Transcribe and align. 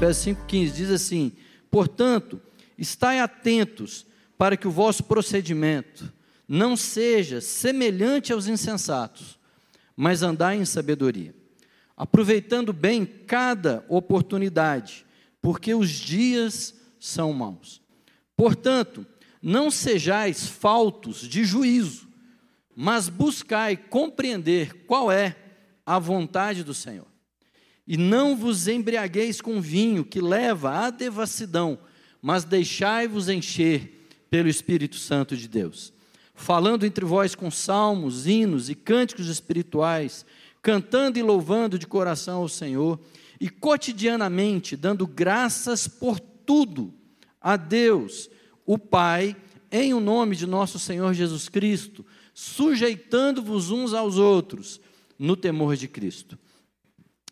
Efésios 0.00 0.38
5,15 0.38 0.72
diz 0.72 0.90
assim: 0.90 1.32
Portanto, 1.70 2.40
estai 2.78 3.20
atentos 3.20 4.06
para 4.38 4.56
que 4.56 4.66
o 4.66 4.70
vosso 4.70 5.04
procedimento 5.04 6.10
não 6.48 6.74
seja 6.74 7.38
semelhante 7.42 8.32
aos 8.32 8.46
insensatos, 8.46 9.38
mas 9.94 10.22
andai 10.22 10.56
em 10.56 10.64
sabedoria, 10.64 11.34
aproveitando 11.94 12.72
bem 12.72 13.04
cada 13.04 13.84
oportunidade, 13.90 15.04
porque 15.42 15.74
os 15.74 15.90
dias 15.90 16.74
são 16.98 17.34
maus. 17.34 17.82
Portanto, 18.34 19.06
não 19.42 19.70
sejais 19.70 20.46
faltos 20.46 21.28
de 21.28 21.44
juízo, 21.44 22.08
mas 22.74 23.10
buscai 23.10 23.76
compreender 23.76 24.86
qual 24.86 25.12
é 25.12 25.36
a 25.84 25.98
vontade 25.98 26.64
do 26.64 26.72
Senhor. 26.72 27.09
E 27.86 27.96
não 27.96 28.36
vos 28.36 28.68
embriagueis 28.68 29.40
com 29.40 29.60
vinho 29.60 30.04
que 30.04 30.20
leva 30.20 30.86
à 30.86 30.90
devassidão, 30.90 31.78
mas 32.22 32.44
deixai-vos 32.44 33.28
encher 33.28 34.06
pelo 34.30 34.48
Espírito 34.48 34.96
Santo 34.96 35.36
de 35.36 35.48
Deus, 35.48 35.92
falando 36.34 36.86
entre 36.86 37.04
vós 37.04 37.34
com 37.34 37.50
salmos, 37.50 38.26
hinos 38.26 38.70
e 38.70 38.74
cânticos 38.74 39.26
espirituais, 39.28 40.24
cantando 40.62 41.18
e 41.18 41.22
louvando 41.22 41.78
de 41.78 41.86
coração 41.86 42.38
ao 42.38 42.48
Senhor, 42.48 43.00
e 43.40 43.48
cotidianamente 43.48 44.76
dando 44.76 45.06
graças 45.06 45.88
por 45.88 46.20
tudo 46.20 46.92
a 47.40 47.56
Deus, 47.56 48.28
o 48.66 48.78
Pai, 48.78 49.34
em 49.72 49.94
o 49.94 50.00
nome 50.00 50.36
de 50.36 50.46
nosso 50.46 50.78
Senhor 50.78 51.14
Jesus 51.14 51.48
Cristo, 51.48 52.04
sujeitando-vos 52.34 53.70
uns 53.70 53.94
aos 53.94 54.16
outros 54.16 54.80
no 55.18 55.36
temor 55.36 55.76
de 55.76 55.88
Cristo. 55.88 56.38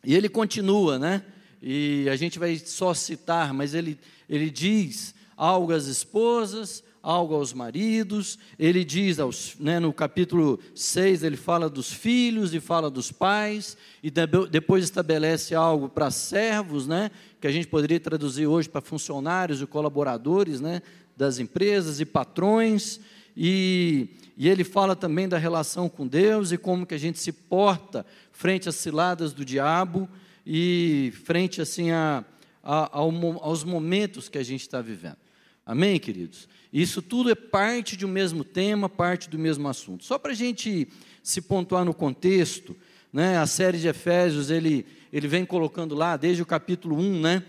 E 0.05 0.15
ele 0.15 0.29
continua, 0.29 0.99
né? 0.99 1.23
E 1.61 2.09
a 2.09 2.17
gente 2.17 2.39
vai 2.39 2.57
só 2.57 2.95
citar, 2.95 3.53
mas 3.53 3.75
ele, 3.75 3.99
ele 4.29 4.51
diz 4.51 5.15
algo 5.37 5.73
às 5.73 5.87
esposas, 5.87 6.83
algo 7.03 7.35
aos 7.35 7.53
maridos, 7.53 8.39
ele 8.59 8.85
diz 8.85 9.19
aos, 9.19 9.57
né, 9.59 9.79
no 9.79 9.93
capítulo 9.93 10.59
6, 10.75 11.23
ele 11.23 11.37
fala 11.37 11.69
dos 11.69 11.93
filhos 11.93 12.53
e 12.53 12.61
fala 12.61 12.91
dos 12.91 13.11
pais, 13.11 13.77
e 14.03 14.11
depois 14.51 14.85
estabelece 14.85 15.55
algo 15.55 15.89
para 15.89 16.11
servos, 16.11 16.87
né, 16.87 17.11
que 17.41 17.47
a 17.47 17.53
gente 17.53 17.69
poderia 17.69 18.01
traduzir 18.01 18.47
hoje 18.47 18.69
para 18.69 18.81
funcionários 18.81 19.63
e 19.63 19.67
colaboradores 19.67 20.61
né, 20.61 20.83
das 21.17 21.39
empresas 21.39 22.01
e 22.01 22.05
patrões, 22.05 23.01
e, 23.41 24.09
e 24.37 24.49
ele 24.49 24.65
fala 24.65 24.97
também 24.97 25.29
da 25.29 25.39
relação 25.39 25.89
com 25.89 26.09
Deus 26.09 26.51
e 26.51 26.59
como 26.59 26.85
que 26.85 26.95
a 26.95 26.99
gente 26.99 27.21
se 27.21 27.31
porta 27.31 28.05
frente 28.33 28.69
às 28.69 28.75
ciladas 28.75 29.33
do 29.33 29.45
diabo 29.45 30.09
e 30.45 31.13
frente 31.25 31.63
assim 31.63 31.93
a, 31.93 32.25
a, 32.61 32.91
aos 32.93 33.63
momentos 33.63 34.29
que 34.29 34.39
a 34.39 34.43
gente 34.43 34.63
está 34.63 34.83
vivendo. 34.83 35.19
Amém, 35.65 36.01
queridos? 36.01 36.49
Isso 36.73 37.01
tudo 37.01 37.31
é 37.31 37.35
parte 37.37 37.97
de 37.97 38.05
um 38.05 38.09
mesmo 38.09 38.43
tema, 38.43 38.89
parte 38.89 39.31
do 39.31 39.39
mesmo 39.39 39.69
assunto. 39.69 40.05
Só 40.05 40.19
para 40.19 40.33
a 40.33 40.35
gente 40.35 40.89
se 41.23 41.41
pontuar 41.41 41.85
no 41.85 41.95
contexto, 41.95 42.77
né, 43.13 43.39
a 43.39 43.47
série 43.47 43.79
de 43.79 43.87
Efésios, 43.87 44.51
ele, 44.51 44.85
ele 45.13 45.29
vem 45.29 45.47
colocando 45.47 45.95
lá, 45.95 46.17
desde 46.17 46.43
o 46.43 46.47
capítulo 46.47 46.97
1, 46.97 47.21
né, 47.21 47.45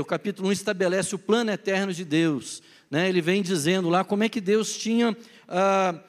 o 0.00 0.04
capítulo 0.04 0.48
1 0.48 0.52
estabelece 0.52 1.14
o 1.14 1.18
plano 1.18 1.50
eterno 1.50 1.92
de 1.92 2.04
Deus. 2.04 2.62
Né, 2.90 3.08
ele 3.08 3.20
vem 3.20 3.42
dizendo 3.42 3.88
lá 3.88 4.04
como 4.04 4.24
é 4.24 4.28
que 4.28 4.40
Deus 4.40 4.76
tinha 4.76 5.16
ah, 5.48 6.00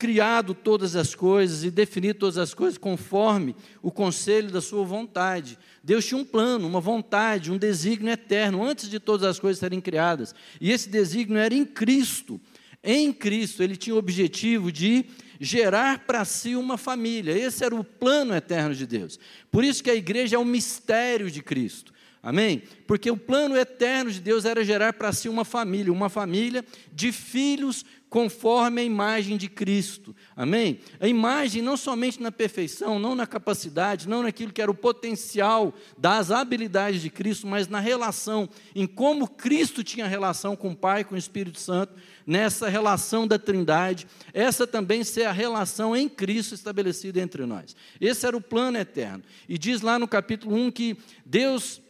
criado 0.00 0.54
todas 0.54 0.96
as 0.96 1.14
coisas 1.14 1.62
e 1.62 1.70
definido 1.70 2.20
todas 2.20 2.38
as 2.38 2.54
coisas 2.54 2.78
conforme 2.78 3.54
o 3.82 3.90
conselho 3.90 4.50
da 4.50 4.60
sua 4.60 4.82
vontade. 4.82 5.58
Deus 5.84 6.06
tinha 6.06 6.18
um 6.18 6.24
plano, 6.24 6.66
uma 6.66 6.80
vontade, 6.80 7.52
um 7.52 7.58
desígnio 7.58 8.10
eterno 8.10 8.64
antes 8.64 8.88
de 8.88 8.98
todas 8.98 9.26
as 9.26 9.38
coisas 9.38 9.60
serem 9.60 9.80
criadas. 9.80 10.34
E 10.60 10.72
esse 10.72 10.88
desígnio 10.88 11.38
era 11.38 11.54
em 11.54 11.66
Cristo. 11.66 12.40
Em 12.82 13.12
Cristo, 13.12 13.62
ele 13.62 13.76
tinha 13.76 13.94
o 13.94 13.98
objetivo 13.98 14.72
de 14.72 15.04
gerar 15.38 16.06
para 16.06 16.24
si 16.24 16.56
uma 16.56 16.78
família. 16.78 17.36
Esse 17.36 17.62
era 17.62 17.74
o 17.74 17.84
plano 17.84 18.34
eterno 18.34 18.74
de 18.74 18.86
Deus. 18.86 19.18
Por 19.50 19.62
isso 19.62 19.84
que 19.84 19.90
a 19.90 19.94
igreja 19.94 20.36
é 20.36 20.38
um 20.38 20.44
mistério 20.44 21.30
de 21.30 21.42
Cristo. 21.42 21.92
Amém? 22.22 22.62
Porque 22.86 23.10
o 23.10 23.16
plano 23.16 23.56
eterno 23.56 24.10
de 24.10 24.20
Deus 24.20 24.44
era 24.44 24.62
gerar 24.62 24.92
para 24.92 25.12
si 25.12 25.28
uma 25.28 25.44
família, 25.44 25.90
uma 25.90 26.10
família 26.10 26.62
de 26.92 27.12
filhos 27.12 27.84
conforme 28.10 28.82
a 28.82 28.84
imagem 28.84 29.36
de 29.38 29.48
Cristo. 29.48 30.14
Amém? 30.36 30.80
A 30.98 31.06
imagem 31.06 31.62
não 31.62 31.76
somente 31.76 32.20
na 32.20 32.32
perfeição, 32.32 32.98
não 32.98 33.14
na 33.14 33.26
capacidade, 33.26 34.08
não 34.08 34.24
naquilo 34.24 34.52
que 34.52 34.60
era 34.60 34.70
o 34.70 34.74
potencial 34.74 35.72
das 35.96 36.32
habilidades 36.32 37.00
de 37.00 37.08
Cristo, 37.08 37.46
mas 37.46 37.68
na 37.68 37.78
relação, 37.78 38.48
em 38.74 38.86
como 38.86 39.28
Cristo 39.28 39.84
tinha 39.84 40.08
relação 40.08 40.56
com 40.56 40.72
o 40.72 40.76
Pai, 40.76 41.04
com 41.04 41.14
o 41.14 41.18
Espírito 41.18 41.60
Santo, 41.60 41.94
nessa 42.26 42.68
relação 42.68 43.26
da 43.26 43.38
Trindade, 43.38 44.08
essa 44.34 44.66
também 44.66 45.04
ser 45.04 45.24
a 45.24 45.32
relação 45.32 45.96
em 45.96 46.08
Cristo 46.08 46.54
estabelecida 46.54 47.20
entre 47.20 47.46
nós. 47.46 47.76
Esse 48.00 48.26
era 48.26 48.36
o 48.36 48.42
plano 48.42 48.76
eterno. 48.76 49.22
E 49.48 49.56
diz 49.56 49.80
lá 49.80 49.98
no 49.98 50.08
capítulo 50.08 50.56
1 50.56 50.70
que 50.72 50.98
Deus 51.24 51.80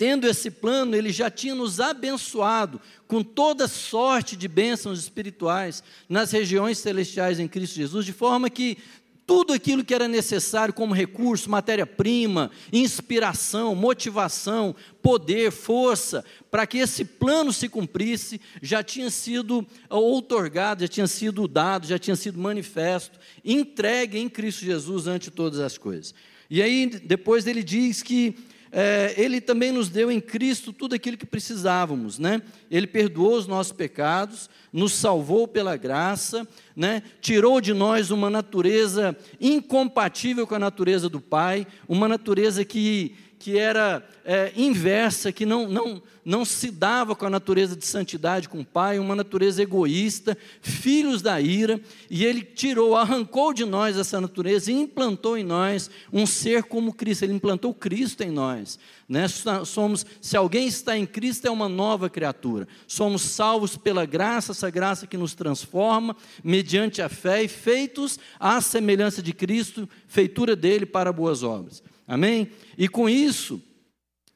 Tendo 0.00 0.26
esse 0.26 0.50
plano, 0.50 0.96
ele 0.96 1.12
já 1.12 1.30
tinha 1.30 1.54
nos 1.54 1.78
abençoado 1.78 2.80
com 3.06 3.22
toda 3.22 3.68
sorte 3.68 4.34
de 4.34 4.48
bênçãos 4.48 4.98
espirituais 4.98 5.84
nas 6.08 6.30
regiões 6.30 6.78
celestiais 6.78 7.38
em 7.38 7.46
Cristo 7.46 7.74
Jesus, 7.74 8.06
de 8.06 8.12
forma 8.14 8.48
que 8.48 8.78
tudo 9.26 9.52
aquilo 9.52 9.84
que 9.84 9.92
era 9.92 10.08
necessário 10.08 10.72
como 10.72 10.94
recurso, 10.94 11.50
matéria-prima, 11.50 12.50
inspiração, 12.72 13.74
motivação, 13.74 14.74
poder, 15.02 15.52
força, 15.52 16.24
para 16.50 16.66
que 16.66 16.78
esse 16.78 17.04
plano 17.04 17.52
se 17.52 17.68
cumprisse, 17.68 18.40
já 18.62 18.82
tinha 18.82 19.10
sido 19.10 19.66
outorgado, 19.90 20.80
já 20.80 20.88
tinha 20.88 21.06
sido 21.06 21.46
dado, 21.46 21.86
já 21.86 21.98
tinha 21.98 22.16
sido 22.16 22.40
manifesto, 22.40 23.20
entregue 23.44 24.18
em 24.18 24.30
Cristo 24.30 24.64
Jesus 24.64 25.06
ante 25.06 25.30
todas 25.30 25.60
as 25.60 25.76
coisas. 25.76 26.14
E 26.48 26.62
aí, 26.62 26.86
depois 26.86 27.46
ele 27.46 27.62
diz 27.62 28.02
que 28.02 28.34
é, 28.72 29.14
Ele 29.16 29.40
também 29.40 29.72
nos 29.72 29.88
deu 29.88 30.10
em 30.10 30.20
Cristo 30.20 30.72
tudo 30.72 30.94
aquilo 30.94 31.16
que 31.16 31.26
precisávamos, 31.26 32.18
né? 32.18 32.40
Ele 32.70 32.86
perdoou 32.86 33.36
os 33.36 33.46
nossos 33.46 33.72
pecados, 33.72 34.48
nos 34.72 34.92
salvou 34.92 35.48
pela 35.48 35.76
graça, 35.76 36.46
né? 36.76 37.02
Tirou 37.20 37.60
de 37.60 37.74
nós 37.74 38.10
uma 38.10 38.30
natureza 38.30 39.16
incompatível 39.40 40.46
com 40.46 40.54
a 40.54 40.58
natureza 40.58 41.08
do 41.08 41.20
Pai, 41.20 41.66
uma 41.88 42.06
natureza 42.06 42.64
que 42.64 43.14
que 43.40 43.56
era 43.58 44.06
é, 44.22 44.52
inversa, 44.54 45.32
que 45.32 45.46
não, 45.46 45.66
não, 45.66 46.02
não 46.22 46.44
se 46.44 46.70
dava 46.70 47.16
com 47.16 47.24
a 47.24 47.30
natureza 47.30 47.74
de 47.74 47.86
santidade 47.86 48.50
com 48.50 48.60
o 48.60 48.64
Pai, 48.64 48.98
uma 48.98 49.16
natureza 49.16 49.62
egoísta, 49.62 50.36
filhos 50.60 51.22
da 51.22 51.40
ira, 51.40 51.80
e 52.10 52.22
Ele 52.22 52.42
tirou, 52.42 52.94
arrancou 52.94 53.54
de 53.54 53.64
nós 53.64 53.96
essa 53.96 54.20
natureza 54.20 54.70
e 54.70 54.74
implantou 54.74 55.38
em 55.38 55.42
nós 55.42 55.90
um 56.12 56.26
ser 56.26 56.64
como 56.64 56.92
Cristo, 56.92 57.24
Ele 57.24 57.32
implantou 57.32 57.72
Cristo 57.72 58.22
em 58.22 58.30
nós. 58.30 58.78
Né? 59.08 59.26
Somos, 59.64 60.04
se 60.20 60.36
alguém 60.36 60.68
está 60.68 60.96
em 60.98 61.06
Cristo, 61.06 61.46
é 61.46 61.50
uma 61.50 61.68
nova 61.68 62.10
criatura. 62.10 62.68
Somos 62.86 63.22
salvos 63.22 63.74
pela 63.74 64.04
graça, 64.04 64.52
essa 64.52 64.68
graça 64.68 65.06
que 65.06 65.16
nos 65.16 65.34
transforma, 65.34 66.14
mediante 66.44 67.00
a 67.00 67.08
fé, 67.08 67.42
e 67.42 67.48
feitos 67.48 68.18
à 68.38 68.60
semelhança 68.60 69.22
de 69.22 69.32
Cristo, 69.32 69.88
feitura 70.06 70.54
dele 70.54 70.84
para 70.84 71.10
boas 71.10 71.42
obras. 71.42 71.82
Amém? 72.10 72.50
E 72.76 72.88
com 72.88 73.08
isso, 73.08 73.62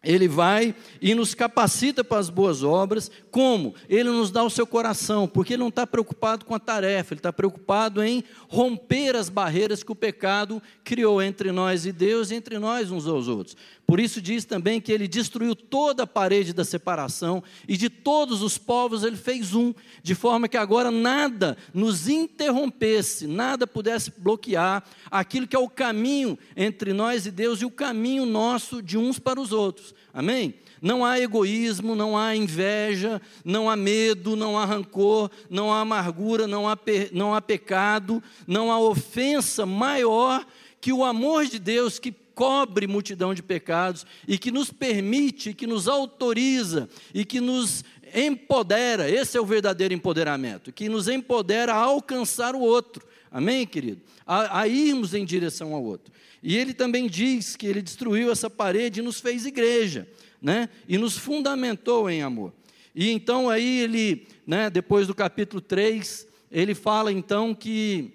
ele 0.00 0.28
vai 0.28 0.76
e 1.02 1.12
nos 1.12 1.34
capacita 1.34 2.04
para 2.04 2.20
as 2.20 2.30
boas 2.30 2.62
obras. 2.62 3.10
Como? 3.32 3.74
Ele 3.88 4.10
nos 4.10 4.30
dá 4.30 4.44
o 4.44 4.50
seu 4.50 4.64
coração, 4.64 5.26
porque 5.26 5.54
ele 5.54 5.62
não 5.62 5.70
está 5.70 5.84
preocupado 5.84 6.44
com 6.44 6.54
a 6.54 6.60
tarefa, 6.60 7.14
ele 7.14 7.18
está 7.18 7.32
preocupado 7.32 8.00
em 8.00 8.22
romper 8.48 9.16
as 9.16 9.28
barreiras 9.28 9.82
que 9.82 9.90
o 9.90 9.96
pecado 9.96 10.62
criou 10.84 11.20
entre 11.20 11.50
nós 11.50 11.84
e 11.84 11.90
Deus 11.90 12.30
e 12.30 12.36
entre 12.36 12.60
nós 12.60 12.92
uns 12.92 13.08
aos 13.08 13.26
outros. 13.26 13.56
Por 13.86 14.00
isso 14.00 14.20
diz 14.20 14.44
também 14.44 14.80
que 14.80 14.90
ele 14.90 15.06
destruiu 15.06 15.54
toda 15.54 16.04
a 16.04 16.06
parede 16.06 16.54
da 16.54 16.64
separação 16.64 17.42
e 17.68 17.76
de 17.76 17.90
todos 17.90 18.40
os 18.40 18.56
povos 18.56 19.04
ele 19.04 19.16
fez 19.16 19.54
um, 19.54 19.74
de 20.02 20.14
forma 20.14 20.48
que 20.48 20.56
agora 20.56 20.90
nada 20.90 21.56
nos 21.72 22.08
interrompesse, 22.08 23.26
nada 23.26 23.66
pudesse 23.66 24.10
bloquear 24.16 24.82
aquilo 25.10 25.46
que 25.46 25.54
é 25.54 25.58
o 25.58 25.68
caminho 25.68 26.38
entre 26.56 26.94
nós 26.94 27.26
e 27.26 27.30
Deus 27.30 27.60
e 27.60 27.66
o 27.66 27.70
caminho 27.70 28.24
nosso 28.24 28.82
de 28.82 28.96
uns 28.96 29.18
para 29.18 29.40
os 29.40 29.52
outros. 29.52 29.94
Amém? 30.14 30.54
Não 30.80 31.04
há 31.04 31.18
egoísmo, 31.20 31.94
não 31.94 32.16
há 32.16 32.34
inveja, 32.34 33.20
não 33.44 33.68
há 33.68 33.76
medo, 33.76 34.34
não 34.34 34.58
há 34.58 34.64
rancor, 34.64 35.30
não 35.48 35.72
há 35.72 35.80
amargura, 35.80 36.46
não 36.46 36.68
há, 36.68 36.78
não 37.12 37.34
há 37.34 37.40
pecado, 37.40 38.22
não 38.46 38.72
há 38.72 38.78
ofensa 38.78 39.66
maior 39.66 40.46
que 40.80 40.92
o 40.92 41.04
amor 41.04 41.46
de 41.46 41.58
Deus 41.58 41.98
que 41.98 42.23
cobre 42.34 42.86
multidão 42.86 43.32
de 43.32 43.42
pecados 43.42 44.04
e 44.26 44.36
que 44.36 44.50
nos 44.50 44.70
permite, 44.70 45.54
que 45.54 45.66
nos 45.66 45.88
autoriza 45.88 46.88
e 47.12 47.24
que 47.24 47.40
nos 47.40 47.84
empodera, 48.14 49.10
esse 49.10 49.36
é 49.36 49.40
o 49.40 49.46
verdadeiro 49.46 49.94
empoderamento, 49.94 50.72
que 50.72 50.88
nos 50.88 51.08
empodera 51.08 51.72
a 51.72 51.78
alcançar 51.78 52.54
o 52.54 52.60
outro. 52.60 53.06
Amém, 53.30 53.66
querido? 53.66 54.00
A, 54.26 54.60
a 54.60 54.68
irmos 54.68 55.14
em 55.14 55.24
direção 55.24 55.74
ao 55.74 55.82
outro. 55.82 56.12
E 56.42 56.56
ele 56.56 56.74
também 56.74 57.08
diz 57.08 57.56
que 57.56 57.66
ele 57.66 57.82
destruiu 57.82 58.30
essa 58.30 58.50
parede 58.50 59.00
e 59.00 59.02
nos 59.02 59.18
fez 59.18 59.46
igreja, 59.46 60.06
né? 60.40 60.68
E 60.86 60.98
nos 60.98 61.16
fundamentou 61.16 62.08
em 62.08 62.22
amor. 62.22 62.52
E 62.94 63.10
então 63.10 63.50
aí 63.50 63.80
ele, 63.80 64.26
né, 64.46 64.70
depois 64.70 65.06
do 65.06 65.14
capítulo 65.14 65.60
3, 65.60 66.28
ele 66.52 66.74
fala 66.74 67.10
então 67.10 67.54
que 67.54 68.12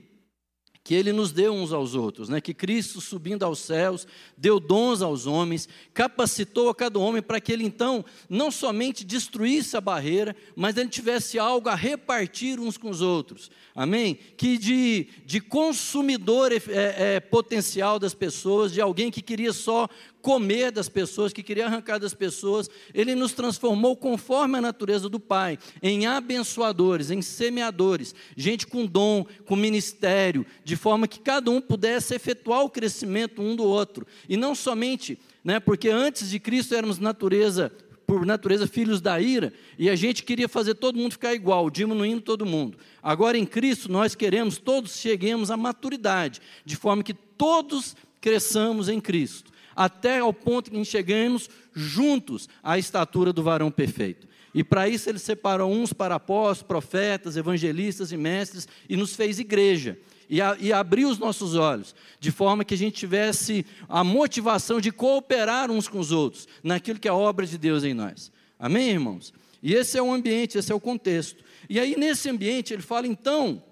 que 0.89 0.95
ele 0.95 1.13
nos 1.13 1.31
deu 1.31 1.53
uns 1.53 1.71
aos 1.71 1.94
outros, 1.94 2.30
né? 2.30 2.41
que 2.41 2.51
Cristo 2.51 3.00
subindo 3.00 3.44
aos 3.44 3.59
céus, 3.59 4.07
deu 4.36 4.59
dons 4.59 5.03
aos 5.03 5.27
homens, 5.27 5.69
capacitou 5.94 6.68
a 6.68 6.74
cada 6.74 6.97
homem 6.97 7.21
para 7.21 7.39
que 7.39 7.51
ele 7.51 7.63
então 7.63 8.03
não 8.27 8.50
somente 8.50 9.06
destruísse 9.06 9.77
a 9.77 9.81
barreira, 9.81 10.36
mas 10.56 10.75
ele 10.77 10.89
tivesse 10.89 11.38
algo 11.38 11.69
a 11.69 11.75
repartir 11.75 12.59
uns 12.59 12.75
com 12.75 12.89
os 12.89 13.01
outros, 13.01 13.51
amém? 13.75 14.18
Que 14.36 14.57
de, 14.57 15.09
de 15.27 15.39
consumidor 15.39 16.51
é, 16.51 16.57
é, 16.68 17.19
potencial 17.19 18.00
das 18.00 18.15
pessoas, 18.15 18.74
de 18.74 18.81
alguém 18.81 19.12
que 19.12 19.21
queria 19.21 19.53
só 19.53 19.88
comer 20.21 20.71
das 20.71 20.89
pessoas, 20.89 21.33
que 21.33 21.44
queria 21.44 21.66
arrancar 21.66 21.98
das 21.98 22.13
pessoas, 22.13 22.69
ele 22.94 23.16
nos 23.16 23.33
transformou 23.33 23.95
conforme 23.95 24.57
a 24.57 24.62
natureza 24.62 25.07
do 25.07 25.19
Pai, 25.19 25.57
em 25.81 26.06
abençoadores, 26.06 27.10
em 27.12 27.21
semeadores, 27.21 28.13
gente 28.36 28.68
com 28.68 28.86
dom, 28.86 29.25
com 29.45 29.56
ministério, 29.56 30.45
de 30.63 30.75
forma 30.75 31.07
que 31.07 31.19
cada 31.19 31.50
um 31.50 31.62
pudesse 31.62 32.13
efetuar 32.13 32.63
o 32.63 32.69
crescimento 32.69 33.42
um 33.42 33.56
do 33.56 33.63
outro, 33.63 34.06
e 34.27 34.36
não 34.36 34.54
somente, 34.54 35.18
né, 35.44 35.60
porque 35.60 35.89
antes 35.89 36.30
de 36.30 36.39
Cristo 36.39 36.75
éramos 36.75 37.00
natureza 37.00 37.72
por 38.06 38.25
natureza 38.25 38.65
filhos 38.65 39.00
da 39.00 39.22
ira, 39.22 39.54
e 39.77 39.88
a 39.88 39.95
gente 39.95 40.24
queria 40.24 40.50
fazer 40.50 40.74
todo 40.74 40.98
mundo 40.98 41.12
ficar 41.12 41.33
igual, 41.33 41.69
diminuindo 41.69 42.22
todo 42.22 42.45
mundo. 42.45 42.77
Agora 43.04 43.38
em 43.38 43.45
Cristo 43.45 43.92
nós 43.92 44.15
queremos 44.15 44.57
todos 44.57 44.98
cheguemos 44.98 45.51
à 45.51 45.56
maturidade, 45.56 46.42
de 46.65 46.75
forma 46.75 47.04
que 47.04 47.13
todos 47.13 47.95
cresçamos 48.19 48.89
em 48.89 49.00
Cristo 49.00 49.50
até 49.80 50.20
ao 50.20 50.34
ponto 50.34 50.70
que 50.70 50.84
chegamos 50.84 51.50
juntos 51.74 52.50
à 52.62 52.78
estatura 52.78 53.31
do 53.31 53.42
varão 53.42 53.72
perfeito. 53.72 54.28
E 54.54 54.62
para 54.62 54.90
isso 54.90 55.10
ele 55.10 55.20
separou 55.20 55.72
uns 55.72 55.94
para 55.94 56.16
apóstolos, 56.16 56.68
profetas, 56.68 57.38
evangelistas 57.38 58.12
e 58.12 58.18
mestres 58.18 58.68
e 58.90 58.98
nos 58.98 59.16
fez 59.16 59.40
igreja. 59.40 59.98
E, 60.30 60.42
a, 60.42 60.58
e 60.60 60.74
abriu 60.74 61.08
os 61.08 61.18
nossos 61.18 61.56
olhos, 61.56 61.96
de 62.20 62.30
forma 62.30 62.66
que 62.66 62.74
a 62.74 62.78
gente 62.78 62.98
tivesse 62.98 63.66
a 63.88 64.04
motivação 64.04 64.81
de 64.81 64.92
cooperar 64.92 65.72
uns 65.72 65.88
com 65.88 65.98
os 65.98 66.12
outros, 66.12 66.46
naquilo 66.62 67.00
que 67.00 67.08
é 67.08 67.12
a 67.12 67.16
obra 67.16 67.48
de 67.48 67.58
Deus 67.58 67.86
em 67.86 67.94
nós. 67.94 68.34
Amém, 68.60 68.90
irmãos? 68.90 69.34
E 69.64 69.74
esse 69.74 69.98
é 69.98 70.02
o 70.02 70.12
ambiente, 70.12 70.58
esse 70.58 70.74
é 70.74 70.75
o 70.75 70.80
contexto. 70.80 71.42
E 71.70 71.80
aí, 71.80 71.96
nesse 71.98 72.30
ambiente, 72.30 72.74
ele 72.74 72.82
fala, 72.82 73.08
então, 73.08 73.64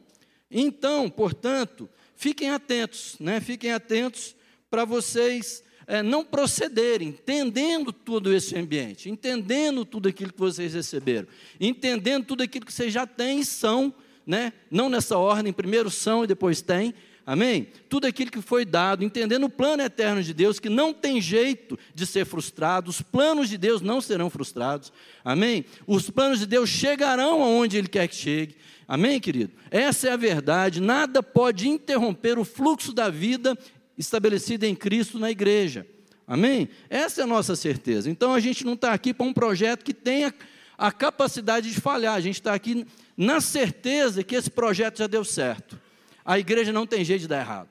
então, 0.50 1.10
portanto, 1.10 1.90
fiquem 2.16 2.50
atentos, 2.50 3.18
né? 3.20 3.42
Fiquem 3.42 3.74
atentos 3.74 4.36
para 4.70 4.86
vocês 4.86 5.67
é, 5.88 6.04
não 6.04 6.24
procederem, 6.24 7.08
entendendo 7.08 7.94
todo 7.94 8.34
esse 8.34 8.58
ambiente, 8.58 9.10
entendendo 9.10 9.86
tudo 9.86 10.10
aquilo 10.10 10.34
que 10.34 10.40
vocês 10.40 10.74
receberam, 10.74 11.28
entendendo 11.60 12.26
tudo 12.26 12.44
aquilo 12.44 12.66
que 12.66 12.74
vocês 12.74 12.94
já 12.94 13.08
têm 13.08 13.40
e 13.40 13.46
são, 13.46 13.94
né? 14.26 14.52
não 14.70 14.90
nessa 14.90 15.18
ordem, 15.18 15.54
primeiro 15.54 15.90
são 15.90 16.26
e 16.26 16.28
depois 16.28 16.62
têm, 16.62 16.94
amém? 17.26 17.70
Tudo 17.88 18.06
aquilo 18.06 18.30
que 18.30 18.42
foi 18.42 18.66
dado, 18.66 19.02
entendendo 19.02 19.46
o 19.46 19.50
plano 19.50 19.82
eterno 19.82 20.22
de 20.22 20.34
Deus, 20.34 20.60
que 20.60 20.70
não 20.70 20.94
tem 20.94 21.22
jeito 21.22 21.80
de 21.96 22.06
ser 22.06 22.26
frustrado, 22.26 22.90
os 22.90 23.02
planos 23.02 23.48
de 23.48 23.58
Deus 23.58 23.82
não 23.82 24.02
serão 24.02 24.30
frustrados, 24.30 24.92
amém? 25.24 25.64
Os 25.88 26.10
planos 26.10 26.40
de 26.40 26.46
Deus 26.46 26.70
chegarão 26.70 27.42
aonde 27.42 27.78
Ele 27.78 27.88
quer 27.88 28.10
que 28.10 28.16
chegue, 28.16 28.56
Amém, 28.88 29.20
querido? 29.20 29.52
Essa 29.70 30.08
é 30.08 30.12
a 30.14 30.16
verdade. 30.16 30.80
Nada 30.80 31.22
pode 31.22 31.68
interromper 31.68 32.40
o 32.40 32.46
fluxo 32.46 32.94
da 32.94 33.10
vida 33.10 33.58
estabelecida 33.98 34.68
em 34.68 34.76
Cristo 34.76 35.18
na 35.18 35.32
igreja. 35.32 35.86
Amém? 36.28 36.70
Essa 36.90 37.22
é 37.22 37.24
a 37.24 37.28
nossa 37.28 37.56
certeza. 37.56 38.10
Então 38.10 38.34
a 38.34 38.40
gente 38.40 38.66
não 38.66 38.74
está 38.74 38.94
aqui 38.94 39.14
para 39.14 39.26
um 39.26 39.34
projeto 39.34 39.84
que 39.84 39.94
tenha 39.94 40.34
a 40.78 40.92
capacidade 40.92 41.72
de 41.72 41.82
falhar, 41.82 42.14
a 42.14 42.22
gente 42.22 42.36
está 42.36 42.54
aqui 42.54 42.86
na 43.16 43.42
certeza 43.42 44.24
que 44.24 44.36
esse 44.36 44.50
projeto 44.50 45.00
já 45.00 45.08
deu 45.08 45.24
certo. 45.24 45.80
A 46.24 46.38
igreja 46.38 46.72
não 46.72 46.86
tem 46.86 47.04
jeito 47.04 47.22
de 47.22 47.28
dar 47.28 47.40
errado. 47.40 47.70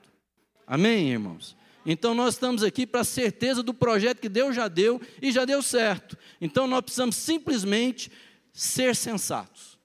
Amém, 0.65 1.11
irmãos? 1.11 1.55
Então 1.85 2.13
nós 2.13 2.33
estamos 2.33 2.63
aqui 2.63 2.85
para 2.85 3.01
a 3.01 3.05
certeza 3.05 3.63
do 3.63 3.73
projeto 3.73 4.19
que 4.19 4.27
Deus 4.27 4.53
já 4.53 4.67
deu 4.67 4.99
e 5.21 5.31
já 5.31 5.45
deu 5.45 5.61
certo. 5.61 6.17
Então 6.41 6.67
nós 6.67 6.81
precisamos 6.81 7.15
simplesmente 7.15 8.11
ser 8.51 8.93
sensatos. 8.93 9.77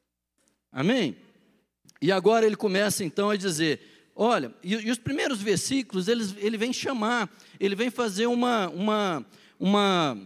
Amém? 0.73 1.17
E 2.01 2.11
agora 2.11 2.45
ele 2.45 2.57
começa 2.57 3.05
então 3.05 3.31
a 3.31 3.37
dizer: 3.37 3.92
Olha, 4.15 4.53
e, 4.63 4.75
e 4.75 4.91
os 4.91 4.99
primeiros 4.99 5.41
versículos, 5.41 6.07
eles, 6.07 6.35
ele 6.39 6.59
vem 6.59 6.73
chamar, 6.73 7.31
ele 7.59 7.75
vem 7.75 7.91
fazer 7.91 8.27
uma, 8.27 8.69
uma, 8.69 9.27
uma. 9.59 10.19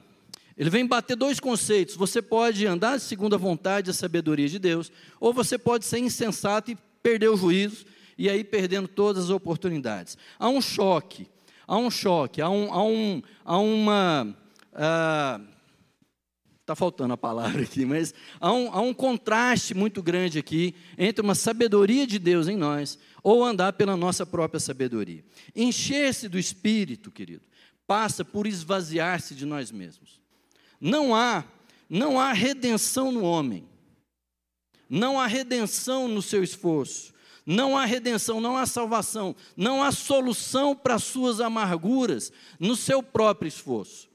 Ele 0.56 0.70
vem 0.70 0.86
bater 0.86 1.16
dois 1.16 1.38
conceitos. 1.38 1.94
Você 1.94 2.20
pode 2.20 2.66
andar 2.66 2.98
segundo 2.98 3.34
a 3.34 3.38
vontade 3.38 3.88
e 3.88 3.92
a 3.92 3.94
sabedoria 3.94 4.48
de 4.48 4.58
Deus, 4.58 4.90
ou 5.20 5.32
você 5.32 5.56
pode 5.56 5.84
ser 5.84 5.98
insensato 5.98 6.70
e 6.70 6.78
perder 7.02 7.28
o 7.28 7.36
juízo, 7.36 7.86
e 8.18 8.28
aí 8.28 8.42
perdendo 8.42 8.88
todas 8.88 9.24
as 9.24 9.30
oportunidades. 9.30 10.18
Há 10.38 10.48
um 10.48 10.60
choque, 10.60 11.28
há 11.66 11.76
um 11.76 11.90
choque, 11.90 12.42
há, 12.42 12.50
um, 12.50 12.72
há, 12.72 12.82
um, 12.82 13.22
há 13.44 13.58
uma. 13.58 14.36
Está 16.60 16.74
faltando 16.74 17.14
a 17.14 17.16
palavra 17.16 17.62
aqui, 17.62 17.84
mas 17.84 18.12
há 18.40 18.52
um, 18.52 18.72
há 18.72 18.80
um 18.80 18.92
contraste 18.92 19.72
muito 19.72 20.02
grande 20.02 20.40
aqui 20.40 20.74
entre 20.98 21.24
uma 21.24 21.36
sabedoria 21.36 22.04
de 22.04 22.18
Deus 22.18 22.48
em 22.48 22.56
nós 22.56 22.98
ou 23.26 23.44
andar 23.44 23.72
pela 23.72 23.96
nossa 23.96 24.24
própria 24.24 24.60
sabedoria. 24.60 25.24
Encher-se 25.52 26.28
do 26.28 26.38
Espírito, 26.38 27.10
querido, 27.10 27.42
passa 27.84 28.24
por 28.24 28.46
esvaziar-se 28.46 29.34
de 29.34 29.44
nós 29.44 29.72
mesmos. 29.72 30.20
Não 30.80 31.12
há, 31.12 31.42
não 31.90 32.20
há 32.20 32.32
redenção 32.32 33.10
no 33.10 33.24
homem. 33.24 33.68
Não 34.88 35.18
há 35.18 35.26
redenção 35.26 36.06
no 36.06 36.22
seu 36.22 36.44
esforço. 36.44 37.12
Não 37.44 37.76
há 37.76 37.84
redenção, 37.84 38.40
não 38.40 38.56
há 38.56 38.64
salvação, 38.64 39.34
não 39.56 39.82
há 39.82 39.90
solução 39.90 40.76
para 40.76 40.94
as 40.94 41.02
suas 41.02 41.40
amarguras 41.40 42.32
no 42.60 42.76
seu 42.76 43.02
próprio 43.02 43.48
esforço. 43.48 44.08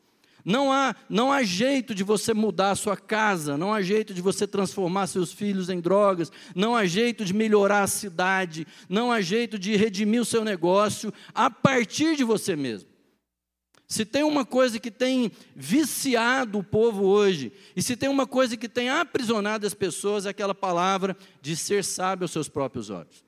Não 0.44 0.72
há, 0.72 0.96
não 1.10 1.32
há 1.32 1.44
jeito 1.44 1.94
de 1.94 2.04
você 2.04 2.34
mudar 2.34 2.72
a 2.72 2.76
sua 2.76 2.98
casa, 2.98 3.58
não 3.58 3.74
há 3.74 3.82
jeito 3.82 4.14
de 4.14 4.22
você 4.22 4.48
transformar 4.48 5.08
seus 5.08 5.32
filhos 5.32 5.70
em 5.70 5.80
drogas, 5.80 6.32
não 6.56 6.76
há 6.76 6.86
jeito 6.86 7.24
de 7.24 7.34
melhorar 7.34 7.84
a 7.84 7.88
cidade, 7.88 8.66
não 8.90 9.12
há 9.12 9.22
jeito 9.22 9.60
de 9.60 9.76
redimir 9.76 10.22
o 10.22 10.26
seu 10.26 10.44
negócio 10.44 11.14
a 11.34 11.50
partir 11.50 12.16
de 12.16 12.24
você 12.24 12.56
mesmo. 12.56 12.90
Se 13.88 14.06
tem 14.06 14.24
uma 14.24 14.45
coisa 14.45 14.80
que 14.80 14.90
tem 14.90 15.31
viciado 15.54 16.60
o 16.60 16.64
povo 16.64 17.04
hoje, 17.04 17.52
e 17.76 17.81
se 17.81 17.98
tem 17.98 18.07
uma 18.07 18.26
coisa 18.26 18.56
que 18.56 18.69
tem 18.69 18.90
aprisionado 18.90 19.68
as 19.68 19.74
pessoas, 19.74 20.26
é 20.26 20.30
aquela 20.30 20.56
palavra 20.56 21.16
de 21.42 21.57
ser 21.57 21.83
sábio 21.83 22.24
aos 22.24 22.31
seus 22.31 22.48
próprios 22.48 22.90
olhos. 22.90 23.26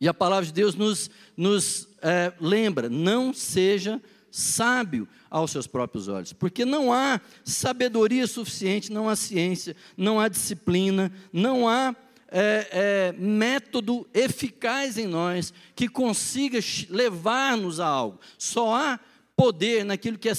E 0.00 0.06
a 0.06 0.14
palavra 0.14 0.46
de 0.46 0.52
Deus 0.52 0.74
nos, 0.74 1.10
nos 1.36 1.88
é, 2.00 2.32
lembra: 2.40 2.88
não 2.88 3.34
seja 3.34 4.00
sábio 4.36 5.08
aos 5.30 5.50
seus 5.50 5.66
próprios 5.66 6.08
olhos, 6.08 6.34
porque 6.34 6.66
não 6.66 6.92
há 6.92 7.18
sabedoria 7.42 8.26
suficiente, 8.26 8.92
não 8.92 9.08
há 9.08 9.16
ciência, 9.16 9.74
não 9.96 10.20
há 10.20 10.28
disciplina, 10.28 11.10
não 11.32 11.66
há 11.66 11.96
é, 12.28 12.68
é, 12.70 13.14
método 13.18 14.06
eficaz 14.12 14.98
em 14.98 15.06
nós 15.06 15.54
que 15.74 15.88
consiga 15.88 16.58
levar-nos 16.90 17.80
a 17.80 17.86
algo. 17.86 18.20
Só 18.36 18.74
há 18.74 19.00
poder 19.34 19.86
naquilo 19.86 20.18
que 20.18 20.28
é 20.28 20.34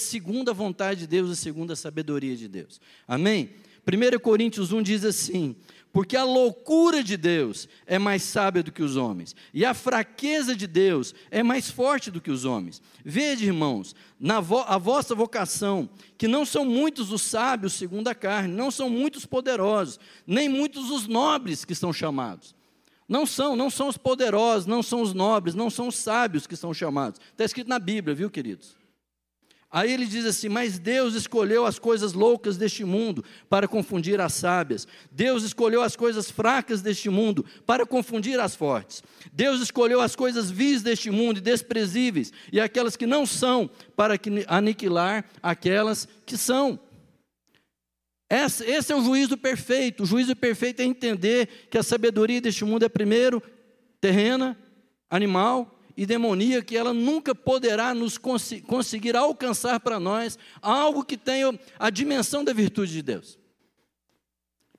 a 0.51 0.54
vontade 0.54 1.01
de 1.01 1.08
Deus 1.08 1.32
e 1.32 1.36
segundo 1.36 1.74
a 1.74 1.75
sabedoria 1.75 2.36
de 2.36 2.48
Deus. 2.48 2.80
Amém? 3.08 3.50
1 3.88 4.20
Coríntios 4.20 4.72
1 4.72 4.84
diz 4.84 5.04
assim: 5.04 5.56
porque 5.91 6.15
a 6.15 6.24
loucura 6.24 7.03
de 7.03 7.17
Deus 7.17 7.67
é 7.86 7.98
mais 7.98 8.24
sábia 8.24 8.62
do 8.62 8.72
que 8.72 8.84
os 8.84 8.96
homens, 8.96 9.36
e 9.53 9.65
a 9.65 9.74
fraqueza 9.74 10.56
de 10.56 10.67
Deus 10.67 11.13
é 11.32 11.41
mais 11.41 11.70
forte 11.70 12.12
do 12.12 12.22
que 12.22 12.32
os 12.32 12.46
homens. 12.46 12.82
Vede, 13.03 13.46
irmãos, 13.46 13.96
na 14.20 14.39
vo 14.39 14.60
a 14.67 14.77
vossa 14.77 15.15
vocação, 15.15 15.89
que 16.17 16.27
não 16.27 16.46
são 16.46 16.65
muitos 16.65 17.12
os 17.12 17.22
sábios 17.22 17.74
segundo 17.74 18.08
a 18.08 18.15
carne, 18.15 18.53
não 18.53 18.70
são 18.70 18.89
muitos 18.89 19.25
poderosos, 19.25 20.00
nem 20.25 20.48
muitos 20.48 20.89
os 20.91 21.08
nobres 21.08 21.65
que 21.65 21.75
são 21.75 21.91
chamados. 21.91 22.56
Não 23.08 23.25
são, 23.25 23.56
não 23.56 23.70
são 23.70 23.88
os 23.88 23.98
poderosos, 23.98 24.65
não 24.65 24.84
são 24.84 25.01
os 25.01 25.13
nobres, 25.13 25.56
não 25.56 25.70
são 25.70 25.88
os 25.88 25.96
sábios 25.96 26.46
que 26.46 26.58
são 26.58 26.74
chamados. 26.74 27.22
Está 27.32 27.46
escrito 27.46 27.70
na 27.70 27.79
Bíblia, 27.79 28.13
viu, 28.13 28.29
queridos? 28.29 28.75
Aí 29.77 29.91
ele 29.91 30.07
diz 30.07 30.25
assim: 30.25 30.50
Mas 30.50 30.79
Deus 30.79 31.13
escolheu 31.13 31.63
as 31.63 31.77
coisas 31.77 32.13
loucas 32.13 32.57
deste 32.57 32.84
mundo 32.84 33.24
para 33.48 33.67
confundir 33.67 34.19
as 34.19 34.34
sábias. 34.34 34.88
Deus 35.12 35.43
escolheu 35.43 35.84
as 35.84 35.96
coisas 35.96 36.31
fracas 36.31 36.81
deste 36.81 37.12
mundo 37.12 37.46
para 37.63 37.86
confundir 37.86 38.39
as 38.39 38.55
fortes. 38.55 39.03
Deus 39.31 39.62
escolheu 39.62 40.01
as 40.01 40.15
coisas 40.15 40.50
vis 40.50 40.81
deste 40.81 41.12
mundo 41.12 41.38
e 41.38 41.41
desprezíveis 41.41 42.34
e 42.51 42.60
aquelas 42.60 42.96
que 42.96 43.05
não 43.05 43.24
são 43.24 43.69
para 43.96 44.15
aniquilar 44.48 45.25
aquelas 45.43 46.07
que 46.25 46.36
são. 46.36 46.79
Esse 48.27 48.91
é 48.91 48.96
o 48.96 49.03
juízo 49.03 49.38
perfeito. 49.38 50.01
O 50.01 50.05
juízo 50.07 50.36
perfeito 50.36 50.81
é 50.81 50.86
entender 50.86 51.67
que 51.69 51.77
a 51.77 51.84
sabedoria 51.84 52.41
deste 52.41 52.65
mundo 52.65 52.84
é 52.84 52.89
primeiro 52.89 53.43
terrena, 54.01 54.57
animal 55.07 55.76
e 55.98 56.06
demoníaca, 56.06 56.63
que 56.63 56.77
ela 56.77 56.94
nunca 56.94 57.34
poderá 57.34 57.94
nos 57.96 58.20
cons 58.20 58.54
conseguir 58.68 59.16
alcançar 59.16 59.80
para 59.80 60.00
nós 60.00 60.38
algo 60.62 61.04
que 61.04 61.18
tenha 61.18 61.60
a 61.80 61.89
dimensão 61.89 62.44
da 62.44 62.54
virtude 62.54 62.94
de 62.94 63.01
Deus. 63.01 63.39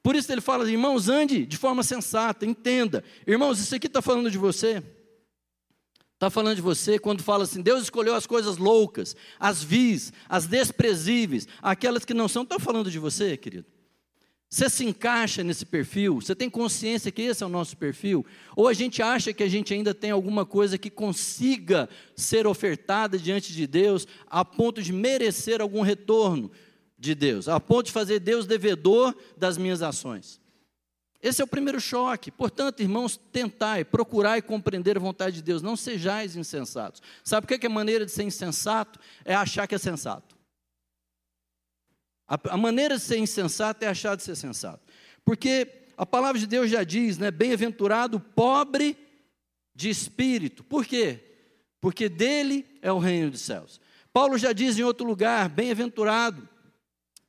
Por 0.01 0.15
isso 0.15 0.31
ele 0.31 0.41
fala, 0.41 0.71
irmãos, 0.71 1.09
ande 1.09 1.45
de 1.45 1.57
forma 1.57 1.83
sensata, 1.83 2.47
entenda. 2.47 3.03
Irmãos, 3.27 3.59
isso 3.59 3.75
aqui 3.75 3.89
está 3.89 4.01
falando 4.01 4.31
de 4.31 4.39
você. 4.39 4.81
Está 6.15 6.31
falando 6.31 6.57
de 6.57 6.63
você 6.63 6.99
quando 6.99 7.23
fala 7.23 7.45
assim: 7.45 7.61
Deus 7.61 7.83
escolheu 7.83 8.15
as 8.15 8.27
coisas 8.27 8.57
loucas, 8.57 9.17
as 9.39 9.63
vis, 9.63 10.13
as 10.29 10.47
desprezíveis, 10.47 11.49
aquelas 11.61 12.05
que 12.05 12.15
não 12.15 12.29
são. 12.29 12.45
Está 12.45 12.59
falando 12.59 12.91
de 12.91 12.99
você, 12.99 13.37
querido? 13.37 13.67
Você 14.51 14.71
se 14.71 14.85
encaixa 14.85 15.45
nesse 15.45 15.67
perfil? 15.67 16.23
Você 16.23 16.35
tem 16.35 16.49
consciência 16.49 17.13
que 17.13 17.21
esse 17.21 17.43
é 17.43 17.47
o 17.47 17.51
nosso 17.51 17.77
perfil? 17.77 18.25
Ou 18.57 18.67
a 18.67 18.73
gente 18.73 19.03
acha 19.03 19.33
que 19.33 19.43
a 19.43 19.49
gente 19.49 19.75
ainda 19.75 19.93
tem 19.93 20.11
alguma 20.11 20.47
coisa 20.47 20.79
que 20.79 20.89
consiga 20.89 21.89
ser 22.17 22.47
ofertada 22.47 23.19
diante 23.19 23.53
de 23.53 23.67
Deus 23.67 24.07
a 24.27 24.45
ponto 24.45 24.83
de 24.83 24.91
merecer 24.91 25.61
algum 25.61 25.83
retorno 25.83 26.51
de 26.99 27.15
Deus, 27.15 27.47
a 27.47 27.61
ponto 27.61 27.87
de 27.87 27.93
fazer 27.93 28.21
Deus 28.21 28.47
devedor 28.47 29.15
das 29.37 29.59
minhas 29.59 29.83
ações? 29.83 30.41
Esse 31.21 31.43
é 31.43 31.45
o 31.45 31.49
primeiro 31.49 31.81
choque. 31.81 32.31
Portanto, 32.31 32.81
irmãos, 32.81 33.21
tentai, 33.31 33.85
procurai 33.85 34.41
compreender 34.41 34.97
a 34.97 35.01
vontade 35.01 35.37
de 35.37 35.43
Deus. 35.43 35.61
Não 35.61 35.77
sejais 35.77 36.37
insensatos. 36.37 37.03
Sabe 37.23 37.45
o 37.45 37.49
que 37.49 37.67
é 37.67 37.69
a 37.69 37.73
maneira 37.73 38.07
de 38.07 38.13
ser 38.13 38.23
insensato? 38.23 38.99
É 39.25 39.35
achar 39.35 39.67
que 39.67 39.75
é 39.75 39.79
sensato. 39.79 40.38
A, 42.29 42.39
a 42.51 42.57
maneira 42.57 42.97
de 42.97 43.03
ser 43.03 43.19
insensato 43.19 43.85
é 43.85 43.89
achar 43.89 44.17
de 44.17 44.23
ser 44.23 44.37
sensato. 44.37 44.81
Porque 45.25 45.67
a 45.97 46.05
palavra 46.05 46.39
de 46.39 46.47
Deus 46.47 46.71
já 46.71 46.85
diz, 46.85 47.19
né? 47.19 47.31
Bem-aventurado 47.31 48.21
pobre 48.21 48.97
de 49.75 49.89
espírito. 49.89 50.63
Por 50.63 50.85
quê? 50.85 51.21
Porque 51.81 52.09
dele 52.09 52.67
é 52.83 52.93
o 52.93 52.99
reino 52.99 53.31
dos 53.31 53.41
céus. 53.41 53.81
Paulo 54.13 54.37
já 54.37 54.53
diz 54.53 54.79
em 54.79 54.83
outro 54.83 55.07
lugar: 55.07 55.49
bem-aventurado. 55.49 56.49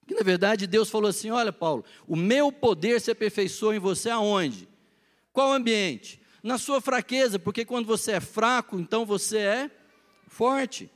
Que 0.07 0.15
na 0.15 0.23
verdade 0.23 0.67
Deus 0.67 0.89
falou 0.89 1.09
assim: 1.09 1.29
olha, 1.29 1.53
Paulo, 1.53 1.85
o 2.07 2.15
meu 2.15 2.51
poder 2.51 2.99
se 2.99 3.11
aperfeiçoa 3.11 3.75
em 3.75 3.79
você 3.79 4.09
aonde? 4.09 4.67
Qual 5.31 5.53
ambiente? 5.53 6.19
Na 6.41 6.57
sua 6.57 6.81
fraqueza, 6.81 7.37
porque 7.37 7.63
quando 7.63 7.85
você 7.85 8.13
é 8.13 8.19
fraco, 8.19 8.79
então 8.79 9.05
você 9.05 9.37
é 9.37 9.71
forte. 10.27 10.89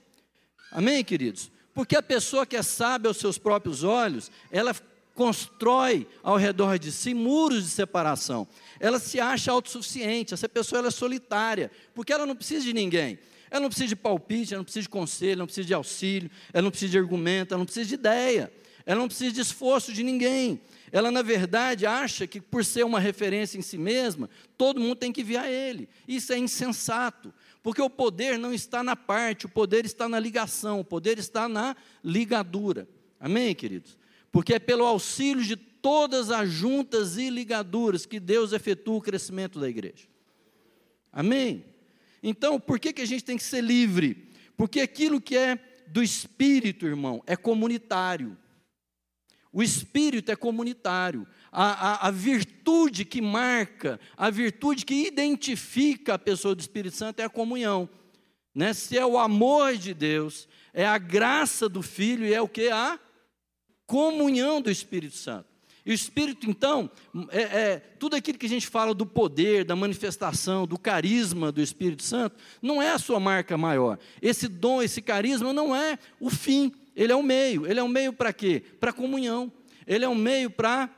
Amém, 0.72 1.04
queridos? 1.04 1.52
Porque 1.74 1.96
a 1.96 2.04
pessoa 2.04 2.46
que 2.46 2.56
é 2.56 2.62
sábia 2.62 3.10
aos 3.10 3.18
seus 3.18 3.38
próprios 3.38 3.84
olhos, 3.84 4.32
ela 4.52 4.76
constrói 5.16 6.08
ao 6.22 6.38
redor 6.38 6.78
de 6.78 6.92
si 6.92 7.14
muros 7.14 7.64
de 7.64 7.70
separação. 7.70 8.48
Ela 8.80 9.00
se 9.00 9.20
acha 9.20 9.52
autossuficiente, 9.52 10.34
essa 10.34 10.50
pessoa 10.50 10.86
é 10.86 10.92
solitária, 10.92 11.72
porque 11.94 12.12
ela 12.12 12.26
não 12.26 12.36
precisa 12.36 12.64
de 12.64 12.74
ninguém. 12.74 13.20
Ela 13.50 13.62
não 13.62 13.70
precisa 13.70 13.90
de 13.90 13.96
palpite, 13.96 14.54
ela 14.54 14.60
não 14.60 14.64
precisa 14.64 14.84
de 14.84 14.90
conselho, 14.90 15.32
ela 15.34 15.40
não 15.40 15.46
precisa 15.46 15.68
de 15.68 15.74
auxílio, 15.74 16.30
ela 16.52 16.64
não 16.64 16.72
precisa 16.72 16.92
de 16.92 16.98
argumento, 16.98 17.54
ela 17.54 17.60
não 17.60 17.66
precisa 17.66 17.88
de 17.88 17.94
ideia. 17.94 18.52
Ela 18.86 19.00
não 19.00 19.08
precisa 19.08 19.32
de 19.32 19.42
esforço 19.42 19.94
de 19.94 20.04
ninguém. 20.04 20.60
Ela, 20.94 21.10
na 21.10 21.24
verdade, 21.24 21.88
acha 21.88 22.28
que 22.28 22.40
por 22.40 22.64
ser 22.64 22.86
uma 22.86 23.00
referência 23.00 23.58
em 23.58 23.64
si 23.64 23.80
mesma, 23.80 24.30
todo 24.56 24.80
mundo 24.80 24.96
tem 24.96 25.12
que 25.12 25.24
vir 25.24 25.38
a 25.38 25.50
ele. 25.50 25.90
Isso 26.08 26.32
é 26.32 26.38
insensato. 26.38 27.34
Porque 27.64 27.82
o 27.82 27.90
poder 27.90 28.38
não 28.38 28.54
está 28.54 28.84
na 28.84 28.96
parte, 28.96 29.48
o 29.48 29.50
poder 29.50 29.86
está 29.88 30.08
na 30.08 30.20
ligação, 30.20 30.80
o 30.80 30.86
poder 30.86 31.18
está 31.18 31.50
na 31.50 31.76
ligadura. 32.04 32.88
Amém, 33.20 33.56
queridos? 33.56 33.98
Porque 34.32 34.54
é 34.54 34.60
pelo 34.60 34.86
auxílio 34.86 35.44
de 35.44 35.56
todas 35.56 36.30
as 36.30 36.48
juntas 36.52 37.18
e 37.18 37.28
ligaduras 37.28 38.06
que 38.06 38.20
Deus 38.20 38.54
efetua 38.54 38.98
o 38.98 39.02
crescimento 39.02 39.60
da 39.60 39.68
igreja. 39.68 40.08
Amém? 41.12 41.66
Então, 42.22 42.60
por 42.60 42.80
que, 42.80 42.94
que 42.94 43.02
a 43.02 43.08
gente 43.08 43.24
tem 43.24 43.36
que 43.36 43.44
ser 43.44 43.62
livre? 43.62 44.30
Porque 44.56 44.80
aquilo 44.80 45.20
que 45.20 45.36
é 45.36 45.58
do 45.88 46.04
espírito, 46.04 46.86
irmão, 46.86 47.24
é 47.26 47.36
comunitário. 47.36 48.38
O 49.54 49.62
espírito 49.62 50.32
é 50.32 50.36
comunitário 50.36 51.28
a, 51.52 52.06
a, 52.06 52.08
a, 52.08 52.12
virtude 52.12 53.06
que 53.06 53.22
marca, 53.22 54.00
a 54.18 54.32
virtude 54.32 54.84
que 54.84 55.06
identifica 55.06 56.16
a 56.16 56.20
pessoa 56.20 56.56
do 56.56 56.60
Espírito 56.60 56.96
Santo 56.96 57.20
é 57.20 57.26
a 57.26 57.30
comunhão. 57.30 57.88
Né? 58.56 58.74
Se 58.74 58.98
é 58.98 59.06
o 59.06 59.20
amor 59.20 59.78
de 59.78 59.94
Deus, 59.94 60.48
é 60.74 60.84
a 60.84 60.98
graça 60.98 61.70
do 61.70 61.84
Filho 61.84 62.26
e 62.26 62.34
é 62.34 62.42
o 62.42 62.48
que? 62.48 62.70
A 62.70 63.00
comunhão 63.86 64.60
do 64.60 64.72
Espírito 64.72 65.16
Santo. 65.16 65.46
E 65.86 65.92
o 65.92 65.94
Espírito, 65.94 66.50
então, 66.50 66.90
é, 67.30 67.42
é, 67.42 67.80
tudo 68.00 68.16
aquilo 68.16 68.38
que 68.40 68.46
a 68.46 68.50
gente 68.50 68.68
fala 68.68 68.94
do 68.94 69.06
poder, 69.06 69.66
da 69.66 69.76
manifestação, 69.76 70.66
do 70.66 70.80
carisma 70.80 71.52
do 71.52 71.62
Espírito 71.62 72.02
Santo, 72.02 72.38
não 72.62 72.82
é 72.82 72.92
a 72.92 72.98
sua 72.98 73.20
marca 73.20 73.58
maior. 73.58 74.00
Esse 74.22 74.48
dom, 74.48 74.82
esse 74.82 75.02
carisma 75.02 75.54
não 75.54 75.76
é 75.76 76.00
o 76.20 76.30
fim, 76.30 76.72
ele 76.96 77.12
é 77.12 77.16
o 77.16 77.24
meio. 77.24 77.66
Ele 77.66 77.80
é 77.80 77.84
um 77.84 77.88
meio 77.88 78.14
para 78.14 78.32
quê? 78.32 78.64
Para 78.80 78.94
comunhão. 78.94 79.52
Ele 79.86 80.06
é 80.06 80.10
um 80.10 80.16
meio 80.16 80.50
para 80.50 80.90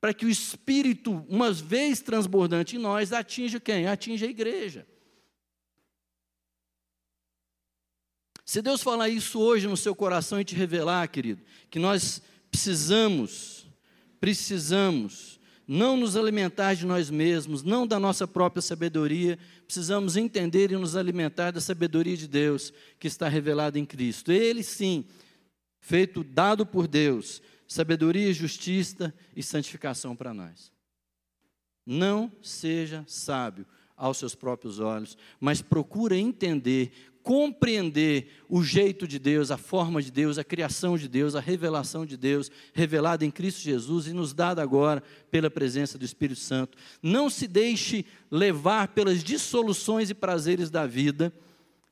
para 0.00 0.14
que 0.14 0.24
o 0.24 0.30
Espírito, 0.30 1.26
uma 1.28 1.52
vez 1.52 2.00
transbordante 2.00 2.76
em 2.76 2.78
nós, 2.78 3.12
atinja 3.12 3.58
quem? 3.58 3.88
Atinja 3.88 4.26
a 4.26 4.30
igreja. 4.30 4.86
Se 8.44 8.62
Deus 8.62 8.82
falar 8.82 9.08
isso 9.08 9.40
hoje 9.40 9.66
no 9.66 9.76
seu 9.76 9.94
coração 9.94 10.40
e 10.40 10.44
te 10.44 10.54
revelar, 10.54 11.06
querido, 11.08 11.42
que 11.68 11.78
nós 11.78 12.22
precisamos, 12.50 13.66
precisamos 14.20 15.38
não 15.66 15.98
nos 15.98 16.16
alimentar 16.16 16.72
de 16.72 16.86
nós 16.86 17.10
mesmos, 17.10 17.62
não 17.62 17.86
da 17.86 18.00
nossa 18.00 18.26
própria 18.26 18.62
sabedoria, 18.62 19.38
precisamos 19.66 20.16
entender 20.16 20.72
e 20.72 20.76
nos 20.76 20.96
alimentar 20.96 21.50
da 21.50 21.60
sabedoria 21.60 22.16
de 22.16 22.26
Deus 22.26 22.72
que 22.98 23.06
está 23.06 23.28
revelada 23.28 23.78
em 23.78 23.84
Cristo. 23.84 24.32
Ele 24.32 24.62
sim, 24.62 25.04
feito, 25.80 26.22
dado 26.24 26.66
por 26.66 26.86
Deus, 26.86 27.42
sabedoria, 27.66 28.32
justiça 28.32 29.14
e 29.36 29.42
santificação 29.42 30.16
para 30.16 30.32
nós. 30.34 30.72
Não 31.84 32.30
seja 32.42 33.04
sábio 33.06 33.66
aos 33.96 34.18
seus 34.18 34.34
próprios 34.34 34.78
olhos, 34.78 35.16
mas 35.40 35.60
procura 35.60 36.16
entender, 36.16 36.92
compreender 37.22 38.28
o 38.48 38.62
jeito 38.62 39.06
de 39.06 39.18
Deus, 39.18 39.50
a 39.50 39.56
forma 39.56 40.00
de 40.00 40.10
Deus, 40.10 40.38
a 40.38 40.44
criação 40.44 40.96
de 40.96 41.08
Deus, 41.08 41.34
a 41.34 41.40
revelação 41.40 42.06
de 42.06 42.16
Deus, 42.16 42.50
revelada 42.72 43.24
em 43.24 43.30
Cristo 43.30 43.60
Jesus 43.60 44.06
e 44.06 44.12
nos 44.12 44.32
dada 44.32 44.62
agora 44.62 45.02
pela 45.30 45.50
presença 45.50 45.98
do 45.98 46.04
Espírito 46.04 46.40
Santo. 46.40 46.78
Não 47.02 47.28
se 47.28 47.46
deixe 47.46 48.06
levar 48.30 48.88
pelas 48.88 49.24
dissoluções 49.24 50.10
e 50.10 50.14
prazeres 50.14 50.70
da 50.70 50.86
vida, 50.86 51.32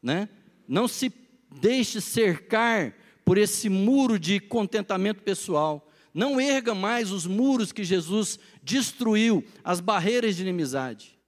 né? 0.03 0.29
Não 0.69 0.87
se 0.87 1.13
deixe 1.61 2.01
cercar 2.01 2.95
por 3.27 3.37
esse 3.37 3.69
muro 3.69 4.21
de 4.21 4.39
contentamento 4.39 5.21
pessoal. 5.21 5.91
Não 6.15 6.41
erga 6.41 6.77
mais 6.77 7.11
os 7.11 7.27
muros 7.27 7.73
que 7.73 7.83
Jesus 7.83 8.39
destruiu, 8.63 9.45
as 9.65 9.81
barreiras 9.81 10.37
de 10.37 10.43
inimizade. 10.43 11.19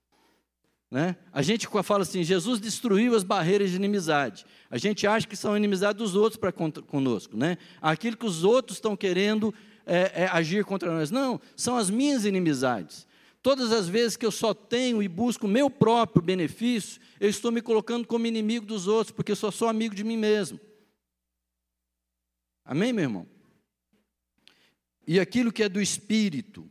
Né? 0.88 1.16
A 1.32 1.42
gente 1.42 1.68
fala 1.82 2.02
assim: 2.02 2.22
Jesus 2.22 2.60
destruiu 2.60 3.16
as 3.16 3.24
barreiras 3.24 3.70
de 3.70 3.76
inimizade. 3.76 4.46
A 4.70 4.78
gente 4.78 5.08
acha 5.08 5.26
que 5.26 5.36
são 5.36 5.56
inimizade 5.56 5.98
dos 5.98 6.14
outros 6.14 6.38
para 6.38 6.52
conosco, 6.52 7.36
né? 7.36 7.58
Aquilo 7.82 8.16
que 8.16 8.24
os 8.24 8.44
outros 8.44 8.78
estão 8.78 8.96
querendo 8.96 9.52
é, 9.84 10.22
é, 10.22 10.28
agir 10.28 10.64
contra 10.64 10.90
nós. 10.90 11.10
Não, 11.10 11.40
são 11.56 11.76
as 11.76 11.90
minhas 11.90 12.24
inimizades. 12.24 13.06
Todas 13.42 13.72
as 13.72 13.88
vezes 13.88 14.16
que 14.16 14.24
eu 14.24 14.30
só 14.30 14.54
tenho 14.54 15.02
e 15.02 15.08
busco 15.08 15.48
meu 15.48 15.68
próprio 15.68 16.22
benefício, 16.22 17.00
eu 17.18 17.28
estou 17.28 17.50
me 17.50 17.60
colocando 17.60 18.06
como 18.06 18.26
inimigo 18.26 18.64
dos 18.64 18.86
outros, 18.86 19.10
porque 19.10 19.32
eu 19.32 19.36
só 19.36 19.50
sou 19.50 19.68
amigo 19.68 19.94
de 19.94 20.04
mim 20.04 20.16
mesmo. 20.16 20.60
Amém, 22.70 22.92
meu 22.92 23.04
irmão? 23.04 23.26
E 25.06 25.18
aquilo 25.18 25.50
que 25.50 25.62
é 25.62 25.70
do 25.70 25.80
Espírito 25.80 26.70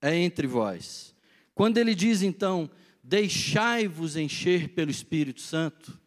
é 0.00 0.16
entre 0.16 0.46
vós. 0.46 1.16
Quando 1.52 1.78
ele 1.78 1.96
diz 1.96 2.22
então, 2.22 2.70
deixai-vos 3.02 4.14
encher 4.14 4.68
pelo 4.68 4.88
Espírito 4.88 5.40
Santo, 5.40 6.00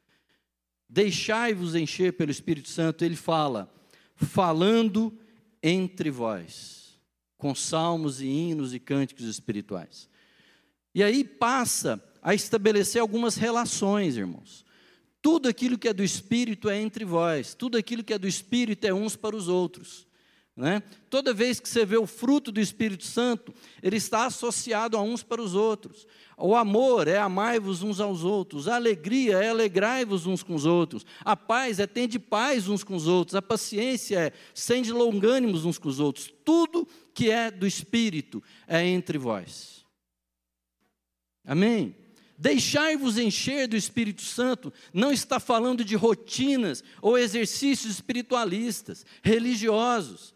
deixai-vos 0.88 1.76
encher 1.76 2.14
pelo 2.14 2.32
Espírito 2.32 2.70
Santo, 2.70 3.04
ele 3.04 3.18
fala, 3.18 3.70
falando 4.16 5.20
entre 5.62 6.10
vós, 6.10 6.98
com 7.38 7.54
salmos 7.54 8.22
e 8.22 8.26
hinos 8.26 8.74
e 8.74 8.80
cânticos 8.80 9.26
espirituais. 9.26 10.10
E 10.96 11.04
aí 11.04 11.26
passa 11.26 12.02
a 12.22 12.34
estabelecer 12.34 13.02
algumas 13.02 13.36
relações, 13.36 14.16
irmãos. 14.16 14.63
Tudo 15.24 15.48
aquilo 15.48 15.78
que 15.78 15.88
é 15.88 15.94
do 15.94 16.04
Espírito 16.04 16.70
é 16.70 16.78
entre 16.82 17.06
vós, 17.06 17.56
tudo 17.56 17.78
aquilo 17.78 18.04
que 18.04 18.14
é 18.14 18.20
do 18.20 18.28
Espírito 18.28 18.86
é 18.86 18.94
uns 18.94 19.16
para 19.16 19.34
os 19.34 19.48
outros. 19.48 20.06
Né? 20.54 20.84
Toda 21.10 21.34
vez 21.34 21.62
que 21.62 21.70
você 21.70 21.86
vê 21.86 21.96
o 21.96 22.06
fruto 22.06 22.52
do 22.52 22.60
Espírito 22.60 23.06
Santo, 23.06 23.54
ele 23.82 23.96
está 23.96 24.26
associado 24.26 24.98
a 24.98 25.02
uns 25.02 25.24
para 25.24 25.42
os 25.42 25.56
outros. 25.56 26.06
O 26.38 26.54
amor 26.58 27.08
é 27.08 27.20
amai-vos 27.20 27.82
uns 27.82 28.02
aos 28.02 28.26
outros, 28.26 28.68
a 28.68 28.76
alegria 28.76 29.38
é 29.38 29.48
alegrai-vos 29.48 30.28
uns 30.28 30.44
com 30.44 30.56
os 30.56 30.66
outros, 30.66 31.06
a 31.22 31.38
paz 31.38 31.80
é 31.80 31.88
ter 31.88 32.06
de 32.06 32.20
paz 32.20 32.68
uns 32.68 32.84
com 32.84 32.94
os 32.94 33.08
outros, 33.08 33.34
a 33.34 33.42
paciência 33.42 34.20
é 34.20 34.34
sende 34.54 34.92
longânimos 34.92 35.64
uns 35.64 35.78
com 35.78 35.88
os 35.88 36.02
outros. 36.02 36.30
Tudo 36.44 36.86
que 37.14 37.32
é 37.32 37.50
do 37.50 37.66
Espírito 37.66 38.44
é 38.68 38.86
entre 38.86 39.18
vós. 39.18 39.86
Amém? 41.46 42.03
Deixai-vos 42.44 43.18
encher 43.18 43.70
do 43.70 43.78
Espírito 43.78 44.22
Santo 44.22 44.74
não 44.94 45.14
está 45.14 45.40
falando 45.40 45.86
de 45.86 45.96
rotinas 45.96 46.84
ou 47.02 47.18
exercícios 47.18 47.94
espiritualistas, 47.94 49.06
religiosos. 49.22 50.36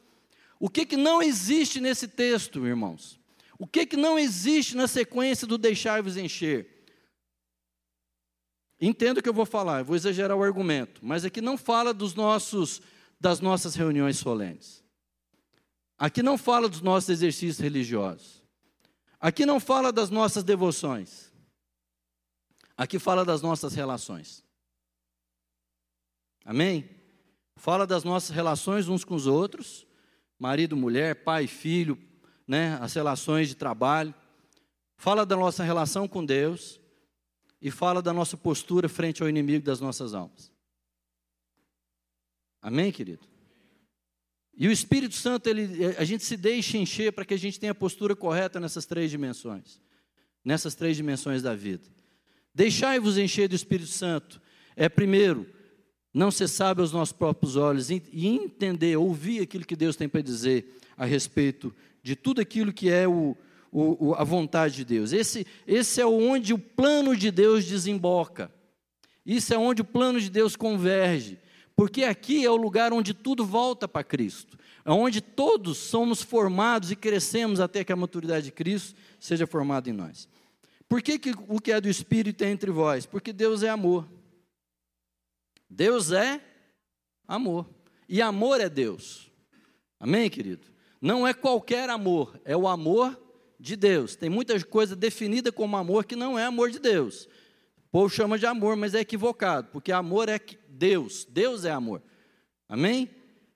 O 0.57 0.69
que, 0.69 0.85
que 0.85 0.95
não 0.95 1.21
existe 1.21 1.81
nesse 1.81 2.07
texto, 2.07 2.65
irmãos? 2.65 3.19
O 3.59 3.67
que, 3.67 3.85
que 3.85 3.97
não 3.97 4.17
existe 4.17 4.73
na 4.73 4.87
sequência 4.87 5.45
do 5.45 5.57
deixai-vos 5.57 6.15
encher? 6.15 6.85
Entendo 8.79 9.17
o 9.17 9.21
que 9.21 9.27
eu 9.27 9.33
vou 9.33 9.45
falar, 9.45 9.83
vou 9.83 9.97
exagerar 9.97 10.37
o 10.37 10.43
argumento, 10.43 11.01
mas 11.03 11.25
aqui 11.25 11.41
não 11.41 11.57
fala 11.57 11.93
dos 11.93 12.15
nossos, 12.15 12.81
das 13.19 13.41
nossas 13.41 13.75
reuniões 13.75 14.17
solenes. 14.17 14.81
Aqui 15.97 16.23
não 16.23 16.37
fala 16.37 16.69
dos 16.69 16.79
nossos 16.79 17.09
exercícios 17.09 17.59
religiosos. 17.59 18.41
Aqui 19.19 19.45
não 19.45 19.59
fala 19.59 19.91
das 19.91 20.09
nossas 20.09 20.41
devoções. 20.41 21.26
Aqui 22.77 22.99
fala 22.99 23.25
das 23.25 23.41
nossas 23.41 23.73
relações. 23.73 24.43
Amém? 26.45 26.87
Fala 27.55 27.87
das 27.87 28.03
nossas 28.03 28.29
relações 28.29 28.87
uns 28.87 29.03
com 29.03 29.15
os 29.15 29.25
outros, 29.25 29.87
marido, 30.37 30.77
mulher, 30.77 31.23
pai, 31.23 31.47
filho, 31.47 31.97
né, 32.47 32.77
as 32.79 32.93
relações 32.93 33.49
de 33.49 33.55
trabalho. 33.55 34.13
Fala 34.95 35.25
da 35.25 35.35
nossa 35.35 35.63
relação 35.63 36.07
com 36.07 36.23
Deus 36.23 36.79
e 37.59 37.71
fala 37.71 38.01
da 38.01 38.13
nossa 38.13 38.37
postura 38.37 38.87
frente 38.87 39.23
ao 39.23 39.27
inimigo 39.29 39.65
das 39.65 39.81
nossas 39.81 40.13
almas. 40.13 40.51
Amém, 42.61 42.91
querido? 42.91 43.25
E 44.55 44.67
o 44.67 44.71
Espírito 44.71 45.15
Santo, 45.15 45.47
ele, 45.47 45.95
a 45.97 46.03
gente 46.03 46.23
se 46.23 46.37
deixa 46.37 46.77
encher 46.77 47.11
para 47.11 47.25
que 47.25 47.33
a 47.33 47.37
gente 47.37 47.59
tenha 47.59 47.71
a 47.71 47.75
postura 47.75 48.15
correta 48.15 48.59
nessas 48.59 48.85
três 48.85 49.09
dimensões. 49.09 49.81
Nessas 50.43 50.75
três 50.75 50.95
dimensões 50.95 51.41
da 51.41 51.55
vida. 51.55 51.96
Deixai-vos 52.57 53.19
encher 53.19 53.47
do 53.47 53.55
Espírito 53.55 53.91
Santo. 53.91 54.41
É 54.75 54.89
primeiro, 54.89 55.45
não 56.11 56.31
sábio 56.31 56.81
aos 56.81 56.91
nossos 56.91 57.13
próprios 57.13 57.55
olhos 57.55 57.91
e 57.91 58.01
entender, 58.11 58.97
ouvir 58.97 59.43
aquilo 59.43 59.63
que 59.63 59.75
Deus 59.75 59.95
tem 59.95 60.09
para 60.09 60.21
dizer 60.21 60.75
a 60.97 61.05
respeito 61.05 61.71
de 62.01 62.15
tudo 62.15 62.41
aquilo 62.41 62.73
que 62.73 62.89
é 62.89 63.07
o, 63.07 63.37
o, 63.71 64.15
a 64.15 64.23
vontade 64.23 64.77
de 64.77 64.85
Deus. 64.85 65.13
Esse, 65.13 65.45
esse 65.67 66.01
é 66.01 66.05
onde 66.07 66.51
o 66.51 66.57
plano 66.57 67.15
de 67.15 67.29
Deus 67.29 67.63
desemboca. 67.63 68.51
Isso 69.23 69.53
é 69.53 69.57
onde 69.59 69.83
o 69.83 69.85
plano 69.85 70.19
de 70.19 70.31
Deus 70.31 70.55
converge. 70.55 71.37
Porque 71.75 72.05
aqui 72.05 72.43
é 72.43 72.49
o 72.49 72.55
lugar 72.55 72.91
onde 72.91 73.13
tudo 73.13 73.45
volta 73.45 73.87
para 73.87 74.03
Cristo. 74.03 74.57
É 74.83 74.89
onde 74.89 75.21
todos 75.21 75.77
somos 75.77 76.23
formados 76.23 76.89
e 76.89 76.95
crescemos 76.95 77.59
até 77.59 77.83
que 77.83 77.93
a 77.93 77.95
maturidade 77.95 78.45
de 78.45 78.51
Cristo 78.51 78.95
seja 79.19 79.45
formada 79.45 79.91
em 79.91 79.93
nós. 79.93 80.27
Por 80.87 81.01
que, 81.01 81.19
que 81.19 81.33
o 81.47 81.59
que 81.59 81.71
é 81.71 81.81
do 81.81 81.89
Espírito 81.89 82.43
é 82.43 82.49
entre 82.49 82.71
vós? 82.71 83.05
Porque 83.05 83.33
Deus 83.33 83.61
é 83.63 83.69
amor. 83.69 84.07
Deus 85.69 86.11
é 86.11 86.41
amor. 87.27 87.67
E 88.07 88.21
amor 88.21 88.61
é 88.61 88.69
Deus. 88.69 89.29
Amém, 89.99 90.29
querido? 90.29 90.65
Não 91.01 91.27
é 91.27 91.33
qualquer 91.33 91.89
amor, 91.89 92.39
é 92.45 92.55
o 92.55 92.67
amor 92.67 93.19
de 93.59 93.75
Deus. 93.75 94.15
Tem 94.15 94.29
muita 94.29 94.63
coisa 94.63 94.95
definida 94.95 95.51
como 95.51 95.77
amor 95.77 96.05
que 96.05 96.15
não 96.15 96.37
é 96.37 96.45
amor 96.45 96.71
de 96.71 96.79
Deus. 96.79 97.25
O 97.87 97.89
povo 97.91 98.09
chama 98.09 98.37
de 98.37 98.45
amor, 98.45 98.75
mas 98.75 98.93
é 98.93 98.99
equivocado, 98.99 99.69
porque 99.71 99.91
amor 99.91 100.29
é 100.29 100.39
Deus. 100.69 101.25
Deus 101.29 101.65
é 101.65 101.71
amor. 101.71 102.01
Amém? 102.67 103.09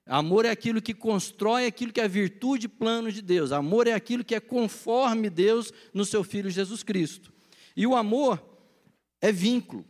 Amor 0.05 0.45
é 0.45 0.49
aquilo 0.49 0.81
que 0.81 0.93
constrói 0.93 1.65
aquilo 1.65 1.93
que 1.93 2.01
é 2.01 2.07
virtude 2.07 2.65
e 2.65 2.69
plano 2.69 3.11
de 3.11 3.21
Deus. 3.21 3.51
Amor 3.51 3.87
é 3.87 3.93
aquilo 3.93 4.23
que 4.23 4.35
é 4.35 4.39
conforme 4.39 5.29
Deus 5.29 5.71
no 5.93 6.03
seu 6.03 6.23
Filho 6.23 6.49
Jesus 6.49 6.83
Cristo. 6.83 7.31
E 7.75 7.85
o 7.85 7.95
amor 7.95 8.43
é 9.21 9.31
vínculo. 9.31 9.85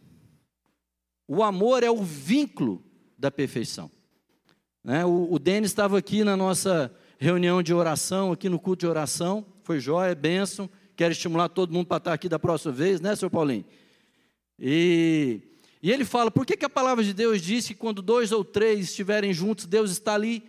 O 1.28 1.42
amor 1.42 1.82
é 1.82 1.90
o 1.90 2.04
vínculo 2.04 2.84
da 3.18 3.32
perfeição. 3.32 3.90
Né? 4.84 5.06
O, 5.06 5.32
o 5.32 5.40
Denis 5.40 5.72
estava 5.72 5.98
aqui 5.98 6.24
na 6.24 6.36
nossa 6.36 6.94
reunião 7.18 7.64
de 7.64 7.74
oração, 7.74 8.32
aqui 8.32 8.50
no 8.50 8.60
culto 8.60 8.82
de 8.82 8.88
oração, 8.88 9.46
foi 9.64 9.80
jóia, 9.80 10.14
bênção. 10.14 10.70
Quero 10.96 11.14
estimular 11.14 11.50
todo 11.50 11.74
mundo 11.74 11.88
para 11.88 11.98
estar 11.98 12.14
aqui 12.14 12.28
da 12.28 12.38
próxima 12.38 12.74
vez, 12.74 13.00
né, 13.00 13.16
senhor 13.16 13.30
Paulinho? 13.30 13.66
E, 14.60 15.42
e 15.82 15.92
ele 15.92 16.06
fala: 16.06 16.30
por 16.30 16.46
que, 16.46 16.56
que 16.56 16.66
a 16.66 16.70
palavra 16.70 17.04
de 17.04 17.14
Deus 17.14 17.42
diz 17.42 17.68
que 17.68 17.74
quando 17.74 18.02
dois 18.02 18.32
ou 18.32 18.44
três 18.44 18.90
estiverem 18.90 19.34
juntos, 19.34 19.66
Deus 19.66 19.92
está 19.92 20.14
ali 20.14 20.44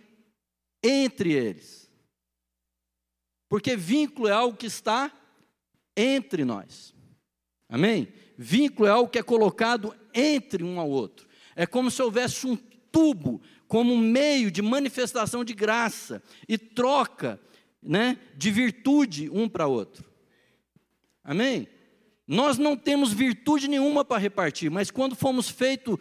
entre 0.83 1.33
eles? 1.33 1.89
Porque 3.49 3.75
vínculo 3.75 4.27
é 4.27 4.31
algo 4.31 4.57
que 4.57 4.67
está 4.67 5.11
entre 5.95 6.43
nós. 6.43 6.93
Amém? 7.67 8.07
Vínculo 8.37 8.87
é 8.87 8.91
algo 8.91 9.09
que 9.09 9.19
é 9.19 9.23
colocado 9.23 9.95
entre 10.13 10.63
um 10.63 10.79
ao 10.79 10.89
outro. 10.89 11.27
É 11.55 11.65
como 11.65 11.89
se 11.89 12.01
houvesse 12.01 12.45
um 12.47 12.55
tubo 12.55 13.41
como 13.67 13.91
um 13.91 13.97
meio 13.97 14.51
de 14.51 14.61
manifestação 14.61 15.43
de 15.43 15.53
graça 15.53 16.21
e 16.47 16.59
troca 16.59 17.39
né, 17.81 18.19
de 18.37 18.51
virtude 18.51 19.29
um 19.31 19.49
para 19.49 19.65
outro. 19.65 20.05
Amém? 21.23 21.67
Nós 22.27 22.57
não 22.57 22.77
temos 22.77 23.11
virtude 23.11 23.67
nenhuma 23.67 24.05
para 24.05 24.21
repartir, 24.21 24.71
mas 24.71 24.89
quando 24.89 25.15
fomos 25.15 25.49
feitos 25.49 25.97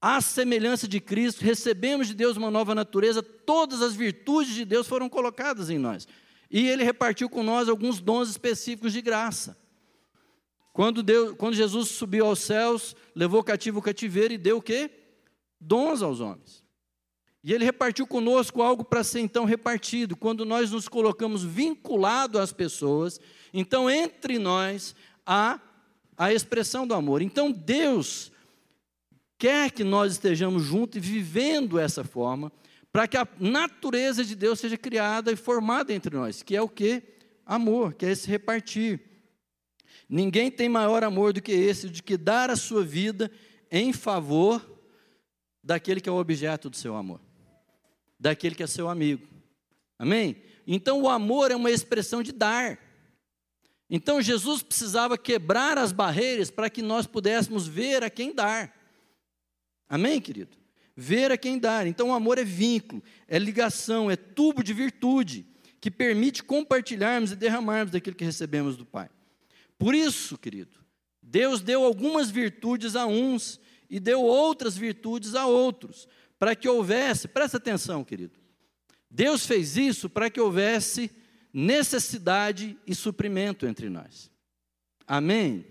à 0.00 0.20
semelhança 0.20 0.86
de 0.86 1.00
Cristo, 1.00 1.42
recebemos 1.42 2.08
de 2.08 2.14
Deus 2.14 2.36
uma 2.36 2.50
nova 2.50 2.74
natureza, 2.74 3.22
todas 3.22 3.80
as 3.80 3.94
virtudes 3.94 4.54
de 4.54 4.64
Deus 4.64 4.86
foram 4.86 5.08
colocadas 5.08 5.70
em 5.70 5.78
nós. 5.78 6.06
E 6.50 6.68
Ele 6.68 6.84
repartiu 6.84 7.30
com 7.30 7.42
nós 7.42 7.68
alguns 7.68 8.00
dons 8.00 8.28
específicos 8.28 8.92
de 8.92 9.00
graça. 9.00 9.56
Quando, 10.72 11.02
Deus, 11.02 11.34
quando 11.36 11.54
Jesus 11.54 11.90
subiu 11.90 12.26
aos 12.26 12.40
céus, 12.40 12.96
levou 13.14 13.42
cativo 13.44 13.78
o 13.78 13.82
cativeiro 13.82 14.34
e 14.34 14.38
deu 14.38 14.58
o 14.58 14.62
quê? 14.62 14.90
Dons 15.60 16.02
aos 16.02 16.20
homens. 16.20 16.62
E 17.44 17.52
ele 17.52 17.64
repartiu 17.64 18.06
conosco 18.06 18.62
algo 18.62 18.84
para 18.84 19.02
ser 19.02 19.20
então 19.20 19.44
repartido. 19.44 20.16
Quando 20.16 20.44
nós 20.44 20.70
nos 20.70 20.88
colocamos 20.88 21.42
vinculados 21.42 22.40
às 22.40 22.52
pessoas, 22.52 23.20
então 23.52 23.90
entre 23.90 24.38
nós 24.38 24.94
há 25.32 25.60
a 26.16 26.32
expressão 26.32 26.86
do 26.86 26.94
amor. 26.94 27.22
Então 27.22 27.50
Deus 27.50 28.32
quer 29.38 29.70
que 29.70 29.82
nós 29.82 30.12
estejamos 30.12 30.62
juntos 30.62 30.98
e 30.98 31.00
vivendo 31.00 31.78
essa 31.78 32.04
forma, 32.04 32.52
para 32.92 33.08
que 33.08 33.16
a 33.16 33.26
natureza 33.38 34.24
de 34.24 34.36
Deus 34.36 34.60
seja 34.60 34.76
criada 34.76 35.32
e 35.32 35.36
formada 35.36 35.92
entre 35.92 36.14
nós, 36.14 36.42
que 36.42 36.54
é 36.54 36.60
o 36.60 36.68
que? 36.68 37.02
Amor, 37.46 37.94
que 37.94 38.04
é 38.04 38.10
esse 38.10 38.28
repartir. 38.28 39.00
Ninguém 40.08 40.50
tem 40.50 40.68
maior 40.68 41.02
amor 41.02 41.32
do 41.32 41.40
que 41.40 41.52
esse, 41.52 41.88
de 41.88 42.02
que 42.02 42.16
dar 42.16 42.50
a 42.50 42.56
sua 42.56 42.84
vida 42.84 43.30
em 43.70 43.92
favor 43.92 44.60
daquele 45.64 46.00
que 46.00 46.08
é 46.08 46.12
o 46.12 46.16
objeto 46.16 46.68
do 46.68 46.76
seu 46.76 46.94
amor 46.94 47.20
daquele 48.22 48.54
que 48.54 48.62
é 48.62 48.66
seu 48.68 48.88
amigo. 48.88 49.26
Amém? 49.98 50.36
Então 50.64 51.02
o 51.02 51.08
amor 51.08 51.50
é 51.50 51.56
uma 51.56 51.72
expressão 51.72 52.22
de 52.22 52.30
dar. 52.30 52.78
Então 53.94 54.22
Jesus 54.22 54.62
precisava 54.62 55.18
quebrar 55.18 55.76
as 55.76 55.92
barreiras 55.92 56.50
para 56.50 56.70
que 56.70 56.80
nós 56.80 57.06
pudéssemos 57.06 57.68
ver 57.68 58.02
a 58.02 58.08
quem 58.08 58.34
dar. 58.34 58.74
Amém, 59.86 60.18
querido? 60.18 60.56
Ver 60.96 61.30
a 61.30 61.36
quem 61.36 61.58
dar. 61.58 61.86
Então 61.86 62.08
o 62.08 62.14
amor 62.14 62.38
é 62.38 62.44
vínculo, 62.44 63.02
é 63.28 63.38
ligação, 63.38 64.10
é 64.10 64.16
tubo 64.16 64.62
de 64.62 64.72
virtude 64.72 65.46
que 65.78 65.90
permite 65.90 66.42
compartilharmos 66.42 67.32
e 67.32 67.36
derramarmos 67.36 67.92
daquilo 67.92 68.16
que 68.16 68.24
recebemos 68.24 68.78
do 68.78 68.86
Pai. 68.86 69.10
Por 69.78 69.94
isso, 69.94 70.38
querido, 70.38 70.78
Deus 71.22 71.60
deu 71.60 71.84
algumas 71.84 72.30
virtudes 72.30 72.96
a 72.96 73.04
uns 73.04 73.60
e 73.90 74.00
deu 74.00 74.22
outras 74.22 74.74
virtudes 74.74 75.34
a 75.34 75.44
outros 75.44 76.08
para 76.38 76.56
que 76.56 76.66
houvesse, 76.66 77.28
presta 77.28 77.58
atenção, 77.58 78.02
querido. 78.02 78.40
Deus 79.10 79.44
fez 79.44 79.76
isso 79.76 80.08
para 80.08 80.30
que 80.30 80.40
houvesse 80.40 81.10
necessidade 81.52 82.78
e 82.86 82.94
suprimento 82.94 83.66
entre 83.66 83.88
nós. 83.88 84.30
Amém? 85.06 85.66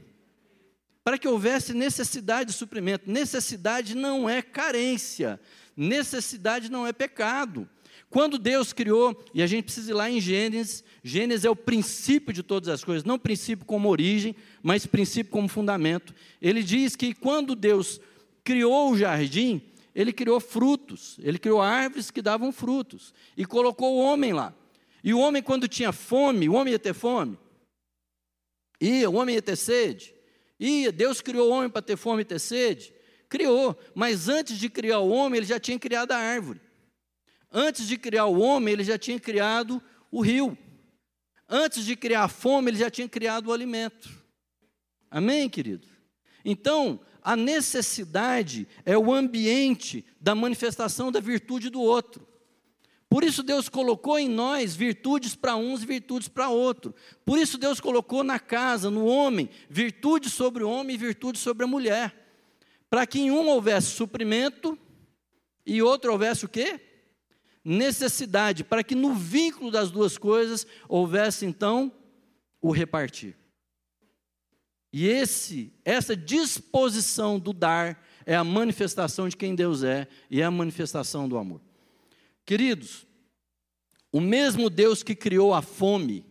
Para 1.04 1.18
que 1.18 1.28
houvesse 1.28 1.74
necessidade 1.74 2.52
e 2.52 2.54
suprimento. 2.54 3.10
Necessidade 3.10 3.96
não 3.96 4.30
é 4.30 4.42
carência, 4.42 5.40
necessidade 5.76 6.70
não 6.70 6.86
é 6.86 6.94
pecado. 6.94 7.68
Quando 8.10 8.38
Deus 8.38 8.74
criou, 8.74 9.24
e 9.34 9.42
a 9.42 9.48
gente 9.48 9.66
precisa 9.66 9.92
ir 9.92 9.94
lá 9.94 10.12
em 10.12 10.20
Gênesis, 10.20 10.84
Gênesis 11.02 11.46
é 11.46 11.50
o 11.50 11.56
princípio 11.56 12.34
de 12.34 12.44
todas 12.44 12.68
as 12.70 12.84
coisas, 12.84 13.06
não 13.06 13.18
princípio 13.18 13.66
como 13.66 13.90
origem, 13.90 14.36
mas 14.62 14.86
princípio 14.86 15.32
como 15.32 15.48
fundamento. 15.48 16.14
Ele 16.42 16.62
diz 16.62 16.96
que 16.96 17.14
quando 17.14 17.56
Deus 17.56 18.02
criou 18.44 18.92
o 18.92 18.98
jardim, 18.98 19.62
ele 19.96 20.14
criou 20.14 20.40
frutos, 20.40 21.18
ele 21.24 21.40
criou 21.40 21.62
árvores 21.62 22.12
que 22.12 22.22
davam 22.22 22.52
frutos 22.52 23.14
e 23.36 23.46
colocou 23.46 23.96
o 23.96 24.00
homem 24.00 24.34
lá. 24.34 24.54
E 25.04 25.14
o 25.14 25.20
homem, 25.20 25.42
quando 25.42 25.68
tinha 25.68 25.92
fome, 25.92 26.48
o 26.48 26.54
homem 26.54 26.74
ia 26.74 26.80
ter 26.80 26.94
fome? 26.94 27.38
Ia, 28.80 29.10
o 29.10 29.16
homem 29.16 29.36
ia 29.36 29.42
ter 29.42 29.56
sede? 29.56 30.14
Ia, 30.60 30.92
Deus 30.92 31.22
criou 31.22 31.50
o 31.50 31.54
homem 31.54 31.70
para 31.70 31.82
ter 31.82 31.98
fome 31.98 32.22
e 32.22 32.26
ter 32.26 32.40
sede? 32.40 32.94
Criou, 33.28 33.80
mas 33.96 34.28
antes 34.28 34.58
de 34.58 34.70
criar 34.70 35.00
o 35.00 35.10
homem, 35.10 35.38
ele 35.38 35.46
já 35.46 35.60
tinha 35.60 35.80
criado 35.80 36.12
a 36.12 36.18
árvore. 36.18 36.60
Antes 37.52 37.88
de 37.88 37.98
criar 37.98 38.26
o 38.26 38.40
homem, 38.40 38.74
ele 38.74 38.84
já 38.84 38.98
tinha 38.98 39.20
criado 39.20 39.82
o 40.12 40.22
rio. 40.22 40.58
Antes 41.48 41.86
de 41.86 41.96
criar 41.96 42.24
a 42.24 42.28
fome, 42.28 42.72
ele 42.72 42.78
já 42.78 42.90
tinha 42.90 43.10
criado 43.10 43.48
o 43.48 43.54
alimento. 43.54 44.10
Amém, 45.10 45.50
querido? 45.50 45.88
Então, 46.46 47.00
a 47.22 47.36
necessidade 47.36 48.68
é 48.86 48.98
o 48.98 49.14
ambiente 49.14 50.06
da 50.20 50.34
manifestação 50.34 51.12
da 51.12 51.20
virtude 51.20 51.70
do 51.70 51.82
outro. 51.82 52.28
Por 53.12 53.26
isso 53.26 53.44
Deus 53.44 53.68
colocou 53.68 54.18
em 54.18 54.30
nós 54.30 54.74
virtudes 54.74 55.36
para 55.36 55.58
uns 55.58 55.84
e 55.84 55.86
virtudes 55.86 56.30
para 56.30 56.48
outro. 56.48 56.96
Por 57.26 57.38
isso 57.38 57.58
Deus 57.58 57.82
colocou 57.82 58.24
na 58.24 58.40
casa, 58.40 58.90
no 58.90 59.06
homem, 59.06 59.50
virtude 59.70 60.30
sobre 60.30 60.64
o 60.64 60.70
homem 60.70 60.96
e 60.96 60.98
virtude 60.98 61.38
sobre 61.38 61.66
a 61.66 61.68
mulher. 61.68 62.16
Para 62.90 63.06
que 63.06 63.20
em 63.20 63.30
um 63.30 63.50
houvesse 63.50 63.88
suprimento 63.88 64.80
e 65.66 65.82
outro 65.82 66.14
houvesse 66.14 66.46
o 66.46 66.48
quê? 66.48 66.80
Necessidade, 67.66 68.64
para 68.64 68.82
que 68.82 68.96
no 68.96 69.14
vínculo 69.14 69.70
das 69.70 69.92
duas 69.92 70.18
coisas 70.18 70.66
houvesse 70.88 71.46
então 71.46 71.92
o 72.62 72.72
repartir. 72.72 73.36
E 74.94 75.06
esse, 75.06 75.74
essa 75.84 76.16
disposição 76.16 77.38
do 77.38 77.52
dar 77.52 78.02
é 78.26 78.38
a 78.38 78.44
manifestação 78.46 79.28
de 79.28 79.36
quem 79.36 79.54
Deus 79.54 79.84
é 79.84 80.08
e 80.30 80.40
é 80.40 80.46
a 80.46 80.52
manifestação 80.52 81.28
do 81.28 81.38
amor. 81.38 81.60
Queridos, 82.46 83.06
o 84.12 84.20
mesmo 84.20 84.70
Deus 84.70 85.04
que 85.04 85.16
criou 85.16 85.54
a 85.54 85.62
fome, 85.62 86.26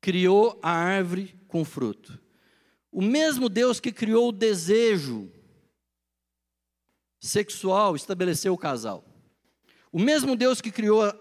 criou 0.00 0.58
a 0.62 0.70
árvore 0.70 1.34
com 1.46 1.64
fruto. 1.64 2.18
O 2.90 3.00
mesmo 3.00 3.48
Deus 3.48 3.78
que 3.78 3.92
criou 3.92 4.28
o 4.28 4.32
desejo 4.32 5.30
sexual, 7.20 7.94
estabeleceu 7.94 8.54
o 8.54 8.58
casal. 8.58 9.04
O 9.92 9.98
mesmo 9.98 10.34
Deus 10.34 10.60
que 10.60 10.70
criou 10.70 11.12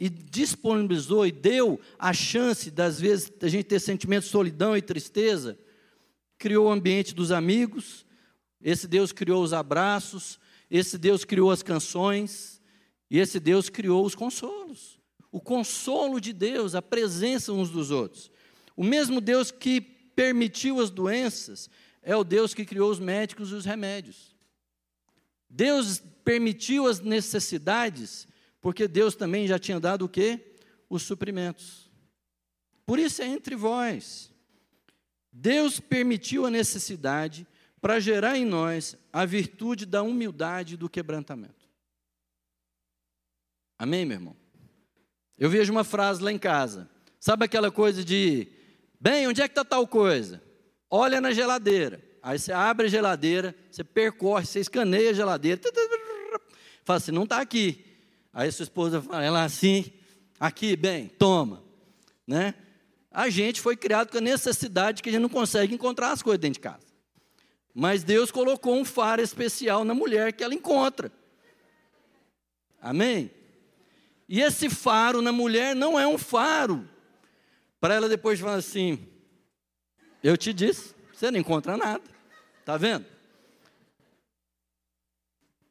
e 0.00 0.08
disponibilizou 0.08 1.24
e 1.26 1.30
deu 1.30 1.78
a 1.98 2.12
chance 2.12 2.70
das 2.70 2.98
vezes 2.98 3.30
da 3.30 3.46
gente 3.46 3.66
ter 3.66 3.78
sentimentos 3.78 4.26
de 4.26 4.32
solidão 4.32 4.76
e 4.76 4.82
tristeza, 4.82 5.56
criou 6.38 6.66
o 6.66 6.72
ambiente 6.72 7.14
dos 7.14 7.30
amigos, 7.30 8.04
esse 8.60 8.88
Deus 8.88 9.12
criou 9.12 9.44
os 9.44 9.52
abraços, 9.52 10.40
esse 10.68 10.98
Deus 10.98 11.24
criou 11.24 11.52
as 11.52 11.62
canções, 11.62 12.51
e 13.12 13.18
esse 13.18 13.38
Deus 13.38 13.68
criou 13.68 14.06
os 14.06 14.14
consolos. 14.14 14.98
O 15.30 15.38
consolo 15.38 16.18
de 16.18 16.32
Deus, 16.32 16.74
a 16.74 16.80
presença 16.80 17.52
uns 17.52 17.68
dos 17.68 17.90
outros. 17.90 18.30
O 18.74 18.82
mesmo 18.82 19.20
Deus 19.20 19.50
que 19.50 19.82
permitiu 19.82 20.80
as 20.80 20.88
doenças 20.88 21.68
é 22.00 22.16
o 22.16 22.24
Deus 22.24 22.54
que 22.54 22.64
criou 22.64 22.90
os 22.90 22.98
médicos 22.98 23.50
e 23.50 23.54
os 23.54 23.66
remédios. 23.66 24.34
Deus 25.46 26.02
permitiu 26.24 26.86
as 26.86 27.00
necessidades 27.00 28.26
porque 28.62 28.88
Deus 28.88 29.14
também 29.14 29.46
já 29.46 29.58
tinha 29.58 29.78
dado 29.78 30.06
o 30.06 30.08
quê? 30.08 30.54
Os 30.88 31.02
suprimentos. 31.02 31.90
Por 32.86 32.98
isso 32.98 33.20
é 33.20 33.26
entre 33.26 33.54
vós. 33.54 34.32
Deus 35.30 35.78
permitiu 35.78 36.46
a 36.46 36.50
necessidade 36.50 37.46
para 37.78 38.00
gerar 38.00 38.38
em 38.38 38.46
nós 38.46 38.96
a 39.12 39.26
virtude 39.26 39.84
da 39.84 40.02
humildade 40.02 40.74
e 40.74 40.76
do 40.78 40.88
quebrantamento. 40.88 41.61
Amém, 43.82 44.06
meu 44.06 44.14
irmão? 44.14 44.36
Eu 45.36 45.50
vejo 45.50 45.72
uma 45.72 45.82
frase 45.82 46.22
lá 46.22 46.30
em 46.30 46.38
casa. 46.38 46.88
Sabe 47.18 47.44
aquela 47.44 47.68
coisa 47.68 48.04
de, 48.04 48.46
bem, 49.00 49.26
onde 49.26 49.42
é 49.42 49.48
que 49.48 49.50
está 49.50 49.64
tal 49.64 49.88
coisa? 49.88 50.40
Olha 50.88 51.20
na 51.20 51.32
geladeira. 51.32 52.00
Aí 52.22 52.38
você 52.38 52.52
abre 52.52 52.86
a 52.86 52.88
geladeira, 52.88 53.52
você 53.68 53.82
percorre, 53.82 54.46
você 54.46 54.60
escaneia 54.60 55.10
a 55.10 55.12
geladeira. 55.12 55.60
Fala 56.84 56.98
assim, 56.98 57.10
não 57.10 57.24
está 57.24 57.40
aqui. 57.40 57.84
Aí 58.32 58.52
sua 58.52 58.62
esposa 58.62 59.02
fala, 59.02 59.24
ela 59.24 59.42
assim, 59.42 59.92
aqui, 60.38 60.76
bem, 60.76 61.08
toma. 61.08 61.64
Né? 62.24 62.54
A 63.10 63.28
gente 63.30 63.60
foi 63.60 63.76
criado 63.76 64.12
com 64.12 64.18
a 64.18 64.20
necessidade 64.20 65.02
que 65.02 65.08
a 65.08 65.12
gente 65.12 65.22
não 65.22 65.28
consegue 65.28 65.74
encontrar 65.74 66.12
as 66.12 66.22
coisas 66.22 66.40
dentro 66.40 66.60
de 66.60 66.68
casa. 66.68 66.86
Mas 67.74 68.04
Deus 68.04 68.30
colocou 68.30 68.76
um 68.76 68.84
faro 68.84 69.20
especial 69.20 69.84
na 69.84 69.92
mulher 69.92 70.32
que 70.34 70.44
ela 70.44 70.54
encontra. 70.54 71.10
Amém? 72.80 73.41
E 74.34 74.40
esse 74.40 74.70
faro 74.70 75.20
na 75.20 75.30
mulher 75.30 75.76
não 75.76 76.00
é 76.00 76.06
um 76.08 76.16
faro 76.16 76.88
para 77.78 77.92
ela 77.92 78.08
depois 78.08 78.40
falar 78.40 78.54
assim: 78.54 79.06
Eu 80.22 80.38
te 80.38 80.54
disse, 80.54 80.94
você 81.12 81.30
não 81.30 81.38
encontra 81.38 81.76
nada. 81.76 82.02
Está 82.58 82.78
vendo? 82.78 83.04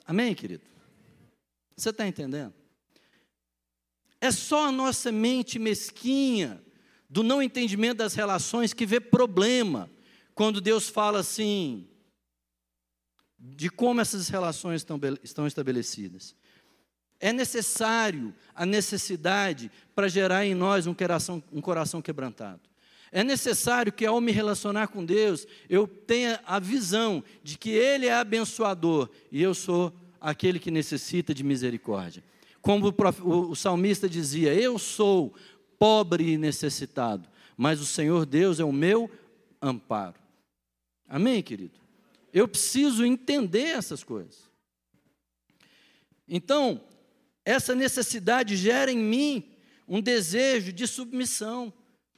Amém, 0.06 0.36
querido? 0.36 0.62
Você 1.76 1.90
está 1.90 2.06
entendendo? 2.08 2.54
É 4.20 4.30
só 4.30 4.68
a 4.68 4.72
nossa 4.72 5.12
mente 5.12 5.58
mesquinha, 5.58 6.64
do 7.10 7.24
não 7.24 7.42
entendimento 7.42 7.98
das 7.98 8.14
relações, 8.14 8.76
que 8.76 8.86
vê 8.86 9.00
problema 9.00 9.90
quando 10.36 10.62
Deus 10.62 10.88
fala 10.88 11.22
assim, 11.22 11.90
de 13.40 13.72
como 13.72 14.02
essas 14.02 14.28
relações 14.28 14.82
estão, 14.82 15.00
estão 15.24 15.48
estabelecidas. 15.48 16.36
É 17.22 17.32
necessário 17.32 18.34
a 18.56 18.66
necessidade 18.66 19.72
para 19.94 20.08
gerar 20.08 20.44
em 20.44 20.56
nós 20.56 20.88
um 20.88 20.94
coração, 20.94 21.42
um 21.54 21.62
coração 21.62 22.02
quebrantado. 22.02 22.60
É 23.12 23.24
necessário 23.24 23.94
que 23.94 24.06
ao 24.06 24.20
me 24.20 24.32
relacionar 24.32 24.88
com 24.88 25.06
Deus, 25.06 25.46
eu 25.70 25.86
tenha 25.86 26.42
a 26.46 26.60
visão 26.60 27.24
de 27.44 27.60
que 27.60 27.70
Ele 27.70 28.08
é 28.08 28.14
abençoador 28.14 29.08
e 29.32 29.40
eu 29.42 29.54
sou 29.54 29.94
aquele 30.20 30.58
que 30.58 30.72
necessita 30.72 31.32
de 31.32 31.44
misericórdia. 31.44 32.24
Como 32.60 32.88
o, 32.88 33.52
o 33.52 33.56
salmista 33.56 34.10
dizia: 34.10 34.54
Eu 34.54 34.80
sou 34.80 35.36
pobre 35.78 36.32
e 36.32 36.38
necessitado, 36.38 37.30
mas 37.56 37.80
o 37.80 37.86
Senhor 37.86 38.26
Deus 38.26 38.60
é 38.60 38.64
o 38.64 38.72
meu 38.72 39.12
amparo. 39.62 40.16
Amém, 41.08 41.44
querido? 41.44 41.80
Eu 42.34 42.48
preciso 42.48 43.06
entender 43.06 43.76
essas 43.76 44.04
coisas. 44.04 44.50
Então, 46.28 46.82
essa 47.46 47.74
necessidade 47.74 48.56
gera 48.56 48.92
em 48.92 48.98
mim 48.98 49.52
um 49.88 50.02
desejo 50.02 50.72
de 50.72 50.88
submissão. 50.88 51.74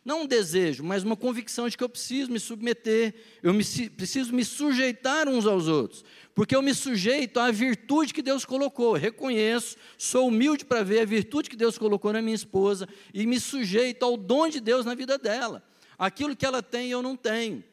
Não 0.05 0.23
um 0.23 0.27
desejo, 0.27 0.83
mas 0.83 1.03
uma 1.03 1.15
convicção 1.15 1.69
de 1.69 1.77
que 1.77 1.83
eu 1.83 1.87
preciso 1.87 2.29
me 2.29 2.39
submeter, 2.39 3.15
eu 3.41 3.53
me, 3.53 3.63
preciso 3.91 4.33
me 4.33 4.43
sujeitar 4.43 5.29
uns 5.29 5.45
aos 5.45 5.69
outros, 5.69 6.03
porque 6.35 6.53
eu 6.53 6.61
me 6.61 6.73
sujeito 6.73 7.39
à 7.39 7.49
virtude 7.51 8.13
que 8.13 8.21
Deus 8.21 8.43
colocou. 8.43 8.93
reconheço, 8.93 9.77
sou 9.97 10.27
humilde 10.27 10.65
para 10.65 10.83
ver 10.83 10.99
a 10.99 11.05
virtude 11.05 11.49
que 11.49 11.55
Deus 11.55 11.77
colocou 11.77 12.11
na 12.11 12.21
minha 12.21 12.35
esposa 12.35 12.87
e 13.13 13.25
me 13.25 13.39
sujeito 13.39 14.03
ao 14.03 14.17
dom 14.17 14.49
de 14.49 14.59
Deus 14.59 14.85
na 14.85 14.93
vida 14.93 15.17
dela. 15.17 15.63
Aquilo 15.97 16.35
que 16.35 16.45
ela 16.45 16.61
tem 16.61 16.91
eu 16.91 17.01
não 17.01 17.15
tenho. 17.15 17.63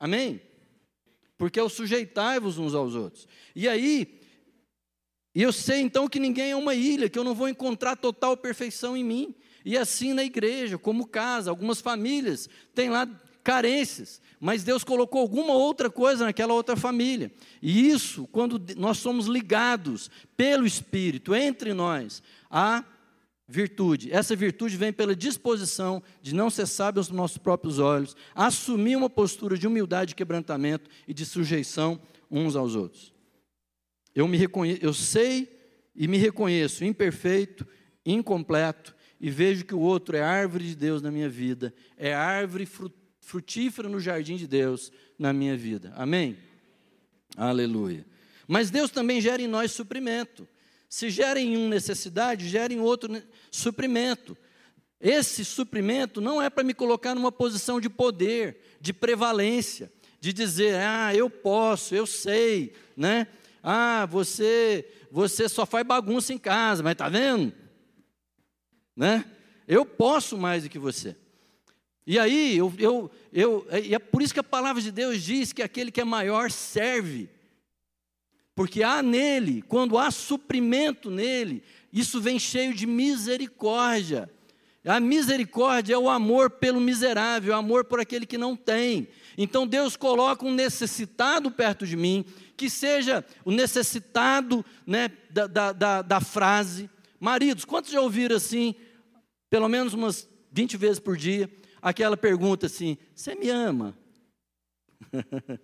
Amém? 0.00 0.40
Porque 1.38 1.60
eu 1.60 1.68
sujeitai-vos 1.68 2.58
uns 2.58 2.74
aos 2.74 2.96
outros. 2.96 3.28
E 3.54 3.68
aí, 3.68 4.15
eu 5.42 5.52
sei 5.52 5.80
então 5.80 6.08
que 6.08 6.18
ninguém 6.18 6.50
é 6.50 6.56
uma 6.56 6.74
ilha, 6.74 7.08
que 7.08 7.18
eu 7.18 7.24
não 7.24 7.34
vou 7.34 7.48
encontrar 7.48 7.96
total 7.96 8.36
perfeição 8.36 8.96
em 8.96 9.04
mim. 9.04 9.34
E 9.64 9.76
assim 9.76 10.12
na 10.12 10.24
igreja, 10.24 10.78
como 10.78 11.06
casa, 11.06 11.50
algumas 11.50 11.80
famílias 11.80 12.48
têm 12.74 12.88
lá 12.88 13.08
carências, 13.42 14.20
mas 14.40 14.64
Deus 14.64 14.82
colocou 14.82 15.20
alguma 15.20 15.54
outra 15.54 15.88
coisa 15.88 16.24
naquela 16.24 16.54
outra 16.54 16.76
família. 16.76 17.30
E 17.62 17.88
isso, 17.88 18.26
quando 18.32 18.60
nós 18.76 18.98
somos 18.98 19.26
ligados 19.26 20.10
pelo 20.36 20.66
Espírito 20.66 21.34
entre 21.34 21.72
nós, 21.72 22.22
a 22.50 22.84
virtude. 23.48 24.12
Essa 24.12 24.34
virtude 24.34 24.76
vem 24.76 24.92
pela 24.92 25.14
disposição 25.14 26.02
de 26.20 26.34
não 26.34 26.50
ser 26.50 26.66
sábio 26.66 27.00
aos 27.00 27.10
nossos 27.10 27.38
próprios 27.38 27.78
olhos, 27.78 28.16
assumir 28.34 28.96
uma 28.96 29.08
postura 29.08 29.56
de 29.56 29.66
humildade, 29.66 30.14
quebrantamento 30.14 30.90
e 31.06 31.14
de 31.14 31.24
sujeição 31.24 32.00
uns 32.30 32.56
aos 32.56 32.74
outros. 32.74 33.15
Eu 34.16 34.26
me 34.26 34.38
reconheço, 34.38 34.80
eu 34.82 34.94
sei 34.94 35.46
e 35.94 36.08
me 36.08 36.16
reconheço 36.16 36.86
imperfeito, 36.86 37.66
incompleto, 38.04 38.96
e 39.20 39.30
vejo 39.30 39.66
que 39.66 39.74
o 39.74 39.80
outro 39.80 40.16
é 40.16 40.22
árvore 40.22 40.64
de 40.64 40.74
Deus 40.74 41.02
na 41.02 41.10
minha 41.10 41.28
vida, 41.28 41.74
é 41.98 42.14
árvore 42.14 42.66
frutífera 43.20 43.88
no 43.88 44.00
jardim 44.00 44.36
de 44.36 44.46
Deus 44.46 44.90
na 45.18 45.34
minha 45.34 45.54
vida. 45.54 45.92
Amém? 45.96 46.36
Aleluia. 47.36 48.06
Mas 48.48 48.70
Deus 48.70 48.90
também 48.90 49.20
gera 49.20 49.42
em 49.42 49.46
nós 49.46 49.72
suprimento. 49.72 50.48
Se 50.88 51.10
gera 51.10 51.38
em 51.38 51.56
um 51.56 51.68
necessidade, 51.68 52.48
gera 52.48 52.72
em 52.72 52.80
outro 52.80 53.22
suprimento. 53.50 54.36
Esse 54.98 55.44
suprimento 55.44 56.22
não 56.22 56.40
é 56.40 56.48
para 56.48 56.64
me 56.64 56.72
colocar 56.72 57.14
numa 57.14 57.32
posição 57.32 57.80
de 57.80 57.90
poder, 57.90 58.60
de 58.80 58.94
prevalência, 58.94 59.92
de 60.20 60.32
dizer, 60.32 60.76
ah, 60.76 61.14
eu 61.14 61.28
posso, 61.28 61.94
eu 61.94 62.06
sei, 62.06 62.72
né? 62.96 63.26
Ah, 63.68 64.06
você, 64.06 64.88
você 65.10 65.48
só 65.48 65.66
faz 65.66 65.84
bagunça 65.84 66.32
em 66.32 66.38
casa, 66.38 66.82
mas 66.82 66.94
tá 66.94 67.08
vendo? 67.08 67.52
né? 68.96 69.24
Eu 69.68 69.84
posso 69.84 70.38
mais 70.38 70.62
do 70.62 70.70
que 70.70 70.78
você. 70.78 71.14
E 72.06 72.18
aí, 72.18 72.56
eu, 72.56 72.72
eu, 72.78 73.10
eu, 73.32 73.66
e 73.84 73.94
é 73.94 73.98
por 73.98 74.22
isso 74.22 74.32
que 74.32 74.40
a 74.40 74.44
palavra 74.44 74.80
de 74.80 74.90
Deus 74.90 75.22
diz 75.22 75.52
que 75.52 75.62
aquele 75.62 75.90
que 75.90 76.00
é 76.00 76.04
maior 76.04 76.50
serve. 76.50 77.28
Porque 78.54 78.82
há 78.82 79.02
nele, 79.02 79.60
quando 79.62 79.98
há 79.98 80.10
suprimento 80.10 81.10
nele, 81.10 81.62
isso 81.92 82.20
vem 82.20 82.38
cheio 82.38 82.72
de 82.72 82.86
misericórdia. 82.86 84.30
A 84.86 85.00
misericórdia 85.00 85.94
é 85.94 85.98
o 85.98 86.08
amor 86.08 86.48
pelo 86.48 86.80
miserável, 86.80 87.52
o 87.52 87.56
amor 87.56 87.84
por 87.84 87.98
aquele 87.98 88.24
que 88.24 88.38
não 88.38 88.54
tem. 88.54 89.08
Então 89.36 89.66
Deus 89.66 89.96
coloca 89.96 90.46
um 90.46 90.54
necessitado 90.54 91.50
perto 91.50 91.84
de 91.84 91.96
mim, 91.96 92.24
que 92.56 92.70
seja 92.70 93.24
o 93.44 93.50
necessitado 93.50 94.64
né, 94.86 95.10
da, 95.28 95.48
da, 95.48 95.72
da, 95.72 96.02
da 96.02 96.20
frase. 96.20 96.88
Maridos, 97.18 97.64
quantos 97.64 97.90
já 97.90 98.00
ouviram 98.00 98.36
assim, 98.36 98.76
pelo 99.50 99.68
menos 99.68 99.92
umas 99.92 100.28
20 100.52 100.76
vezes 100.76 101.00
por 101.00 101.16
dia, 101.16 101.50
aquela 101.82 102.16
pergunta 102.16 102.66
assim: 102.66 102.96
Você 103.12 103.34
me 103.34 103.50
ama? 103.50 103.96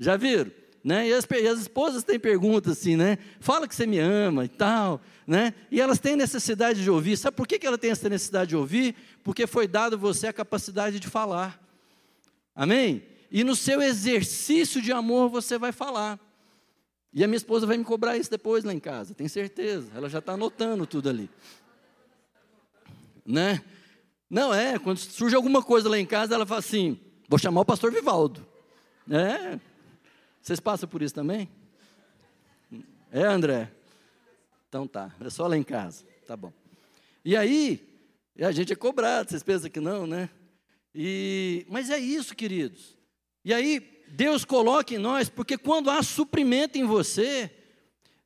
já 0.00 0.16
viram? 0.16 0.50
Né? 0.84 1.08
E, 1.08 1.14
as, 1.14 1.24
e 1.24 1.48
as 1.48 1.60
esposas 1.60 2.04
têm 2.04 2.20
perguntas 2.20 2.78
assim, 2.78 2.94
né? 2.94 3.16
Fala 3.40 3.66
que 3.66 3.74
você 3.74 3.86
me 3.86 3.98
ama 3.98 4.44
e 4.44 4.48
tal, 4.48 5.00
né? 5.26 5.54
E 5.70 5.80
elas 5.80 5.98
têm 5.98 6.14
necessidade 6.14 6.82
de 6.82 6.90
ouvir. 6.90 7.16
Sabe 7.16 7.34
por 7.34 7.48
que, 7.48 7.58
que 7.58 7.66
ela 7.66 7.78
tem 7.78 7.90
essa 7.90 8.06
necessidade 8.06 8.50
de 8.50 8.56
ouvir? 8.56 8.94
Porque 9.22 9.46
foi 9.46 9.66
dado 9.66 9.96
você 9.96 10.26
a 10.26 10.32
capacidade 10.32 11.00
de 11.00 11.08
falar. 11.08 11.58
Amém? 12.54 13.02
E 13.30 13.42
no 13.42 13.56
seu 13.56 13.80
exercício 13.80 14.82
de 14.82 14.92
amor 14.92 15.30
você 15.30 15.56
vai 15.56 15.72
falar. 15.72 16.20
E 17.14 17.24
a 17.24 17.26
minha 17.26 17.38
esposa 17.38 17.66
vai 17.66 17.78
me 17.78 17.84
cobrar 17.84 18.18
isso 18.18 18.30
depois 18.30 18.62
lá 18.62 18.72
em 18.74 18.78
casa, 18.78 19.14
tenho 19.14 19.30
certeza. 19.30 19.90
Ela 19.94 20.10
já 20.10 20.18
está 20.18 20.32
anotando 20.32 20.86
tudo 20.86 21.08
ali. 21.08 21.30
Né? 23.24 23.62
Não 24.28 24.52
é, 24.52 24.78
quando 24.78 24.98
surge 24.98 25.34
alguma 25.34 25.62
coisa 25.62 25.88
lá 25.88 25.98
em 25.98 26.04
casa, 26.04 26.34
ela 26.34 26.44
fala 26.44 26.58
assim: 26.58 26.98
vou 27.26 27.38
chamar 27.38 27.62
o 27.62 27.64
pastor 27.64 27.90
Vivaldo. 27.90 28.46
É, 29.08 29.58
vocês 30.44 30.60
passam 30.60 30.86
por 30.86 31.00
isso 31.00 31.14
também? 31.14 31.48
É, 33.10 33.22
André? 33.22 33.72
Então 34.68 34.86
tá, 34.86 35.10
é 35.18 35.30
só 35.30 35.46
lá 35.46 35.56
em 35.56 35.62
casa, 35.62 36.04
tá 36.26 36.36
bom. 36.36 36.52
E 37.24 37.34
aí, 37.34 37.82
a 38.38 38.52
gente 38.52 38.70
é 38.70 38.76
cobrado, 38.76 39.30
vocês 39.30 39.42
pensam 39.42 39.70
que 39.70 39.80
não, 39.80 40.06
né? 40.06 40.28
E, 40.94 41.64
mas 41.70 41.88
é 41.88 41.98
isso, 41.98 42.36
queridos. 42.36 42.94
E 43.42 43.54
aí, 43.54 44.02
Deus 44.06 44.44
coloca 44.44 44.94
em 44.94 44.98
nós, 44.98 45.30
porque 45.30 45.56
quando 45.56 45.88
há 45.88 46.02
suprimento 46.02 46.76
em 46.76 46.84
você, 46.84 47.50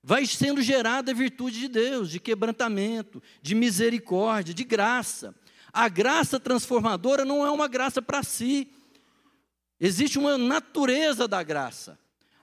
vai 0.02 0.26
sendo 0.26 0.60
gerada 0.60 1.12
a 1.12 1.14
virtude 1.14 1.60
de 1.60 1.68
Deus, 1.68 2.10
de 2.10 2.18
quebrantamento, 2.18 3.22
de 3.40 3.54
misericórdia, 3.54 4.52
de 4.52 4.64
graça. 4.64 5.32
A 5.72 5.88
graça 5.88 6.40
transformadora 6.40 7.24
não 7.24 7.46
é 7.46 7.50
uma 7.52 7.68
graça 7.68 8.02
para 8.02 8.24
si, 8.24 8.72
existe 9.78 10.18
uma 10.18 10.36
natureza 10.36 11.28
da 11.28 11.44
graça. 11.44 11.96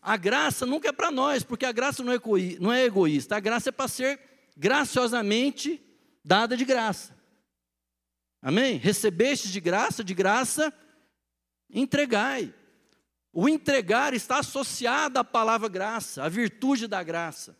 A 0.06 0.18
graça 0.18 0.68
nunca 0.68 0.90
é 0.90 0.92
para 0.92 1.10
nós, 1.10 1.42
porque 1.42 1.66
a 1.66 1.72
graça 1.72 2.04
não 2.04 2.14
é, 2.14 2.20
não 2.60 2.72
é 2.72 2.84
egoísta, 2.84 3.36
a 3.36 3.40
graça 3.40 3.70
é 3.70 3.72
para 3.72 3.88
ser 3.88 4.20
graciosamente 4.56 5.84
dada 6.24 6.56
de 6.56 6.64
graça. 6.64 7.18
Amém? 8.40 8.78
Recebeste 8.78 9.52
de 9.52 9.60
graça, 9.60 10.04
de 10.04 10.14
graça, 10.14 10.72
entregai. 11.72 12.54
O 13.34 13.50
entregar 13.50 14.14
está 14.14 14.38
associado 14.38 15.18
à 15.18 15.24
palavra 15.24 15.68
graça, 15.68 16.24
à 16.24 16.30
virtude 16.30 16.86
da 16.86 17.02
graça. 17.02 17.58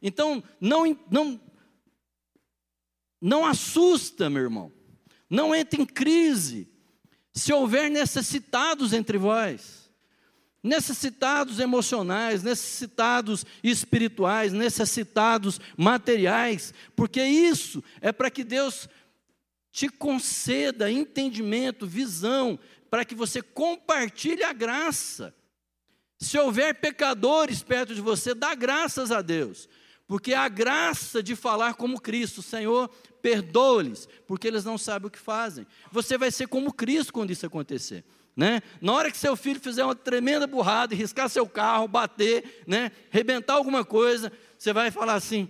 Então, 0.00 0.42
não, 0.58 0.98
não, 1.10 1.38
não 3.20 3.44
assusta, 3.44 4.30
meu 4.30 4.44
irmão. 4.44 4.72
Não 5.28 5.54
entre 5.54 5.82
em 5.82 5.84
crise 5.84 6.72
se 7.34 7.52
houver 7.52 7.90
necessitados 7.90 8.94
entre 8.94 9.18
vós 9.18 9.79
necessitados 10.62 11.58
emocionais, 11.58 12.42
necessitados 12.42 13.46
espirituais, 13.62 14.52
necessitados 14.52 15.60
materiais, 15.76 16.74
porque 16.94 17.22
isso 17.22 17.82
é 18.00 18.12
para 18.12 18.30
que 18.30 18.44
Deus 18.44 18.88
te 19.72 19.88
conceda 19.88 20.90
entendimento, 20.90 21.86
visão, 21.86 22.58
para 22.90 23.04
que 23.04 23.14
você 23.14 23.40
compartilhe 23.40 24.42
a 24.42 24.52
graça. 24.52 25.34
Se 26.18 26.38
houver 26.38 26.74
pecadores 26.74 27.62
perto 27.62 27.94
de 27.94 28.00
você, 28.00 28.34
dá 28.34 28.54
graças 28.54 29.10
a 29.10 29.22
Deus, 29.22 29.68
porque 30.06 30.34
a 30.34 30.48
graça 30.48 31.22
de 31.22 31.34
falar 31.34 31.74
como 31.74 32.00
Cristo, 32.00 32.42
Senhor, 32.42 32.88
perdoa-lhes, 33.22 34.08
porque 34.26 34.48
eles 34.48 34.64
não 34.64 34.76
sabem 34.76 35.08
o 35.08 35.10
que 35.10 35.18
fazem. 35.18 35.66
Você 35.90 36.18
vai 36.18 36.30
ser 36.30 36.48
como 36.48 36.72
Cristo 36.72 37.12
quando 37.12 37.30
isso 37.30 37.46
acontecer. 37.46 38.04
Né? 38.36 38.62
Na 38.80 38.92
hora 38.92 39.10
que 39.10 39.18
seu 39.18 39.36
filho 39.36 39.60
fizer 39.60 39.84
uma 39.84 39.94
tremenda 39.94 40.46
burrada 40.46 40.94
riscar 40.94 41.28
seu 41.28 41.46
carro, 41.46 41.88
bater, 41.88 42.62
né? 42.66 42.92
rebentar 43.10 43.56
alguma 43.56 43.84
coisa, 43.84 44.32
você 44.56 44.72
vai 44.72 44.90
falar 44.90 45.14
assim: 45.14 45.48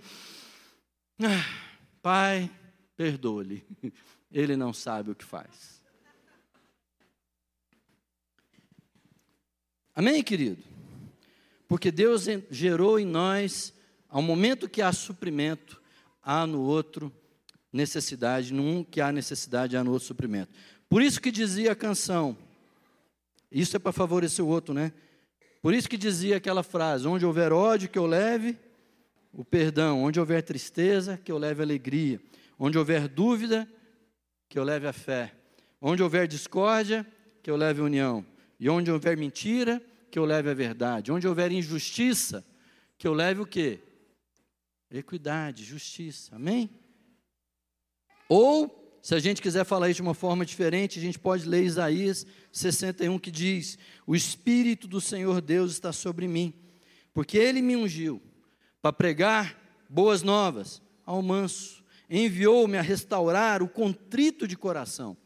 ah, 1.21 1.45
Pai, 2.01 2.49
perdoe-lhe, 2.97 3.63
ele 4.31 4.55
não 4.55 4.73
sabe 4.73 5.11
o 5.11 5.15
que 5.15 5.25
faz. 5.25 5.81
Amém, 9.93 10.23
querido? 10.23 10.63
Porque 11.67 11.91
Deus 11.91 12.25
gerou 12.49 12.99
em 12.99 13.05
nós, 13.05 13.73
ao 14.09 14.21
momento 14.21 14.67
que 14.67 14.81
há 14.81 14.91
suprimento, 14.91 15.81
há 16.21 16.45
no 16.45 16.61
outro 16.61 17.13
necessidade, 17.71 18.53
num 18.53 18.83
que 18.83 18.99
há 18.99 19.11
necessidade, 19.11 19.77
há 19.77 19.83
no 19.83 19.91
outro 19.91 20.07
suprimento. 20.07 20.51
Por 20.89 21.01
isso 21.01 21.21
que 21.21 21.31
dizia 21.31 21.71
a 21.71 21.75
canção, 21.75 22.37
isso 23.51 23.75
é 23.75 23.79
para 23.79 23.91
favorecer 23.91 24.43
o 24.43 24.47
outro, 24.47 24.73
né? 24.73 24.93
Por 25.61 25.73
isso 25.73 25.89
que 25.89 25.97
dizia 25.97 26.37
aquela 26.37 26.63
frase: 26.63 27.07
onde 27.07 27.25
houver 27.25 27.51
ódio, 27.51 27.89
que 27.89 27.99
eu 27.99 28.05
leve 28.05 28.57
o 29.33 29.43
perdão, 29.43 30.03
onde 30.03 30.19
houver 30.19 30.41
tristeza, 30.41 31.17
que 31.17 31.31
eu 31.31 31.37
leve 31.37 31.61
alegria, 31.61 32.19
onde 32.57 32.77
houver 32.77 33.07
dúvida, 33.07 33.67
que 34.49 34.57
eu 34.57 34.63
leve 34.63 34.87
a 34.87 34.93
fé, 34.93 35.33
onde 35.81 36.01
houver 36.01 36.27
discórdia, 36.27 37.05
que 37.43 37.49
eu 37.49 37.55
leve 37.55 37.81
a 37.81 37.83
união, 37.83 38.25
e 38.59 38.69
onde 38.69 38.91
houver 38.91 39.17
mentira, 39.17 39.81
que 40.09 40.19
eu 40.19 40.25
leve 40.25 40.49
a 40.49 40.53
verdade, 40.53 41.11
onde 41.11 41.27
houver 41.27 41.51
injustiça, 41.51 42.45
que 42.97 43.07
eu 43.07 43.13
leve 43.13 43.41
o 43.41 43.45
quê? 43.45 43.79
Equidade, 44.89 45.63
justiça, 45.63 46.35
amém? 46.35 46.69
Ou 48.27 48.80
se 49.01 49.15
a 49.15 49.19
gente 49.19 49.41
quiser 49.41 49.65
falar 49.65 49.89
isso 49.89 49.97
de 49.97 50.01
uma 50.03 50.13
forma 50.13 50.45
diferente, 50.45 50.99
a 50.99 51.01
gente 51.01 51.17
pode 51.17 51.47
ler 51.47 51.63
Isaías 51.63 52.25
61 52.51 53.17
que 53.17 53.31
diz: 53.31 53.77
O 54.05 54.15
Espírito 54.15 54.87
do 54.87 55.01
Senhor 55.01 55.41
Deus 55.41 55.71
está 55.71 55.91
sobre 55.91 56.27
mim, 56.27 56.53
porque 57.13 57.37
Ele 57.37 57.61
me 57.61 57.75
ungiu 57.75 58.21
para 58.79 58.93
pregar 58.93 59.59
boas 59.89 60.21
novas 60.21 60.81
ao 61.05 61.21
manso, 61.21 61.83
enviou-me 62.09 62.77
a 62.77 62.81
restaurar 62.81 63.63
o 63.63 63.67
contrito 63.67 64.47
de 64.47 64.55
coração, 64.55 65.17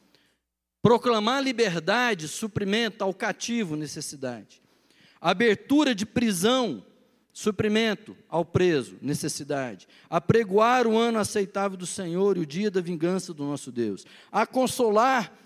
proclamar 0.82 1.44
liberdade, 1.44 2.30
suprimento 2.30 3.04
ao 3.04 3.14
cativo, 3.14 3.76
necessidade, 3.76 4.62
abertura 5.20 5.94
de 5.94 6.06
prisão 6.06 6.86
suprimento 7.36 8.16
ao 8.30 8.46
preso, 8.46 8.96
necessidade, 9.02 9.90
apregoar 10.10 10.88
o 10.88 10.98
ano 10.98 11.20
aceitável 11.20 11.78
do 11.78 11.86
Senhor 11.86 12.38
e 12.38 12.40
o 12.40 12.46
dia 12.46 12.72
da 12.72 12.80
vingança 12.80 13.34
do 13.34 13.44
nosso 13.44 13.74
Deus, 13.74 14.06
a 14.32 14.48
consolar 14.48 15.38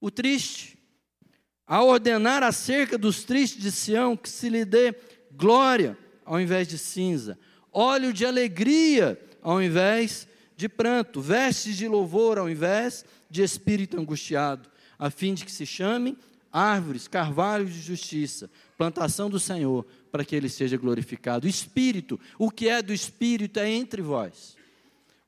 o 0.00 0.10
triste, 0.10 0.76
a 1.64 1.80
ordenar 1.80 2.42
acerca 2.42 2.98
dos 2.98 3.22
tristes 3.22 3.62
de 3.62 3.70
Sião 3.70 4.16
que 4.16 4.28
se 4.28 4.48
lhe 4.48 4.64
dê 4.64 4.92
glória 5.30 5.96
ao 6.24 6.40
invés 6.40 6.66
de 6.66 6.76
cinza, 6.76 7.38
óleo 7.72 8.12
de 8.12 8.26
alegria 8.26 9.16
ao 9.40 9.62
invés 9.62 10.26
de 10.56 10.68
pranto, 10.68 11.20
vestes 11.20 11.76
de 11.76 11.86
louvor 11.86 12.36
ao 12.36 12.50
invés 12.50 13.04
de 13.30 13.44
espírito 13.44 13.96
angustiado, 13.96 14.68
a 14.98 15.08
fim 15.08 15.34
de 15.34 15.44
que 15.44 15.52
se 15.52 15.64
chamem 15.64 16.16
árvores, 16.52 17.06
carvalhos 17.06 17.72
de 17.72 17.80
justiça, 17.80 18.50
plantação 18.76 19.30
do 19.30 19.38
Senhor, 19.38 19.86
para 20.10 20.24
que 20.24 20.34
ele 20.34 20.48
seja 20.48 20.76
glorificado. 20.76 21.46
Espírito, 21.46 22.18
o 22.38 22.50
que 22.50 22.68
é 22.68 22.82
do 22.82 22.92
Espírito 22.92 23.60
é 23.60 23.70
entre 23.70 24.02
vós. 24.02 24.56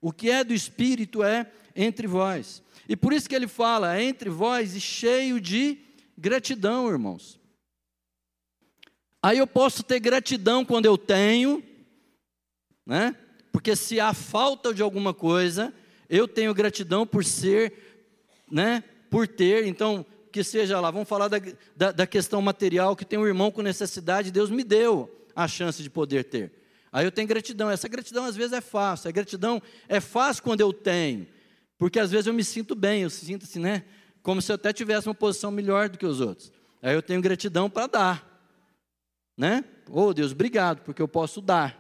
O 0.00 0.12
que 0.12 0.30
é 0.30 0.42
do 0.42 0.54
Espírito 0.54 1.22
é 1.22 1.50
entre 1.74 2.06
vós. 2.06 2.62
E 2.88 2.96
por 2.96 3.12
isso 3.12 3.28
que 3.28 3.34
ele 3.34 3.46
fala, 3.46 3.96
é 3.96 4.02
entre 4.02 4.30
vós 4.30 4.74
e 4.74 4.80
cheio 4.80 5.40
de 5.40 5.78
gratidão, 6.16 6.88
irmãos. 6.88 7.38
Aí 9.22 9.38
eu 9.38 9.46
posso 9.46 9.82
ter 9.82 10.00
gratidão 10.00 10.64
quando 10.64 10.86
eu 10.86 10.96
tenho, 10.96 11.62
né? 12.86 13.14
Porque 13.52 13.76
se 13.76 14.00
há 14.00 14.14
falta 14.14 14.72
de 14.72 14.82
alguma 14.82 15.12
coisa, 15.12 15.74
eu 16.08 16.26
tenho 16.26 16.54
gratidão 16.54 17.06
por 17.06 17.24
ser, 17.24 18.04
né? 18.50 18.82
Por 19.10 19.28
ter. 19.28 19.66
Então, 19.66 20.06
que 20.30 20.44
seja 20.44 20.80
lá, 20.80 20.90
vamos 20.90 21.08
falar 21.08 21.28
da, 21.28 21.38
da, 21.76 21.92
da, 21.92 22.06
questão 22.06 22.40
material, 22.40 22.96
que 22.96 23.04
tem 23.04 23.18
um 23.18 23.26
irmão 23.26 23.50
com 23.50 23.62
necessidade, 23.62 24.30
Deus 24.30 24.50
me 24.50 24.64
deu 24.64 25.10
a 25.34 25.48
chance 25.48 25.82
de 25.82 25.90
poder 25.90 26.24
ter. 26.24 26.52
Aí 26.92 27.04
eu 27.04 27.12
tenho 27.12 27.28
gratidão. 27.28 27.70
Essa 27.70 27.88
gratidão 27.88 28.24
às 28.24 28.36
vezes 28.36 28.52
é 28.52 28.60
fácil. 28.60 29.08
A 29.08 29.12
gratidão 29.12 29.62
é 29.88 30.00
fácil 30.00 30.42
quando 30.42 30.60
eu 30.60 30.72
tenho, 30.72 31.26
porque 31.78 31.98
às 31.98 32.10
vezes 32.10 32.26
eu 32.26 32.34
me 32.34 32.44
sinto 32.44 32.74
bem, 32.74 33.02
eu 33.02 33.10
sinto 33.10 33.44
assim, 33.44 33.60
né? 33.60 33.84
Como 34.22 34.42
se 34.42 34.50
eu 34.52 34.56
até 34.56 34.72
tivesse 34.72 35.08
uma 35.08 35.14
posição 35.14 35.50
melhor 35.50 35.88
do 35.88 35.98
que 35.98 36.06
os 36.06 36.20
outros. 36.20 36.52
Aí 36.82 36.94
eu 36.94 37.02
tenho 37.02 37.20
gratidão 37.20 37.70
para 37.70 37.86
dar, 37.86 38.42
né? 39.36 39.64
Oh 39.88 40.12
Deus, 40.12 40.32
obrigado, 40.32 40.82
porque 40.82 41.00
eu 41.00 41.08
posso 41.08 41.40
dar. 41.40 41.78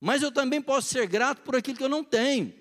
Mas 0.00 0.22
eu 0.22 0.30
também 0.30 0.62
posso 0.62 0.88
ser 0.88 1.06
grato 1.06 1.42
por 1.42 1.56
aquilo 1.56 1.76
que 1.76 1.84
eu 1.84 1.88
não 1.88 2.04
tenho. 2.04 2.52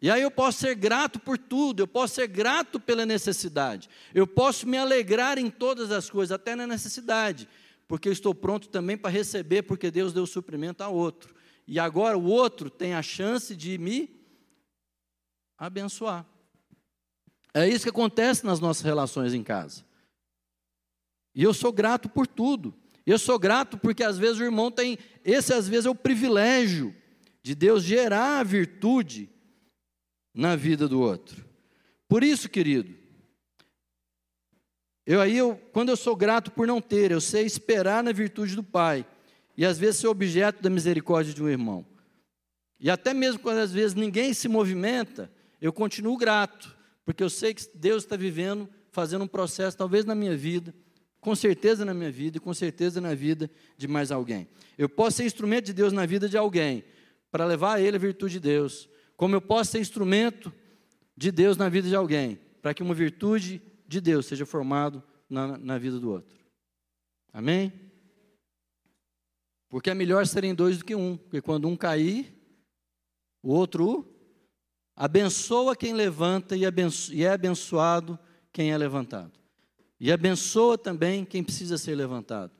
E 0.00 0.10
aí 0.10 0.22
eu 0.22 0.30
posso 0.30 0.58
ser 0.58 0.74
grato 0.74 1.18
por 1.18 1.38
tudo, 1.38 1.82
eu 1.82 1.86
posso 1.86 2.14
ser 2.16 2.26
grato 2.26 2.78
pela 2.78 3.06
necessidade, 3.06 3.88
eu 4.14 4.26
posso 4.26 4.66
me 4.66 4.76
alegrar 4.76 5.38
em 5.38 5.50
todas 5.50 5.90
as 5.90 6.10
coisas, 6.10 6.32
até 6.32 6.54
na 6.54 6.66
necessidade, 6.66 7.48
porque 7.88 8.08
eu 8.08 8.12
estou 8.12 8.34
pronto 8.34 8.68
também 8.68 8.96
para 8.96 9.10
receber, 9.10 9.62
porque 9.62 9.90
Deus 9.90 10.12
deu 10.12 10.26
suprimento 10.26 10.82
a 10.82 10.88
outro. 10.88 11.34
E 11.66 11.80
agora 11.80 12.16
o 12.16 12.24
outro 12.24 12.68
tem 12.68 12.94
a 12.94 13.02
chance 13.02 13.56
de 13.56 13.78
me 13.78 14.20
abençoar. 15.58 16.26
É 17.54 17.66
isso 17.66 17.84
que 17.84 17.90
acontece 17.90 18.44
nas 18.44 18.60
nossas 18.60 18.82
relações 18.82 19.32
em 19.32 19.42
casa. 19.42 19.84
E 21.34 21.42
eu 21.42 21.54
sou 21.54 21.72
grato 21.72 22.08
por 22.08 22.26
tudo. 22.26 22.74
Eu 23.06 23.18
sou 23.18 23.38
grato 23.38 23.78
porque 23.78 24.04
às 24.04 24.18
vezes 24.18 24.38
o 24.38 24.44
irmão 24.44 24.70
tem, 24.70 24.98
esse 25.24 25.54
às 25.54 25.66
vezes 25.66 25.86
é 25.86 25.90
o 25.90 25.94
privilégio 25.94 26.94
de 27.42 27.54
Deus 27.54 27.82
gerar 27.82 28.40
a 28.40 28.42
virtude 28.42 29.30
na 30.36 30.54
vida 30.54 30.86
do 30.86 31.00
outro. 31.00 31.42
Por 32.06 32.22
isso, 32.22 32.48
querido, 32.48 32.94
eu 35.06 35.20
aí 35.20 35.38
eu, 35.38 35.56
quando 35.72 35.88
eu 35.88 35.96
sou 35.96 36.14
grato 36.14 36.50
por 36.50 36.66
não 36.66 36.80
ter, 36.80 37.10
eu 37.10 37.20
sei 37.20 37.46
esperar 37.46 38.04
na 38.04 38.12
virtude 38.12 38.54
do 38.54 38.62
Pai 38.62 39.06
e 39.56 39.64
às 39.64 39.78
vezes 39.78 40.00
ser 40.00 40.08
objeto 40.08 40.62
da 40.62 40.68
misericórdia 40.68 41.32
de 41.32 41.42
um 41.42 41.48
irmão. 41.48 41.86
E 42.78 42.90
até 42.90 43.14
mesmo 43.14 43.40
quando 43.40 43.58
às 43.58 43.72
vezes 43.72 43.94
ninguém 43.94 44.34
se 44.34 44.46
movimenta, 44.46 45.32
eu 45.60 45.72
continuo 45.72 46.18
grato, 46.18 46.76
porque 47.04 47.22
eu 47.22 47.30
sei 47.30 47.54
que 47.54 47.66
Deus 47.74 48.02
está 48.02 48.16
vivendo, 48.16 48.68
fazendo 48.90 49.24
um 49.24 49.28
processo, 49.28 49.76
talvez 49.76 50.04
na 50.04 50.14
minha 50.14 50.36
vida, 50.36 50.74
com 51.18 51.34
certeza 51.34 51.84
na 51.84 51.94
minha 51.94 52.10
vida 52.10 52.36
e 52.36 52.40
com 52.40 52.52
certeza 52.52 53.00
na 53.00 53.14
vida 53.14 53.50
de 53.76 53.88
mais 53.88 54.12
alguém. 54.12 54.46
Eu 54.76 54.88
posso 54.88 55.16
ser 55.16 55.24
instrumento 55.24 55.66
de 55.66 55.72
Deus 55.72 55.92
na 55.92 56.04
vida 56.04 56.28
de 56.28 56.36
alguém, 56.36 56.84
para 57.30 57.46
levar 57.46 57.74
a 57.74 57.80
ele 57.80 57.96
a 57.96 58.00
virtude 58.00 58.34
de 58.34 58.40
Deus, 58.40 58.88
como 59.16 59.34
eu 59.34 59.40
posso 59.40 59.72
ser 59.72 59.80
instrumento 59.80 60.52
de 61.16 61.32
Deus 61.32 61.56
na 61.56 61.68
vida 61.68 61.88
de 61.88 61.96
alguém, 61.96 62.38
para 62.60 62.74
que 62.74 62.82
uma 62.82 62.94
virtude 62.94 63.62
de 63.88 64.00
Deus 64.00 64.26
seja 64.26 64.44
formado 64.44 65.02
na, 65.28 65.56
na 65.56 65.78
vida 65.78 65.98
do 65.98 66.10
outro. 66.10 66.36
Amém? 67.32 67.72
Porque 69.68 69.90
é 69.90 69.94
melhor 69.94 70.26
serem 70.26 70.54
dois 70.54 70.78
do 70.78 70.84
que 70.84 70.94
um, 70.94 71.16
porque 71.16 71.40
quando 71.40 71.66
um 71.68 71.76
cair, 71.76 72.32
o 73.42 73.50
outro 73.50 74.06
abençoa 74.94 75.76
quem 75.76 75.92
levanta 75.92 76.56
e, 76.56 76.62
e 77.12 77.24
é 77.24 77.30
abençoado 77.30 78.18
quem 78.52 78.72
é 78.72 78.78
levantado. 78.78 79.32
E 79.98 80.12
abençoa 80.12 80.78
também 80.78 81.24
quem 81.24 81.42
precisa 81.42 81.76
ser 81.76 81.94
levantado, 81.94 82.52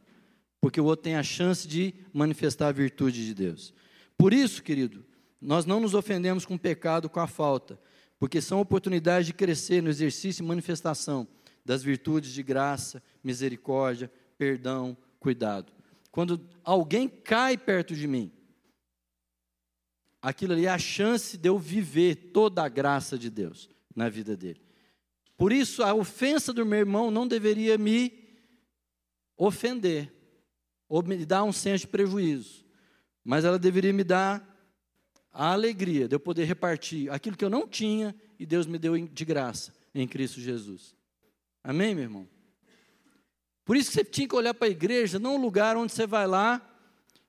porque 0.60 0.80
o 0.80 0.84
outro 0.84 1.04
tem 1.04 1.16
a 1.16 1.22
chance 1.22 1.68
de 1.68 1.94
manifestar 2.12 2.68
a 2.68 2.72
virtude 2.72 3.24
de 3.24 3.34
Deus. 3.34 3.74
Por 4.16 4.32
isso, 4.32 4.62
querido, 4.62 5.05
nós 5.46 5.64
não 5.64 5.78
nos 5.78 5.94
ofendemos 5.94 6.44
com 6.44 6.56
o 6.56 6.58
pecado, 6.58 7.08
com 7.08 7.20
a 7.20 7.28
falta, 7.28 7.78
porque 8.18 8.40
são 8.40 8.60
oportunidades 8.60 9.28
de 9.28 9.32
crescer 9.32 9.80
no 9.80 9.88
exercício 9.88 10.42
e 10.42 10.46
manifestação 10.46 11.28
das 11.64 11.84
virtudes 11.84 12.32
de 12.32 12.42
graça, 12.42 13.00
misericórdia, 13.22 14.10
perdão, 14.36 14.96
cuidado. 15.20 15.72
Quando 16.10 16.44
alguém 16.64 17.08
cai 17.08 17.56
perto 17.56 17.94
de 17.94 18.08
mim, 18.08 18.32
aquilo 20.20 20.52
ali 20.52 20.66
é 20.66 20.70
a 20.70 20.78
chance 20.78 21.38
de 21.38 21.48
eu 21.48 21.60
viver 21.60 22.32
toda 22.32 22.64
a 22.64 22.68
graça 22.68 23.16
de 23.16 23.30
Deus 23.30 23.70
na 23.94 24.08
vida 24.08 24.36
dele. 24.36 24.60
Por 25.36 25.52
isso, 25.52 25.84
a 25.84 25.94
ofensa 25.94 26.52
do 26.52 26.66
meu 26.66 26.80
irmão 26.80 27.08
não 27.08 27.24
deveria 27.24 27.78
me 27.78 28.12
ofender, 29.36 30.12
ou 30.88 31.04
me 31.04 31.24
dar 31.24 31.44
um 31.44 31.52
senso 31.52 31.82
de 31.82 31.88
prejuízo, 31.92 32.64
mas 33.22 33.44
ela 33.44 33.60
deveria 33.60 33.92
me 33.92 34.02
dar 34.02 34.55
a 35.36 35.52
alegria 35.52 36.08
de 36.08 36.14
eu 36.14 36.20
poder 36.20 36.44
repartir 36.44 37.12
aquilo 37.12 37.36
que 37.36 37.44
eu 37.44 37.50
não 37.50 37.68
tinha 37.68 38.14
e 38.38 38.46
Deus 38.46 38.66
me 38.66 38.78
deu 38.78 38.96
de 39.06 39.24
graça 39.24 39.74
em 39.94 40.08
Cristo 40.08 40.40
Jesus. 40.40 40.96
Amém, 41.62 41.94
meu 41.94 42.04
irmão? 42.04 42.28
Por 43.62 43.76
isso 43.76 43.90
que 43.90 43.96
você 43.96 44.04
tinha 44.04 44.26
que 44.26 44.34
olhar 44.34 44.54
para 44.54 44.66
a 44.66 44.70
igreja, 44.70 45.18
não 45.18 45.36
um 45.36 45.40
lugar 45.40 45.76
onde 45.76 45.92
você 45.92 46.06
vai 46.06 46.26
lá 46.26 46.66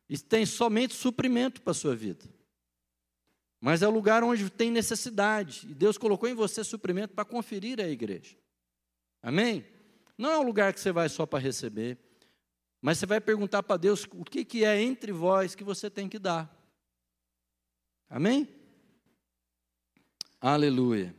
e 0.10 0.18
tem 0.18 0.46
somente 0.46 0.94
suprimento 0.94 1.62
para 1.62 1.72
a 1.72 1.74
sua 1.74 1.96
vida. 1.96 2.24
Mas 3.60 3.82
é 3.82 3.88
o 3.88 3.92
lugar 3.92 4.24
onde 4.24 4.50
tem 4.50 4.72
necessidade. 4.72 5.68
E 5.70 5.74
Deus 5.74 5.98
colocou 5.98 6.30
em 6.30 6.36
você 6.36 6.64
suprimento 6.64 7.14
para 7.14 7.26
conferir 7.26 7.82
a 7.82 7.90
igreja. 7.90 8.38
Amém? 9.22 9.66
Não 10.18 10.32
é 10.32 10.38
um 10.38 10.44
lugar 10.44 10.74
que 10.74 10.80
você 10.80 10.92
vai 10.94 11.10
só 11.10 11.26
para 11.26 11.40
receber. 11.40 11.98
Mas 12.82 13.00
você 13.00 13.06
vai 13.06 13.20
perguntar 13.20 13.64
para 13.64 13.76
Deus 13.76 14.08
o 14.14 14.24
que, 14.24 14.46
que 14.46 14.64
é 14.64 14.82
entre 14.82 15.12
vós 15.12 15.56
que 15.56 15.64
você 15.64 15.90
tem 15.90 16.08
que 16.08 16.20
dar. 16.20 16.57
Amém? 18.10 18.48
Aleluia. 20.40 21.16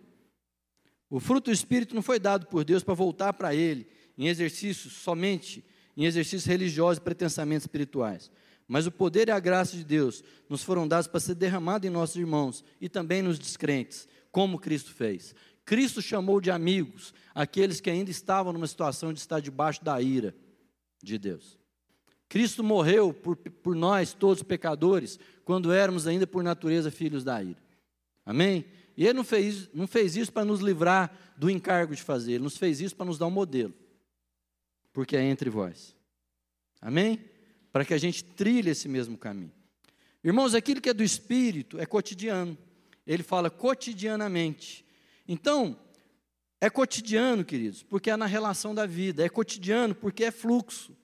O 1.11 1.20
fruto 1.20 1.51
do 1.51 1.55
Espírito 1.55 1.94
não 1.94 2.03
foi 2.03 2.18
dado 2.18 2.46
por 2.46 2.64
Deus 2.64 2.83
para 2.83 2.94
voltar 2.94 3.33
para 3.33 3.55
Ele 3.55 3.87
em 4.16 4.29
exercícios 4.29 4.94
somente, 4.94 5.64
em 5.96 6.05
exercícios 6.05 6.44
religiosos 6.44 6.98
e 6.98 7.03
pretensamente 7.03 7.62
espirituais. 7.62 8.31
Mas 8.66 8.87
o 8.87 8.92
poder 8.92 9.29
e 9.29 9.31
a 9.31 9.40
graça 9.40 9.77
de 9.77 9.85
Deus 9.85 10.22
nos 10.48 10.62
foram 10.62 10.87
dados 10.87 11.09
para 11.09 11.20
ser 11.20 11.35
derramado 11.35 11.87
em 11.87 11.90
nossos 11.90 12.16
irmãos 12.16 12.64
e 12.81 12.88
também 12.88 13.22
nos 13.22 13.38
descrentes, 13.38 14.07
como 14.31 14.59
Cristo 14.59 14.92
fez. 14.92 15.35
Cristo 15.64 16.03
chamou 16.03 16.40
de 16.40 16.51
amigos 16.51 17.14
aqueles 17.35 17.81
que 17.81 17.90
ainda 17.90 18.11
estavam 18.11 18.53
numa 18.53 18.66
situação 18.66 19.12
de 19.12 19.20
estar 19.20 19.40
debaixo 19.40 19.83
da 19.83 20.01
ira 20.01 20.35
de 21.03 21.18
Deus. 21.18 21.59
Cristo 22.28 22.62
morreu 22.62 23.12
por, 23.12 23.36
por 23.36 23.74
nós, 23.74 24.12
todos 24.12 24.42
pecadores, 24.42 25.18
quando 25.44 25.72
éramos 25.72 26.06
ainda 26.06 26.26
por 26.26 26.42
natureza 26.42 26.90
filhos 26.90 27.24
da 27.24 27.42
ira. 27.42 27.62
Amém? 28.24 28.66
E 28.96 29.04
Ele 29.04 29.14
não 29.14 29.24
fez, 29.24 29.68
não 29.72 29.86
fez 29.86 30.16
isso 30.16 30.32
para 30.32 30.44
nos 30.44 30.60
livrar 30.60 31.16
do 31.36 31.48
encargo 31.48 31.94
de 31.94 32.02
fazer, 32.02 32.32
Ele 32.32 32.44
nos 32.44 32.56
fez 32.56 32.80
isso 32.80 32.94
para 32.94 33.06
nos 33.06 33.16
dar 33.16 33.26
um 33.26 33.30
modelo, 33.30 33.72
porque 34.92 35.16
é 35.16 35.22
entre 35.22 35.48
vós. 35.48 35.96
Amém? 36.80 37.24
Para 37.72 37.84
que 37.84 37.94
a 37.94 37.98
gente 37.98 38.22
trilhe 38.22 38.70
esse 38.70 38.88
mesmo 38.88 39.16
caminho. 39.16 39.52
Irmãos, 40.22 40.54
aquilo 40.54 40.80
que 40.80 40.88
é 40.88 40.94
do 40.94 41.02
Espírito 41.02 41.78
é 41.78 41.86
cotidiano. 41.86 42.58
Ele 43.06 43.22
fala 43.22 43.48
cotidianamente. 43.48 44.84
Então, 45.26 45.78
é 46.60 46.68
cotidiano, 46.68 47.44
queridos, 47.44 47.82
porque 47.82 48.10
é 48.10 48.16
na 48.16 48.26
relação 48.26 48.74
da 48.74 48.84
vida. 48.84 49.24
É 49.24 49.28
cotidiano 49.28 49.94
porque 49.94 50.24
é 50.24 50.30
fluxo. 50.30 50.96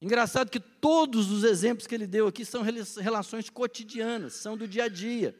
Engraçado 0.00 0.50
que 0.50 0.60
todos 0.60 1.30
os 1.30 1.44
exemplos 1.44 1.86
que 1.86 1.94
ele 1.94 2.06
deu 2.06 2.26
aqui 2.26 2.44
são 2.44 2.62
relações 2.62 3.48
cotidianas, 3.48 4.34
são 4.34 4.56
do 4.56 4.68
dia 4.68 4.84
a 4.84 4.88
dia. 4.88 5.34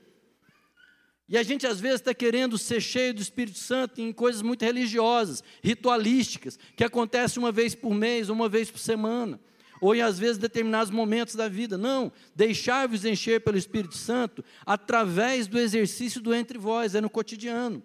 E 1.29 1.39
a 1.39 1.43
gente 1.43 1.67
às 1.67 1.81
vezes 1.81 2.01
está 2.01 2.13
querendo 2.13 2.59
ser 2.59 2.81
cheio 2.81 3.15
do 3.15 3.23
Espírito 3.23 3.59
Santo 3.59 4.01
em 4.01 4.13
coisas 4.13 4.43
muito 4.43 4.65
religiosas, 4.65 5.43
ritualísticas, 5.63 6.59
que 6.77 6.85
acontecem 6.85 7.43
uma 7.43 7.51
vez 7.51 7.75
por 7.75 7.95
mês, 7.95 8.29
uma 8.29 8.49
vez 8.49 8.71
por 8.71 8.79
semana, 8.79 9.41
ou 9.81 9.95
em 9.95 10.03
às 10.03 10.19
vezes 10.19 10.37
determinados 10.37 10.91
momentos 10.91 11.35
da 11.35 11.49
vida. 11.49 11.79
Não, 11.79 12.13
deixai-vos 12.35 13.07
encher 13.07 13.41
pelo 13.41 13.57
Espírito 13.57 13.97
Santo 13.97 14.45
através 14.67 15.47
do 15.47 15.59
exercício 15.59 16.21
do 16.21 16.35
entre 16.35 16.59
vós, 16.59 16.95
é 16.95 17.01
no 17.01 17.09
cotidiano. 17.09 17.83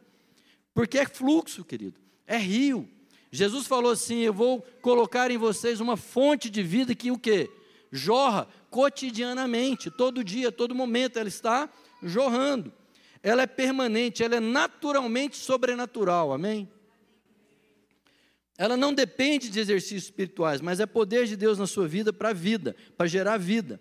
Porque 0.73 0.97
é 0.97 1.05
fluxo, 1.05 1.63
querido, 1.63 1.99
é 2.27 2.38
rio. 2.38 2.89
Jesus 3.31 3.67
falou 3.67 3.91
assim: 3.91 4.19
Eu 4.19 4.33
vou 4.33 4.61
colocar 4.81 5.29
em 5.31 5.37
vocês 5.37 5.79
uma 5.79 5.97
fonte 5.97 6.49
de 6.49 6.63
vida 6.63 6.95
que 6.95 7.11
o 7.11 7.17
que? 7.17 7.49
Jorra 7.91 8.47
cotidianamente, 8.69 9.89
todo 9.89 10.23
dia, 10.23 10.51
todo 10.51 10.75
momento, 10.75 11.17
ela 11.17 11.27
está 11.27 11.69
jorrando. 12.01 12.71
Ela 13.21 13.43
é 13.43 13.47
permanente, 13.47 14.23
ela 14.23 14.35
é 14.35 14.39
naturalmente 14.39 15.35
sobrenatural, 15.37 16.31
amém? 16.31 16.69
Ela 18.57 18.75
não 18.75 18.93
depende 18.93 19.49
de 19.49 19.59
exercícios 19.59 20.03
espirituais, 20.03 20.61
mas 20.61 20.79
é 20.79 20.85
poder 20.85 21.25
de 21.25 21.35
Deus 21.35 21.57
na 21.57 21.65
sua 21.65 21.87
vida 21.87 22.11
para 22.11 22.29
a 22.29 22.33
vida, 22.33 22.75
para 22.97 23.07
gerar 23.07 23.37
vida. 23.37 23.79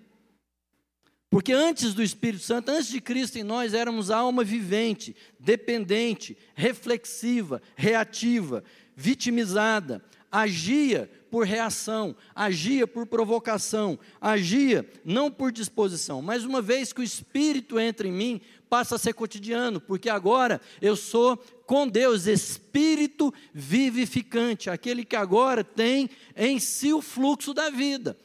Porque 1.31 1.53
antes 1.53 1.93
do 1.93 2.03
Espírito 2.03 2.43
Santo, 2.43 2.71
antes 2.71 2.89
de 2.89 3.01
Cristo 3.01 3.37
em 3.37 3.43
nós, 3.43 3.75
éramos 3.75 4.11
alma 4.11 4.43
vivente, 4.43 5.15
dependente, 5.39 6.39
reflexiva, 6.55 7.61
reativa, 7.77 8.65
vitimizada, 9.01 10.03
agia 10.29 11.09
por 11.31 11.47
reação, 11.47 12.17
agia 12.35 12.85
por 12.85 13.07
provocação, 13.07 13.97
agia 14.21 14.85
não 15.05 15.31
por 15.31 15.53
disposição, 15.53 16.21
mas 16.21 16.45
uma 16.45 16.61
vez 16.61 16.93
que 16.93 17.01
o 17.01 17.05
Espírito 17.05 17.79
entra 17.79 18.09
em 18.09 18.13
mim, 18.13 18.41
passa 18.69 18.97
a 18.97 18.99
ser 18.99 19.13
cotidiano, 19.13 19.81
porque 19.81 20.11
agora 20.11 20.61
eu 20.83 20.97
sou 20.97 21.37
com 21.65 21.87
Deus, 21.87 22.27
Espírito 22.27 23.33
vivificante, 23.55 24.69
aquele 24.69 25.05
que 25.05 25.15
agora 25.15 25.63
tem 25.63 26.11
em 26.37 26.59
si 26.59 26.93
o 26.93 27.01
fluxo 27.01 27.55
da 27.55 27.71
vida, 27.71 28.19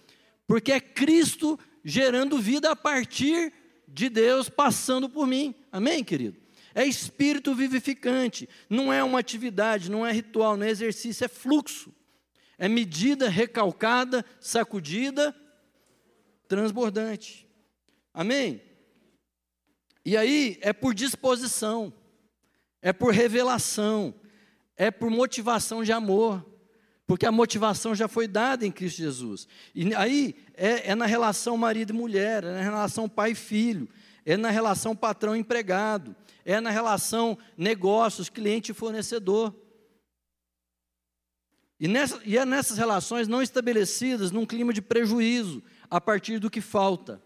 porque 0.48 0.72
é 0.72 0.80
Cristo 0.80 1.60
gerando 1.86 2.40
vida 2.40 2.72
a 2.72 2.76
partir 2.76 3.54
de 3.88 4.10
Deus 4.10 4.50
passando 4.50 5.08
por 5.08 5.28
mim, 5.28 5.54
amém, 5.72 6.04
querido? 6.04 6.43
É 6.76 6.86
espírito 6.86 7.54
vivificante, 7.54 8.50
não 8.70 8.92
é 8.92 9.04
uma 9.04 9.20
atividade, 9.20 9.92
não 9.92 10.06
é 10.06 10.12
ritual, 10.12 10.58
não 10.58 10.66
é 10.66 10.70
exercício, 10.70 11.26
é 11.26 11.28
fluxo. 11.28 11.94
É 12.58 12.68
medida 12.68 13.30
recalcada, 13.30 14.26
sacudida, 14.40 15.36
transbordante. 16.48 17.48
Amém? 18.14 18.62
E 20.06 20.18
aí 20.18 20.58
é 20.62 20.74
por 20.74 20.94
disposição, 20.94 21.94
é 22.82 22.92
por 22.92 23.14
revelação, 23.14 24.14
é 24.76 24.92
por 24.92 25.10
motivação 25.10 25.84
de 25.84 25.92
amor, 25.92 26.46
porque 27.06 27.26
a 27.26 27.32
motivação 27.32 27.96
já 27.96 28.08
foi 28.08 28.28
dada 28.28 28.66
em 28.66 28.72
Cristo 28.72 28.98
Jesus. 28.98 29.48
E 29.74 29.94
aí 29.96 30.36
é, 30.56 30.92
é 30.92 30.96
na 30.96 31.06
relação 31.06 31.58
marido 31.58 31.92
e 31.92 31.96
mulher, 31.96 32.44
é 32.44 32.52
na 32.52 32.62
relação 32.62 33.08
pai 33.08 33.32
e 33.32 33.36
filho, 33.36 33.88
é 34.26 34.38
na 34.38 34.50
relação 34.50 34.96
patrão-empregado, 34.96 36.16
é 36.46 36.60
na 36.60 36.70
relação 36.70 37.38
negócios, 37.58 38.30
cliente 38.30 38.74
fornecedor. 38.74 39.54
E, 41.80 41.88
nessa, 41.88 42.22
e 42.26 42.38
é 42.38 42.46
nessas 42.46 42.78
relações 42.78 43.28
não 43.28 43.42
estabelecidas 43.42 44.32
num 44.32 44.46
clima 44.46 44.72
de 44.72 44.82
prejuízo, 44.82 45.62
a 45.90 46.00
partir 46.00 46.40
do 46.40 46.50
que 46.50 46.62
falta. 46.62 47.22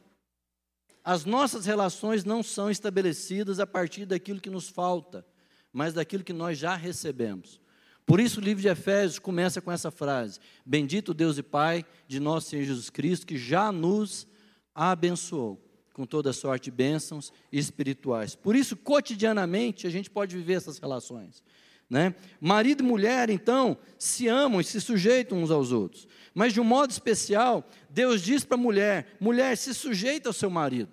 As 1.03 1.23
nossas 1.23 1.65
relações 1.65 2.25
não 2.25 2.43
são 2.43 2.69
estabelecidas 2.69 3.59
a 3.59 3.67
partir 3.67 4.05
daquilo 4.05 4.41
que 4.41 4.49
nos 4.49 4.67
falta, 4.67 5.25
mas 5.71 5.93
daquilo 5.93 6.23
que 6.23 6.33
nós 6.33 6.57
já 6.57 6.75
recebemos. 6.75 7.61
Por 8.05 8.19
isso 8.19 8.39
o 8.39 8.43
livro 8.43 8.61
de 8.61 8.67
Efésios 8.67 9.19
começa 9.19 9.61
com 9.61 9.71
essa 9.71 9.91
frase: 9.91 10.39
Bendito 10.65 11.13
Deus 11.13 11.37
e 11.37 11.43
Pai 11.43 11.85
de 12.07 12.19
nosso 12.19 12.49
Senhor 12.49 12.63
Jesus 12.63 12.89
Cristo, 12.89 13.25
que 13.25 13.37
já 13.37 13.71
nos 13.71 14.27
abençoou 14.73 15.66
com 15.97 16.05
toda 16.05 16.31
sorte 16.31 16.65
de 16.65 16.71
bênçãos 16.71 17.33
espirituais. 17.51 18.35
Por 18.35 18.55
isso, 18.55 18.77
cotidianamente, 18.77 19.87
a 19.87 19.89
gente 19.89 20.11
pode 20.11 20.37
viver 20.37 20.53
essas 20.53 20.77
relações. 20.77 21.43
Né? 21.89 22.13
Marido 22.39 22.83
e 22.83 22.85
mulher, 22.85 23.31
então, 23.31 23.75
se 23.97 24.27
amam 24.27 24.61
e 24.61 24.63
se 24.63 24.79
sujeitam 24.79 25.41
uns 25.41 25.49
aos 25.49 25.71
outros. 25.71 26.07
Mas, 26.35 26.53
de 26.53 26.61
um 26.61 26.63
modo 26.63 26.91
especial, 26.91 27.67
Deus 27.89 28.21
diz 28.21 28.45
para 28.45 28.55
a 28.55 28.61
mulher: 28.61 29.17
mulher, 29.19 29.57
se 29.57 29.73
sujeita 29.73 30.29
ao 30.29 30.33
seu 30.33 30.51
marido, 30.51 30.91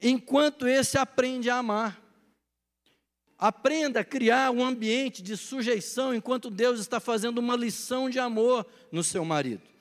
enquanto 0.00 0.68
esse 0.68 0.96
aprende 0.96 1.50
a 1.50 1.56
amar. 1.56 2.00
Aprenda 3.36 4.00
a 4.00 4.04
criar 4.04 4.52
um 4.52 4.64
ambiente 4.64 5.20
de 5.24 5.36
sujeição 5.36 6.14
enquanto 6.14 6.50
Deus 6.50 6.78
está 6.78 7.00
fazendo 7.00 7.38
uma 7.38 7.56
lição 7.56 8.08
de 8.08 8.20
amor 8.20 8.64
no 8.92 9.02
seu 9.02 9.24
marido. 9.24 9.73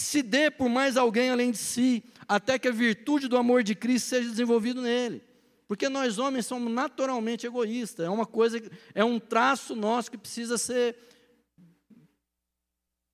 Se 0.00 0.22
dê 0.22 0.50
por 0.50 0.68
mais 0.68 0.96
alguém 0.96 1.30
além 1.30 1.50
de 1.50 1.58
si, 1.58 2.02
até 2.26 2.58
que 2.58 2.68
a 2.68 2.72
virtude 2.72 3.28
do 3.28 3.36
amor 3.36 3.62
de 3.62 3.74
Cristo 3.74 4.08
seja 4.08 4.28
desenvolvido 4.28 4.80
nele. 4.80 5.22
Porque 5.68 5.88
nós 5.88 6.18
homens 6.18 6.46
somos 6.46 6.72
naturalmente 6.72 7.46
egoístas, 7.46 8.06
é 8.06 8.10
uma 8.10 8.26
coisa, 8.26 8.60
é 8.94 9.04
um 9.04 9.20
traço 9.20 9.76
nosso 9.76 10.10
que 10.10 10.18
precisa 10.18 10.58
ser 10.58 10.96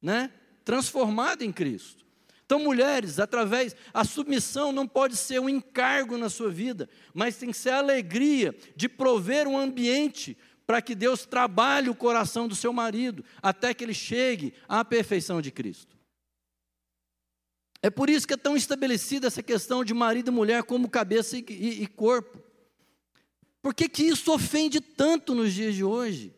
né, 0.00 0.30
transformado 0.64 1.42
em 1.42 1.52
Cristo. 1.52 2.06
Então, 2.44 2.60
mulheres, 2.60 3.18
através, 3.18 3.74
a 3.92 4.04
submissão 4.04 4.70
não 4.70 4.86
pode 4.86 5.16
ser 5.16 5.40
um 5.40 5.48
encargo 5.48 6.16
na 6.16 6.30
sua 6.30 6.48
vida, 6.48 6.88
mas 7.12 7.36
tem 7.36 7.50
que 7.50 7.56
ser 7.56 7.70
a 7.70 7.78
alegria 7.78 8.54
de 8.76 8.88
prover 8.88 9.48
um 9.48 9.58
ambiente 9.58 10.38
para 10.64 10.80
que 10.80 10.94
Deus 10.94 11.26
trabalhe 11.26 11.88
o 11.88 11.94
coração 11.94 12.46
do 12.46 12.54
seu 12.54 12.72
marido, 12.72 13.24
até 13.42 13.74
que 13.74 13.82
ele 13.82 13.94
chegue 13.94 14.54
à 14.68 14.84
perfeição 14.84 15.42
de 15.42 15.50
Cristo. 15.50 15.95
É 17.86 17.90
por 17.90 18.10
isso 18.10 18.26
que 18.26 18.34
é 18.34 18.36
tão 18.36 18.56
estabelecida 18.56 19.28
essa 19.28 19.44
questão 19.44 19.84
de 19.84 19.94
marido 19.94 20.28
e 20.28 20.34
mulher 20.34 20.64
como 20.64 20.90
cabeça 20.90 21.36
e, 21.36 21.44
e, 21.48 21.82
e 21.84 21.86
corpo. 21.86 22.42
Por 23.62 23.72
que, 23.72 23.88
que 23.88 24.02
isso 24.02 24.32
ofende 24.32 24.80
tanto 24.80 25.36
nos 25.36 25.54
dias 25.54 25.72
de 25.72 25.84
hoje? 25.84 26.34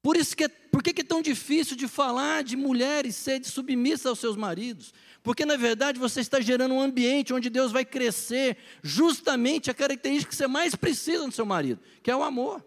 Por 0.00 0.16
isso 0.16 0.36
que 0.36 0.44
é, 0.44 0.48
por 0.48 0.84
que, 0.84 0.92
que 0.92 1.00
é 1.00 1.04
tão 1.04 1.20
difícil 1.20 1.76
de 1.76 1.88
falar 1.88 2.44
de 2.44 2.54
mulheres 2.54 3.16
serem 3.16 3.42
submissas 3.42 4.06
aos 4.06 4.20
seus 4.20 4.36
maridos? 4.36 4.94
Porque 5.20 5.44
na 5.44 5.56
verdade 5.56 5.98
você 5.98 6.20
está 6.20 6.38
gerando 6.38 6.74
um 6.74 6.80
ambiente 6.80 7.34
onde 7.34 7.50
Deus 7.50 7.72
vai 7.72 7.84
crescer 7.84 8.56
justamente 8.84 9.68
a 9.68 9.74
característica 9.74 10.30
que 10.30 10.36
você 10.36 10.46
mais 10.46 10.76
precisa 10.76 11.26
no 11.26 11.32
seu 11.32 11.44
marido, 11.44 11.80
que 12.04 12.10
é 12.10 12.14
o 12.14 12.22
amor. 12.22 12.64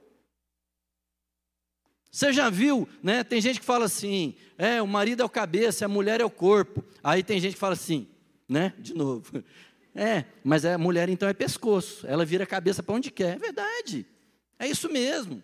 Você 2.12 2.34
já 2.34 2.50
viu, 2.50 2.90
né? 3.04 3.24
Tem 3.24 3.40
gente 3.40 3.60
que 3.60 3.66
fala 3.66 3.86
assim: 3.86 4.36
é, 4.58 4.82
o 4.82 4.88
marido 4.88 5.22
é 5.22 5.26
o 5.26 5.30
cabeça, 5.30 5.86
a 5.86 5.88
mulher 5.88 6.22
é 6.22 6.26
o 6.26 6.30
corpo. 6.30 6.84
Aí 7.04 7.24
tem 7.24 7.40
gente 7.40 7.54
que 7.54 7.60
fala 7.60 7.74
assim, 7.74 8.08
né? 8.48 8.74
De 8.78 8.94
novo. 8.94 9.44
É, 9.96 10.24
mas 10.44 10.64
a 10.64 10.78
mulher 10.78 11.10
então 11.10 11.28
é 11.28 11.34
pescoço, 11.34 12.06
ela 12.06 12.24
vira 12.24 12.44
a 12.44 12.48
cabeça 12.48 12.82
para 12.82 12.94
onde 12.94 13.10
quer. 13.10 13.36
É 13.36 13.40
verdade, 13.40 14.06
é 14.58 14.68
isso 14.68 14.88
mesmo. 14.88 15.44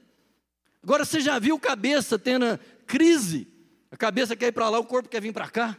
Agora 0.84 1.04
você 1.04 1.20
já 1.20 1.40
viu 1.40 1.60
cabeça 1.60 2.18
tendo 2.18 2.58
crise? 2.86 3.48
A 3.90 3.98
cabeça 3.98 4.36
quer 4.36 4.48
ir 4.48 4.52
para 4.52 4.70
lá, 4.70 4.78
o 4.78 4.86
corpo 4.86 5.10
quer 5.10 5.20
vir 5.20 5.34
para 5.34 5.50
cá. 5.50 5.76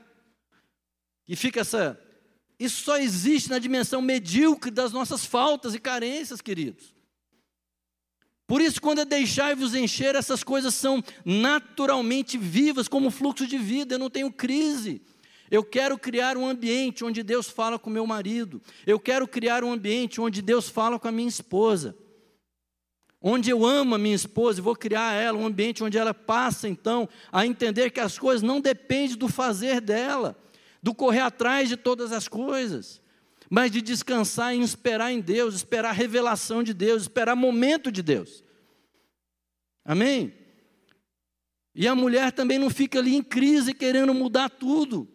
E 1.28 1.37
fica 1.37 1.61
essa. 1.61 1.99
Isso 2.59 2.82
só 2.82 2.99
existe 2.99 3.49
na 3.49 3.61
dimensão 3.61 4.03
medíocre 4.03 4.70
das 4.70 4.93
nossas 4.93 5.24
faltas 5.24 5.74
e 5.74 5.78
carências, 5.78 6.41
queridos. 6.41 6.95
Por 8.47 8.61
isso, 8.61 8.80
quando 8.80 9.01
é 9.01 9.05
deixar-vos 9.05 9.74
encher, 9.74 10.14
essas 10.14 10.44
coisas 10.44 10.74
são 10.74 11.03
naturalmente 11.24 12.38
vivas, 12.38 12.86
como 12.86 13.11
fluxo 13.11 13.47
de 13.47 13.59
vida. 13.59 13.94
Eu 13.94 13.99
não 13.99 14.09
tenho 14.09 14.32
crise. 14.32 15.03
Eu 15.51 15.64
quero 15.64 15.99
criar 15.99 16.36
um 16.36 16.47
ambiente 16.47 17.05
onde 17.05 17.22
Deus 17.22 17.49
fala 17.49 17.78
com 17.78 17.90
meu 17.90 18.07
marido. 18.07 18.62
Eu 18.86 19.01
quero 19.01 19.26
criar 19.26 19.64
um 19.64 19.72
ambiente 19.72 20.20
onde 20.20 20.40
Deus 20.40 20.68
fala 20.68 20.99
com 20.99 21.09
a 21.09 21.12
minha 21.12 21.28
esposa. 21.28 21.97
Onde 23.20 23.51
eu 23.51 23.66
amo 23.66 23.97
a 23.97 23.99
minha 23.99 24.14
esposa 24.14 24.61
e 24.61 24.62
vou 24.62 24.76
criar 24.76 25.14
ela, 25.14 25.36
um 25.36 25.47
ambiente 25.47 25.82
onde 25.82 25.99
ela 25.99 26.14
passa 26.14 26.68
então 26.68 27.09
a 27.32 27.44
entender 27.44 27.90
que 27.90 27.99
as 27.99 28.16
coisas 28.16 28.42
não 28.42 28.61
dependem 28.61 29.16
do 29.16 29.26
fazer 29.26 29.80
dela, 29.80 30.38
do 30.80 30.94
correr 30.94 31.20
atrás 31.20 31.68
de 31.68 31.76
todas 31.76 32.12
as 32.12 32.28
coisas 32.28 33.01
mas 33.51 33.70
de 33.70 33.80
descansar 33.80 34.55
e 34.55 34.61
esperar 34.61 35.12
em 35.12 35.20
Deus, 35.20 35.55
esperar 35.55 35.90
a 35.90 35.92
revelação 35.92 36.62
de 36.62 36.74
Deus, 36.74 37.03
esperar 37.03 37.36
momento 37.36 37.90
de 37.90 38.03
Deus. 38.03 38.44
Amém? 39.84 40.34
E 41.74 41.86
a 41.86 41.94
mulher 41.94 42.32
também 42.32 42.59
não 42.59 42.70
fica 42.70 42.99
ali 42.99 43.14
em 43.14 43.22
crise 43.22 43.74
querendo 43.74 44.12
mudar 44.14 44.49
tudo. 44.49 45.09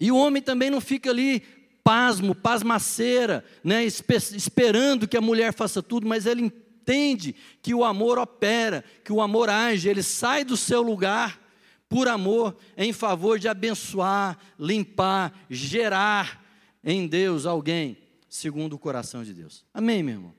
E 0.00 0.10
o 0.10 0.16
homem 0.16 0.42
também 0.42 0.70
não 0.70 0.80
fica 0.80 1.10
ali 1.10 1.40
pasmo, 1.84 2.34
pasmaceira, 2.34 3.44
né, 3.64 3.84
esperando 3.84 5.08
que 5.08 5.16
a 5.16 5.20
mulher 5.20 5.52
faça 5.52 5.82
tudo, 5.82 6.06
mas 6.06 6.26
ele 6.26 6.42
entende 6.42 7.34
que 7.62 7.74
o 7.74 7.84
amor 7.84 8.18
opera, 8.18 8.84
que 9.04 9.12
o 9.12 9.20
amor 9.20 9.48
age, 9.48 9.88
ele 9.88 10.02
sai 10.02 10.44
do 10.44 10.56
seu 10.56 10.82
lugar 10.82 11.40
por 11.88 12.06
amor 12.06 12.56
em 12.76 12.92
favor 12.92 13.38
de 13.38 13.48
abençoar, 13.48 14.38
limpar, 14.58 15.32
gerar, 15.48 16.44
em 16.90 17.06
Deus 17.06 17.44
alguém 17.44 17.98
segundo 18.30 18.72
o 18.72 18.78
coração 18.78 19.22
de 19.22 19.34
Deus. 19.34 19.62
Amém, 19.74 20.02
meu 20.02 20.14
irmão? 20.14 20.34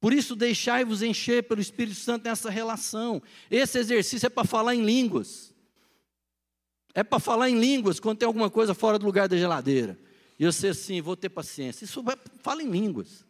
Por 0.00 0.12
isso, 0.12 0.36
deixai-vos 0.36 1.02
encher 1.02 1.42
pelo 1.42 1.60
Espírito 1.60 1.96
Santo 1.96 2.24
nessa 2.24 2.48
relação. 2.48 3.20
Esse 3.50 3.78
exercício 3.80 4.26
é 4.26 4.30
para 4.30 4.46
falar 4.46 4.76
em 4.76 4.84
línguas. 4.84 5.52
É 6.94 7.02
para 7.02 7.18
falar 7.18 7.50
em 7.50 7.58
línguas 7.58 7.98
quando 7.98 8.18
tem 8.18 8.26
alguma 8.26 8.48
coisa 8.48 8.72
fora 8.72 8.98
do 9.00 9.04
lugar 9.04 9.28
da 9.28 9.36
geladeira. 9.36 9.98
E 10.38 10.46
você 10.46 10.68
assim, 10.68 11.00
vou 11.00 11.16
ter 11.16 11.28
paciência. 11.28 11.84
Isso 11.84 12.00
vai, 12.00 12.16
fala 12.40 12.62
em 12.62 12.70
línguas. 12.70 13.26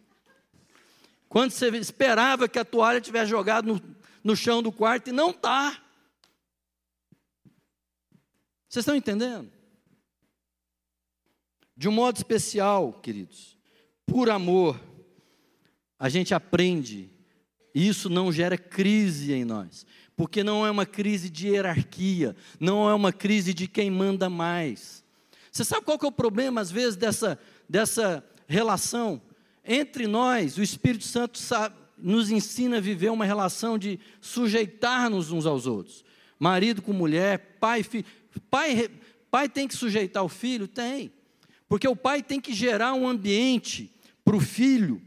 Quando 1.31 1.53
você 1.53 1.69
esperava 1.79 2.47
que 2.47 2.59
a 2.59 2.65
toalha 2.65 3.01
tivesse 3.01 3.31
jogado 3.31 3.67
no, 3.73 3.97
no 4.23 4.37
chão 4.37 4.63
do 4.63 4.71
quarto 4.71 5.09
e 5.09 5.13
não 5.13 5.31
está. 5.31 5.83
Vocês 8.69 8.83
estão 8.83 8.95
entendendo? 8.95 9.58
De 11.79 11.89
um 11.89 11.93
modo 11.93 12.17
especial, 12.17 12.93
queridos, 12.93 13.57
por 14.05 14.29
amor, 14.29 14.81
a 15.97 16.09
gente 16.09 16.35
aprende, 16.35 17.09
e 17.73 17.87
isso 17.87 18.11
não 18.11 18.33
gera 18.33 18.59
crise 18.59 19.33
em 19.33 19.45
nós, 19.45 19.87
porque 20.17 20.43
não 20.43 20.67
é 20.67 20.73
uma 20.73 20.85
crise 20.85 21.31
de 21.31 21.47
hierarquia, 21.47 22.35
não 22.59 22.91
é 22.91 22.95
uma 22.95 23.13
crise 23.13 23.55
de 23.55 23.69
quem 23.69 23.93
manda 23.93 24.29
mais. 24.29 25.05
Você 25.53 25.63
sabe 25.63 25.85
qual 25.85 25.97
que 25.97 26.05
é 26.05 26.09
o 26.09 26.13
problema, 26.13 26.61
às 26.61 26.69
vezes, 26.69 26.97
dessa, 26.97 27.39
dessa 27.69 28.25
relação? 28.49 29.23
Entre 29.65 30.09
nós, 30.09 30.59
o 30.59 30.63
Espírito 30.65 31.05
Santo 31.05 31.39
sabe, 31.39 31.77
nos 31.97 32.29
ensina 32.29 32.79
a 32.79 32.81
viver 32.81 33.13
uma 33.13 33.25
relação 33.25 33.79
de 33.79 34.01
sujeitar-nos 34.21 35.31
uns 35.31 35.47
aos 35.47 35.65
outros. 35.65 36.05
Marido 36.41 36.83
com 36.83 36.93
mulher, 36.93 37.59
pai, 37.61 37.85
filho. 37.85 38.05
Pai, 38.51 38.91
pai 39.31 39.49
tem 39.49 39.69
que 39.69 39.77
sujeitar 39.77 40.25
o 40.25 40.29
filho? 40.29 40.67
Tem. 40.67 41.13
Porque 41.69 41.87
o 41.87 41.97
pai 41.97 42.23
tem 42.23 42.41
que 42.41 42.55
gerar 42.55 42.95
um 42.95 43.07
ambiente 43.07 43.93
para 44.25 44.37
o 44.37 44.41
filho 44.41 45.03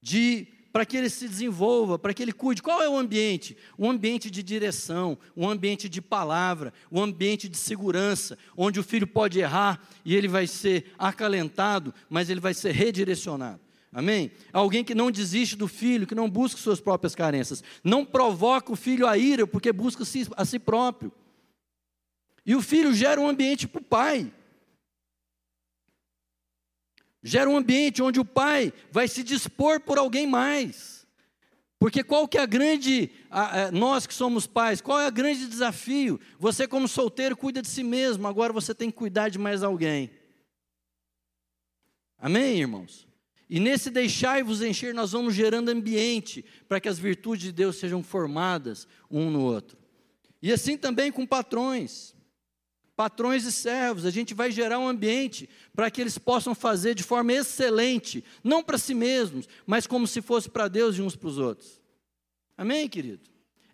de 0.00 0.46
para 0.72 0.86
que 0.86 0.96
ele 0.96 1.10
se 1.10 1.26
desenvolva, 1.26 1.98
para 1.98 2.14
que 2.14 2.22
ele 2.22 2.32
cuide. 2.32 2.62
Qual 2.62 2.80
é 2.80 2.88
o 2.88 2.96
ambiente? 2.96 3.56
Um 3.78 3.90
ambiente 3.90 4.30
de 4.30 4.42
direção, 4.42 5.18
um 5.36 5.48
ambiente 5.48 5.88
de 5.88 6.00
palavra, 6.00 6.72
um 6.92 7.02
ambiente 7.02 7.48
de 7.48 7.56
segurança, 7.56 8.38
onde 8.56 8.78
o 8.78 8.82
filho 8.82 9.06
pode 9.06 9.40
errar 9.40 9.84
e 10.04 10.14
ele 10.14 10.28
vai 10.28 10.46
ser 10.46 10.92
acalentado, 10.96 11.92
mas 12.08 12.30
ele 12.30 12.40
vai 12.40 12.54
ser 12.54 12.72
redirecionado. 12.72 13.60
Amém? 13.92 14.30
Alguém 14.52 14.84
que 14.84 14.94
não 14.94 15.10
desiste 15.10 15.56
do 15.56 15.66
filho, 15.66 16.06
que 16.06 16.14
não 16.14 16.30
busca 16.30 16.60
suas 16.60 16.80
próprias 16.80 17.16
carências, 17.16 17.64
não 17.82 18.04
provoca 18.04 18.72
o 18.72 18.76
filho 18.76 19.08
a 19.08 19.18
ira, 19.18 19.48
porque 19.48 19.72
busca 19.72 20.04
a 20.36 20.44
si 20.44 20.58
próprio. 20.60 21.10
E 22.46 22.54
o 22.54 22.62
filho 22.62 22.94
gera 22.94 23.20
um 23.20 23.28
ambiente 23.28 23.66
para 23.66 23.80
o 23.80 23.84
pai. 23.84 24.32
Gera 27.22 27.50
um 27.50 27.56
ambiente 27.56 28.02
onde 28.02 28.18
o 28.18 28.24
pai 28.24 28.72
vai 28.90 29.06
se 29.06 29.22
dispor 29.22 29.80
por 29.80 29.98
alguém 29.98 30.26
mais. 30.26 31.06
Porque 31.78 32.04
qual 32.04 32.28
que 32.28 32.36
é 32.36 32.42
a 32.42 32.46
grande, 32.46 33.10
a, 33.30 33.62
a, 33.62 33.72
nós 33.72 34.06
que 34.06 34.12
somos 34.12 34.46
pais, 34.46 34.82
qual 34.82 35.00
é 35.00 35.08
o 35.08 35.12
grande 35.12 35.46
desafio? 35.46 36.20
Você 36.38 36.68
como 36.68 36.86
solteiro 36.86 37.36
cuida 37.36 37.62
de 37.62 37.68
si 37.68 37.82
mesmo, 37.82 38.28
agora 38.28 38.52
você 38.52 38.74
tem 38.74 38.90
que 38.90 38.96
cuidar 38.96 39.30
de 39.30 39.38
mais 39.38 39.62
alguém. 39.62 40.10
Amém, 42.18 42.60
irmãos? 42.60 43.08
E 43.48 43.58
nesse 43.58 43.90
deixai-vos 43.90 44.62
encher, 44.62 44.94
nós 44.94 45.12
vamos 45.12 45.34
gerando 45.34 45.70
ambiente 45.70 46.44
para 46.68 46.78
que 46.78 46.88
as 46.88 46.98
virtudes 46.98 47.46
de 47.46 47.52
Deus 47.52 47.76
sejam 47.76 48.02
formadas 48.02 48.86
um 49.10 49.30
no 49.30 49.40
outro. 49.40 49.78
E 50.42 50.52
assim 50.52 50.76
também 50.76 51.10
com 51.10 51.26
patrões, 51.26 52.14
patrões 53.00 53.46
e 53.46 53.52
servos, 53.52 54.04
a 54.04 54.10
gente 54.10 54.34
vai 54.34 54.52
gerar 54.52 54.78
um 54.78 54.86
ambiente 54.86 55.48
para 55.74 55.90
que 55.90 56.02
eles 56.02 56.18
possam 56.18 56.54
fazer 56.54 56.94
de 56.94 57.02
forma 57.02 57.32
excelente, 57.32 58.22
não 58.44 58.62
para 58.62 58.76
si 58.76 58.92
mesmos, 58.92 59.48
mas 59.66 59.86
como 59.86 60.06
se 60.06 60.20
fosse 60.20 60.50
para 60.50 60.68
Deus 60.68 60.98
e 60.98 61.00
uns 61.00 61.16
para 61.16 61.28
os 61.30 61.38
outros. 61.38 61.80
Amém, 62.58 62.86
querido? 62.90 63.22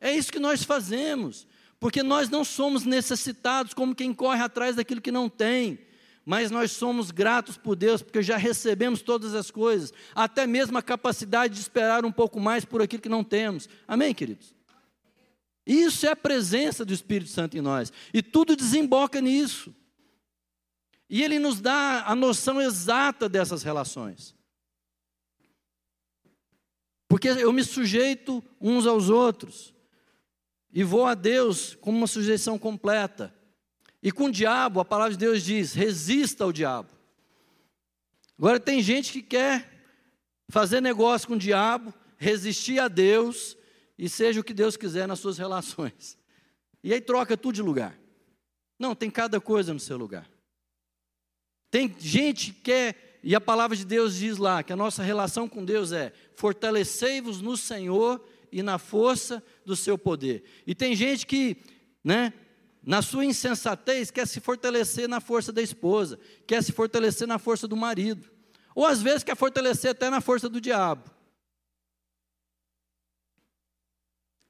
É 0.01 0.15
isso 0.15 0.31
que 0.31 0.39
nós 0.39 0.63
fazemos, 0.63 1.45
porque 1.81 2.05
nós 2.05 2.31
não 2.31 2.45
somos 2.45 2.85
necessitados 2.85 3.75
como 3.75 3.97
quem 3.97 4.15
corre 4.15 4.41
atrás 4.45 4.77
daquilo 4.77 5.01
que 5.01 5.11
não 5.11 5.29
tem 5.29 5.81
mas 6.29 6.51
nós 6.51 6.73
somos 6.73 7.13
gratos 7.13 7.57
por 7.57 7.77
Deus, 7.77 8.03
porque 8.03 8.21
já 8.21 8.37
recebemos 8.37 9.01
todas 9.01 9.33
as 9.33 9.49
coisas, 9.49 9.93
até 10.13 10.45
mesmo 10.45 10.77
a 10.77 10.83
capacidade 10.83 11.55
de 11.55 11.61
esperar 11.61 12.05
um 12.05 12.11
pouco 12.11 12.41
mais 12.41 12.65
por 12.65 12.83
aquilo 12.83 13.01
que 13.01 13.09
não 13.09 13.23
temos. 13.23 13.69
Amém, 13.87 14.13
queridos? 14.13 14.56
Isso 15.67 16.07
é 16.07 16.11
a 16.11 16.17
presença 16.17 16.85
do 16.85 16.93
Espírito 16.93 17.31
Santo 17.31 17.59
em 17.59 17.61
nós, 17.61 17.93
e 18.15 18.23
tudo 18.23 18.55
desemboca 18.55 19.21
nisso. 19.21 19.75
E 21.11 21.23
ele 21.23 21.39
nos 21.39 21.61
dá 21.61 22.05
a 22.07 22.15
noção 22.15 22.61
exata 22.61 23.29
dessas 23.29 23.63
relações. 23.63 24.35
Porque 27.09 27.29
eu 27.29 27.53
me 27.53 27.65
sujeito 27.65 28.43
uns 28.61 28.87
aos 28.87 29.11
outros, 29.11 29.75
e 30.73 30.85
vou 30.85 31.07
a 31.07 31.15
Deus 31.15 31.75
com 31.77 31.91
uma 31.91 32.07
sujeição 32.07 32.59
completa. 32.59 33.35
E 34.03 34.13
com 34.13 34.27
o 34.27 34.33
diabo, 34.33 34.79
a 34.79 34.85
palavra 34.85 35.13
de 35.13 35.19
Deus 35.19 35.43
diz: 35.43 35.73
resista 35.73 36.45
ao 36.45 36.53
diabo. 36.53 36.91
Agora, 38.39 38.61
tem 38.61 38.83
gente 38.83 39.11
que 39.11 39.23
quer 39.23 39.73
fazer 40.49 40.81
negócio 40.81 41.27
com 41.27 41.35
o 41.35 41.39
diabo, 41.39 41.95
resistir 42.19 42.79
a 42.79 42.89
Deus 42.89 43.57
e 43.99 44.09
seja 44.09 44.41
o 44.41 44.45
que 44.45 44.55
Deus 44.55 44.77
quiser 44.77 45.07
nas 45.07 45.19
suas 45.19 45.39
relações. 45.39 46.19
E 46.83 46.93
aí 46.93 47.01
troca 47.01 47.37
tudo 47.37 47.55
de 47.55 47.63
lugar. 47.63 47.99
Não, 48.79 48.95
tem 48.95 49.11
cada 49.11 49.41
coisa 49.41 49.73
no 49.73 49.81
seu 49.81 49.97
lugar. 49.97 50.29
Tem 51.71 51.95
gente 51.99 52.53
que 52.53 52.61
quer, 52.61 53.19
e 53.23 53.35
a 53.35 53.41
palavra 53.41 53.77
de 53.77 53.85
Deus 53.85 54.17
diz 54.17 54.37
lá, 54.37 54.63
que 54.63 54.73
a 54.73 54.77
nossa 54.77 55.03
relação 55.03 55.49
com 55.49 55.65
Deus 55.65 55.93
é: 55.93 56.13
fortalecei-vos 56.37 57.41
no 57.41 57.57
Senhor 57.57 58.25
e 58.53 58.63
na 58.63 58.79
força 58.79 59.43
do 59.65 59.75
seu 59.75 59.99
poder. 59.99 60.45
E 60.67 60.75
tem 60.75 60.95
gente 60.95 61.27
que, 61.27 61.57
né, 62.05 62.33
na 62.83 63.03
sua 63.03 63.25
insensatez, 63.25 64.11
quer 64.11 64.27
se 64.27 64.39
fortalecer 64.39 65.09
na 65.09 65.21
força 65.21 65.53
da 65.53 65.61
esposa, 65.61 66.21
quer 66.47 66.63
se 66.63 66.71
fortalecer 66.71 67.27
na 67.27 67.39
força 67.39 67.67
do 67.67 67.77
marido, 67.77 68.31
ou 68.75 68.87
às 68.87 69.03
vezes 69.03 69.25
quer 69.25 69.37
fortalecer 69.37 69.91
até 69.91 70.09
na 70.09 70.21
força 70.21 70.49
do 70.49 70.61
diabo. 70.61 71.11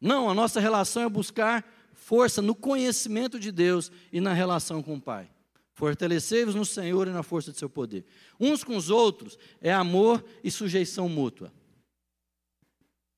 Não, 0.01 0.29
a 0.29 0.35
nossa 0.35 0.61
relação 0.61 1.03
é 1.03 1.09
buscar 1.09 1.65
força 1.95 2.43
no 2.43 2.55
conhecimento 2.55 3.39
de 3.41 3.51
Deus 3.51 3.91
e 4.13 4.21
na 4.21 4.33
relação 4.33 4.83
com 4.83 4.95
o 4.95 5.01
Pai. 5.01 5.31
Fortalecei-vos 5.73 6.55
no 6.55 6.65
Senhor 6.65 7.07
e 7.07 7.11
na 7.11 7.23
força 7.23 7.53
de 7.53 7.59
seu 7.59 7.69
poder. 7.69 8.05
Uns 8.41 8.65
com 8.65 8.77
os 8.77 8.89
outros 8.89 9.39
é 9.61 9.73
amor 9.73 10.25
e 10.43 10.51
sujeição 10.51 11.09
mútua. 11.09 11.53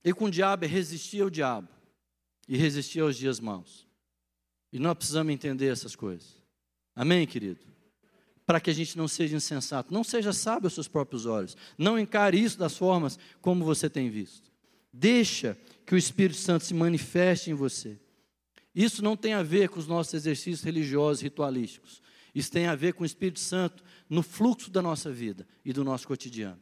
E 0.05 0.13
com 0.13 0.25
o 0.25 0.31
diabo 0.31 0.65
é 0.65 0.69
resistir 0.69 1.23
ao 1.23 1.31
diabo 1.31 1.69
e 2.49 2.57
resistir 2.57 3.01
aos 3.01 3.17
dias 3.17 3.39
maus. 3.39 3.87
E 4.73 4.79
nós 4.79 4.95
precisamos 4.97 5.33
entender 5.33 5.69
essas 5.69 5.95
coisas. 5.95 6.37
Amém, 6.97 7.27
querido? 7.27 7.61
Para 8.45 8.61
que 8.61 8.71
a 8.71 8.75
gente 8.75 8.97
não 8.97 9.07
seja 9.07 9.37
insensato, 9.37 9.93
não 9.93 10.03
seja 10.03 10.33
sábio 10.33 10.67
aos 10.67 10.75
seus 10.75 10.89
próprios 10.89 11.27
olhos, 11.27 11.57
não 11.77 11.99
encare 11.99 12.43
isso 12.43 12.59
das 12.59 12.77
formas 12.77 13.19
como 13.41 13.65
você 13.65 13.89
tem 13.91 14.09
visto. 14.11 14.48
Deixa 14.93 15.57
que 15.85 15.95
o 15.95 15.99
Espírito 15.99 16.39
Santo 16.39 16.65
se 16.65 16.75
manifeste 16.75 17.51
em 17.51 17.55
você. 17.55 17.99
Isso 18.75 19.03
não 19.03 19.17
tem 19.17 19.35
a 19.35 19.43
ver 19.43 19.69
com 19.69 19.79
os 19.79 19.87
nossos 19.87 20.15
exercícios 20.15 20.63
religiosos, 20.63 21.23
ritualísticos. 21.23 22.01
Isso 22.35 22.53
tem 22.53 22.67
a 22.67 22.75
ver 22.75 22.95
com 22.95 23.03
o 23.03 23.07
Espírito 23.07 23.41
Santo 23.41 23.83
no 24.09 24.23
fluxo 24.23 24.71
da 24.71 24.81
nossa 24.81 25.11
vida 25.11 25.47
e 25.65 25.73
do 25.73 25.83
nosso 25.83 26.07
cotidiano. 26.07 26.61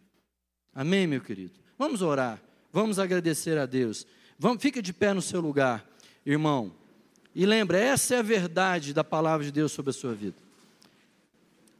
Amém, 0.74 1.06
meu 1.06 1.20
querido? 1.20 1.58
Vamos 1.78 2.02
orar, 2.02 2.42
vamos 2.72 2.98
agradecer 2.98 3.58
a 3.58 3.66
Deus. 3.66 4.06
Vamos, 4.38 4.62
fica 4.62 4.80
de 4.80 4.92
pé 4.92 5.12
no 5.12 5.22
seu 5.22 5.40
lugar, 5.40 5.86
irmão. 6.24 6.74
E 7.34 7.44
lembra, 7.44 7.78
essa 7.78 8.14
é 8.14 8.18
a 8.18 8.22
verdade 8.22 8.94
da 8.94 9.04
palavra 9.04 9.44
de 9.44 9.52
Deus 9.52 9.72
sobre 9.72 9.90
a 9.90 9.92
sua 9.92 10.14
vida. 10.14 10.36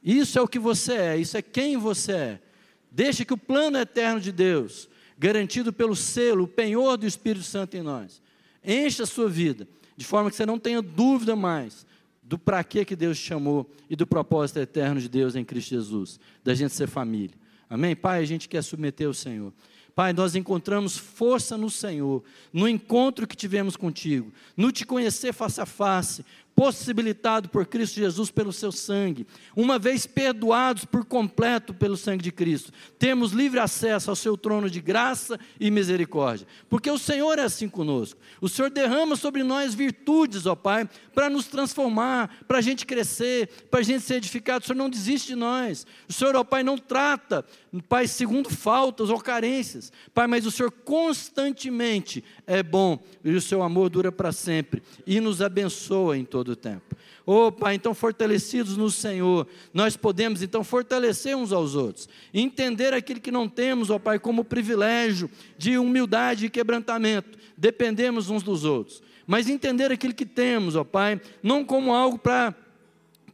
Isso 0.03 0.39
é 0.39 0.43
o 0.43 0.49
que 0.49 0.59
você 0.59 0.95
é, 0.95 1.17
isso 1.17 1.37
é 1.37 1.43
quem 1.43 1.77
você 1.77 2.13
é. 2.13 2.43
Deixa 2.91 3.25
que 3.25 3.33
o 3.33 3.39
plano 3.39 3.79
eterno 3.79 4.21
de 4.21 4.31
Deus, 4.31 4.89
garantido 5.19 5.73
pelo 5.73 5.97
selo, 5.97 6.45
o 6.45 6.49
penhor 6.49 6.97
do 6.97 7.07
Espírito 7.07 7.45
Santo 7.45 7.77
em 7.77 7.83
nós, 7.83 8.21
encha 8.65 9.05
a 9.05 9.07
sua 9.07 9.29
vida, 9.29 9.67
de 9.97 10.05
forma 10.05 10.31
que 10.31 10.37
você 10.37 10.45
não 10.45 10.59
tenha 10.59 10.83
dúvida 10.83 11.35
mais 11.35 11.87
do 12.23 12.39
para 12.39 12.63
que 12.65 12.85
que 12.85 12.97
Deus 12.97 13.19
te 13.19 13.25
chamou 13.25 13.71
e 13.89 13.95
do 13.95 14.07
propósito 14.07 14.59
eterno 14.59 15.01
de 15.01 15.09
Deus 15.09 15.37
em 15.37 15.45
Cristo 15.45 15.71
Jesus, 15.71 16.19
da 16.43 16.55
gente 16.55 16.75
ser 16.75 16.89
família. 16.89 17.37
Amém? 17.71 17.95
Pai, 17.95 18.21
a 18.21 18.25
gente 18.25 18.49
quer 18.49 18.63
submeter 18.63 19.07
ao 19.07 19.15
Senhor. 19.15 19.53
Pai, 19.95 20.13
nós 20.13 20.35
encontramos 20.35 20.99
força 20.99 21.57
no 21.57 21.71
Senhor, 21.71 22.23
no 22.53 22.69
encontro 22.69 23.27
que 23.27 23.35
tivemos 23.35 23.77
contigo, 23.77 24.31
no 24.55 24.71
te 24.71 24.85
conhecer 24.85 25.33
face 25.33 25.61
a 25.61 25.65
face, 25.65 26.25
possibilitado 26.57 27.51
por 27.51 27.67
Cristo 27.67 27.97
Jesus 27.97 28.31
pelo 28.31 28.51
seu 28.51 28.73
sangue, 28.73 29.27
uma 29.55 29.79
vez 29.79 30.07
perdoados 30.07 30.87
por 30.87 31.05
completo 31.05 31.75
pelo 31.75 31.99
sangue 31.99 32.25
de 32.25 32.33
Cristo, 32.33 32.73
temos 32.99 33.33
livre 33.33 33.61
acesso 33.61 34.09
ao 34.09 34.17
seu 34.17 34.39
trono 34.39 34.71
de 34.71 34.81
graça 34.81 35.39
e 35.61 35.71
misericórdia, 35.71 36.47
porque 36.71 36.91
o 36.91 36.97
Senhor 36.97 37.39
é 37.39 37.43
assim 37.43 37.69
conosco. 37.69 38.19
O 38.41 38.49
Senhor 38.49 38.71
derrama 38.71 39.17
sobre 39.17 39.43
nós 39.43 39.75
virtudes, 39.75 40.47
ó 40.47 40.55
Pai, 40.55 40.89
para 41.15 41.29
nos 41.29 41.47
transformar, 41.47 42.35
para 42.49 42.57
a 42.57 42.63
gente 42.63 42.87
crescer, 42.87 43.51
para 43.71 43.81
a 43.81 43.83
gente 43.83 44.01
ser 44.01 44.15
edificado. 44.15 44.65
O 44.65 44.67
Senhor 44.67 44.79
não 44.79 44.89
desiste 44.89 45.29
de 45.29 45.37
nós. 45.37 45.87
O 46.09 46.13
Senhor, 46.13 46.35
ó 46.37 46.43
Pai, 46.43 46.63
não 46.63 46.79
trata, 46.79 47.45
Pai, 47.87 48.07
segundo 48.07 48.49
faltas 48.49 49.11
ou 49.11 49.21
carências, 49.21 49.93
Pai, 50.15 50.27
mas 50.27 50.47
o 50.47 50.51
Senhor 50.51 50.71
constantemente 50.71 52.25
é 52.47 52.63
bom 52.63 52.99
e 53.23 53.35
o 53.35 53.43
seu 53.43 53.63
amor 53.63 53.91
dura 53.91 54.11
para 54.11 54.33
sempre 54.33 54.83
e 55.07 55.21
nos 55.21 55.43
abençoa 55.43 56.17
em 56.17 56.25
todo 56.25 56.46
o 56.53 56.57
tempo. 56.57 56.97
Oh, 57.25 57.51
Pai, 57.51 57.75
então 57.75 57.95
fortalecidos 57.95 58.77
no 58.77 58.91
Senhor, 58.91 59.47
nós 59.75 59.97
podemos 59.97 60.43
então 60.43 60.63
fortalecer 60.63 61.37
uns 61.37 61.53
aos 61.53 61.75
outros, 61.75 62.09
entender 62.33 62.95
aquilo 62.95 63.21
que 63.21 63.31
não 63.31 63.49
temos, 63.49 63.91
ó 63.91 63.97
oh, 63.97 64.01
Pai, 64.01 64.19
como 64.19 64.45
privilégio 64.45 65.31
de 65.59 65.77
humildade 65.79 66.47
e 66.47 66.51
quebrantamento, 66.51 67.39
dependemos 67.57 68.31
uns 68.31 68.43
dos 68.43 68.65
outros, 68.65 69.03
mas 69.27 69.49
entender 69.49 69.91
aquilo 69.91 70.15
que 70.15 70.27
temos, 70.27 70.77
ó 70.77 70.83
oh, 70.83 70.85
Pai, 70.85 71.21
não 71.43 71.65
como 71.65 71.93
algo 71.93 72.19
para 72.19 72.55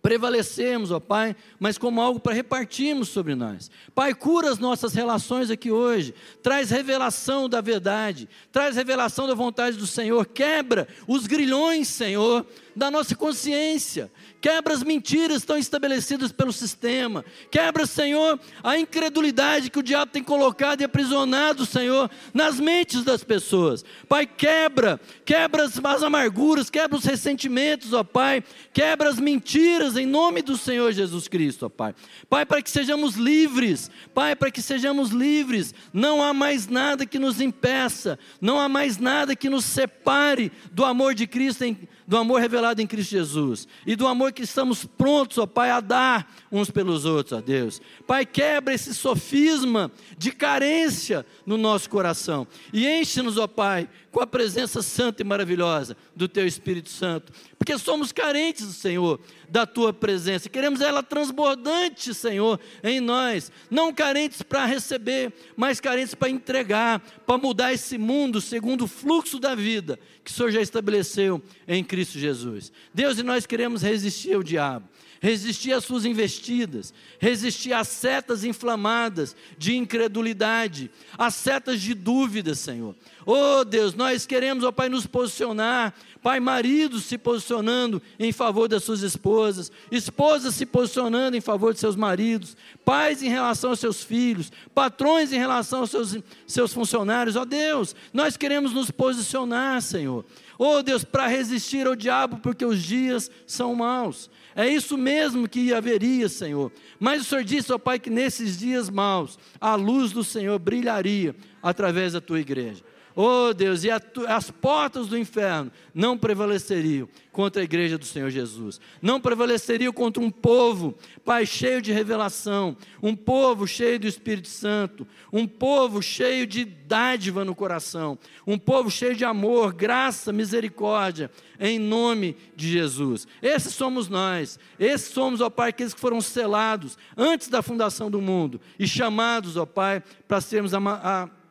prevalecemos, 0.02 0.90
ó 0.90 0.98
Pai, 0.98 1.36
mas 1.60 1.78
como 1.78 2.00
algo 2.00 2.18
para 2.18 2.34
repartirmos 2.34 3.08
sobre 3.08 3.36
nós. 3.36 3.70
Pai, 3.94 4.12
cura 4.12 4.50
as 4.50 4.58
nossas 4.58 4.92
relações 4.92 5.48
aqui 5.48 5.70
hoje, 5.70 6.12
traz 6.42 6.70
revelação 6.70 7.48
da 7.48 7.60
verdade, 7.60 8.28
traz 8.50 8.74
revelação 8.74 9.28
da 9.28 9.34
vontade 9.34 9.76
do 9.76 9.86
Senhor, 9.86 10.26
quebra 10.26 10.88
os 11.06 11.28
grilhões, 11.28 11.86
Senhor, 11.86 12.44
da 12.74 12.90
nossa 12.90 13.14
consciência, 13.14 14.10
quebra 14.40 14.74
as 14.74 14.82
mentiras 14.82 15.38
estão 15.38 15.56
estabelecidas 15.56 16.32
pelo 16.32 16.52
sistema, 16.52 17.24
quebra, 17.50 17.86
Senhor, 17.86 18.40
a 18.62 18.78
incredulidade 18.78 19.70
que 19.70 19.78
o 19.78 19.82
diabo 19.82 20.10
tem 20.10 20.24
colocado 20.24 20.80
e 20.80 20.84
aprisionado, 20.84 21.66
Senhor, 21.66 22.10
nas 22.32 22.58
mentes 22.58 23.04
das 23.04 23.22
pessoas. 23.22 23.84
Pai, 24.08 24.26
quebra, 24.26 24.98
quebra 25.24 25.64
as, 25.64 25.78
as 25.78 26.02
amarguras, 26.02 26.70
quebra 26.70 26.96
os 26.96 27.04
ressentimentos, 27.04 27.92
ó 27.92 28.02
Pai, 28.02 28.42
quebra 28.72 29.08
as 29.08 29.20
mentiras 29.20 29.91
em 29.96 30.06
nome 30.06 30.42
do 30.42 30.56
Senhor 30.56 30.92
Jesus 30.92 31.28
Cristo, 31.28 31.66
ó 31.66 31.68
Pai. 31.68 31.94
Pai, 32.28 32.46
para 32.46 32.62
que 32.62 32.70
sejamos 32.70 33.14
livres, 33.14 33.90
Pai, 34.14 34.36
para 34.36 34.50
que 34.50 34.62
sejamos 34.62 35.10
livres, 35.10 35.74
não 35.92 36.22
há 36.22 36.32
mais 36.32 36.66
nada 36.66 37.06
que 37.06 37.18
nos 37.18 37.40
impeça, 37.40 38.18
não 38.40 38.60
há 38.60 38.68
mais 38.68 38.98
nada 38.98 39.36
que 39.36 39.48
nos 39.48 39.64
separe 39.64 40.52
do 40.72 40.84
amor 40.84 41.14
de 41.14 41.26
Cristo 41.26 41.64
em 41.64 41.76
do 42.12 42.18
amor 42.18 42.42
revelado 42.42 42.82
em 42.82 42.86
Cristo 42.86 43.12
Jesus 43.12 43.66
e 43.86 43.96
do 43.96 44.06
amor 44.06 44.34
que 44.34 44.42
estamos 44.42 44.84
prontos, 44.84 45.38
ó 45.38 45.46
Pai, 45.46 45.70
a 45.70 45.80
dar 45.80 46.30
uns 46.52 46.70
pelos 46.70 47.06
outros, 47.06 47.32
ó 47.32 47.40
Deus. 47.40 47.80
Pai, 48.06 48.26
quebra 48.26 48.74
esse 48.74 48.94
sofisma 48.94 49.90
de 50.18 50.30
carência 50.30 51.24
no 51.46 51.56
nosso 51.56 51.88
coração 51.88 52.46
e 52.70 52.86
enche-nos, 52.86 53.38
ó 53.38 53.46
Pai, 53.46 53.88
com 54.10 54.20
a 54.20 54.26
presença 54.26 54.82
santa 54.82 55.22
e 55.22 55.24
maravilhosa 55.24 55.96
do 56.14 56.28
Teu 56.28 56.46
Espírito 56.46 56.90
Santo, 56.90 57.32
porque 57.58 57.78
somos 57.78 58.12
carentes, 58.12 58.66
Senhor, 58.76 59.18
da 59.48 59.64
Tua 59.64 59.90
presença, 59.90 60.50
queremos 60.50 60.82
ela 60.82 61.02
transbordante, 61.02 62.12
Senhor, 62.12 62.60
em 62.84 63.00
nós, 63.00 63.50
não 63.70 63.90
carentes 63.90 64.42
para 64.42 64.66
receber, 64.66 65.32
mas 65.56 65.80
carentes 65.80 66.14
para 66.14 66.28
entregar, 66.28 67.00
para 67.26 67.38
mudar 67.38 67.72
esse 67.72 67.96
mundo 67.96 68.38
segundo 68.38 68.84
o 68.84 68.88
fluxo 68.88 69.38
da 69.38 69.54
vida 69.54 69.98
que 70.24 70.30
o 70.30 70.34
Senhor 70.34 70.50
já 70.50 70.60
estabeleceu 70.60 71.42
em 71.66 71.82
Cristo 71.82 72.18
Jesus. 72.18 72.72
Deus, 72.92 73.18
e 73.18 73.22
nós 73.22 73.46
queremos 73.46 73.82
resistir 73.82 74.34
ao 74.34 74.42
diabo 74.42 74.88
resistir 75.22 75.72
às 75.72 75.84
suas 75.84 76.04
investidas, 76.04 76.92
resistir 77.20 77.72
às 77.72 77.86
setas 77.86 78.42
inflamadas 78.42 79.36
de 79.56 79.76
incredulidade, 79.76 80.90
às 81.16 81.36
setas 81.36 81.80
de 81.80 81.94
dúvida, 81.94 82.56
Senhor. 82.56 82.96
Oh 83.24 83.64
Deus, 83.64 83.94
nós 83.94 84.26
queremos, 84.26 84.64
ó 84.64 84.68
oh, 84.68 84.72
Pai, 84.72 84.88
nos 84.88 85.06
posicionar. 85.06 85.94
Pai, 86.22 86.38
maridos 86.38 87.02
se 87.04 87.18
posicionando 87.18 88.00
em 88.16 88.30
favor 88.30 88.68
das 88.68 88.84
suas 88.84 89.02
esposas, 89.02 89.72
esposas 89.90 90.54
se 90.54 90.64
posicionando 90.64 91.36
em 91.36 91.40
favor 91.40 91.74
de 91.74 91.80
seus 91.80 91.96
maridos, 91.96 92.56
pais 92.84 93.24
em 93.24 93.28
relação 93.28 93.70
aos 93.70 93.80
seus 93.80 94.04
filhos, 94.04 94.52
patrões 94.72 95.32
em 95.32 95.38
relação 95.38 95.80
aos 95.80 95.90
seus, 95.90 96.16
seus 96.46 96.72
funcionários. 96.72 97.34
Ó 97.34 97.42
oh, 97.42 97.44
Deus, 97.44 97.96
nós 98.12 98.36
queremos 98.36 98.72
nos 98.72 98.88
posicionar, 98.88 99.82
Senhor. 99.82 100.24
Oh 100.56 100.80
Deus, 100.80 101.02
para 101.02 101.26
resistir 101.26 101.88
ao 101.88 101.96
diabo, 101.96 102.38
porque 102.38 102.64
os 102.64 102.80
dias 102.80 103.28
são 103.44 103.74
maus. 103.74 104.30
É 104.54 104.68
isso 104.68 104.96
mesmo 104.96 105.48
que 105.48 105.74
haveria, 105.74 106.28
Senhor. 106.28 106.70
Mas 107.00 107.22
o 107.22 107.24
Senhor 107.24 107.42
disse, 107.42 107.72
ó 107.72 107.78
Pai, 107.78 107.98
que 107.98 108.10
nesses 108.10 108.58
dias 108.60 108.88
maus 108.88 109.40
a 109.60 109.74
luz 109.74 110.12
do 110.12 110.22
Senhor 110.22 110.56
brilharia 110.60 111.34
através 111.60 112.12
da 112.12 112.20
tua 112.20 112.38
igreja. 112.38 112.84
Oh 113.14 113.52
Deus, 113.52 113.84
e 113.84 113.90
a, 113.90 114.00
as 114.28 114.50
portas 114.50 115.08
do 115.08 115.18
inferno 115.18 115.70
não 115.94 116.16
prevaleceriam 116.16 117.08
contra 117.30 117.62
a 117.62 117.64
igreja 117.64 117.96
do 117.96 118.04
Senhor 118.04 118.30
Jesus, 118.30 118.80
não 119.00 119.20
prevaleceriam 119.20 119.92
contra 119.92 120.22
um 120.22 120.30
povo, 120.30 120.94
Pai, 121.24 121.46
cheio 121.46 121.80
de 121.80 121.92
revelação, 121.92 122.76
um 123.02 123.16
povo 123.16 123.66
cheio 123.66 123.98
do 123.98 124.06
Espírito 124.06 124.48
Santo, 124.48 125.06
um 125.32 125.46
povo 125.46 126.02
cheio 126.02 126.46
de 126.46 126.64
dádiva 126.64 127.44
no 127.44 127.54
coração, 127.54 128.18
um 128.46 128.58
povo 128.58 128.90
cheio 128.90 129.14
de 129.14 129.24
amor, 129.24 129.72
graça, 129.72 130.32
misericórdia, 130.32 131.30
em 131.58 131.78
nome 131.78 132.36
de 132.54 132.70
Jesus. 132.70 133.26
Esses 133.40 133.74
somos 133.74 134.08
nós, 134.08 134.58
esses 134.78 135.08
somos, 135.08 135.40
ó 135.40 135.48
Pai, 135.48 135.70
aqueles 135.70 135.94
que 135.94 136.00
foram 136.00 136.20
selados 136.20 136.98
antes 137.16 137.48
da 137.48 137.62
fundação 137.62 138.10
do 138.10 138.20
mundo 138.20 138.60
e 138.78 138.86
chamados, 138.86 139.56
ó 139.56 139.64
Pai, 139.64 140.02
para 140.26 140.40
sermos 140.40 140.74
a, 140.74 140.78
a 140.78 141.41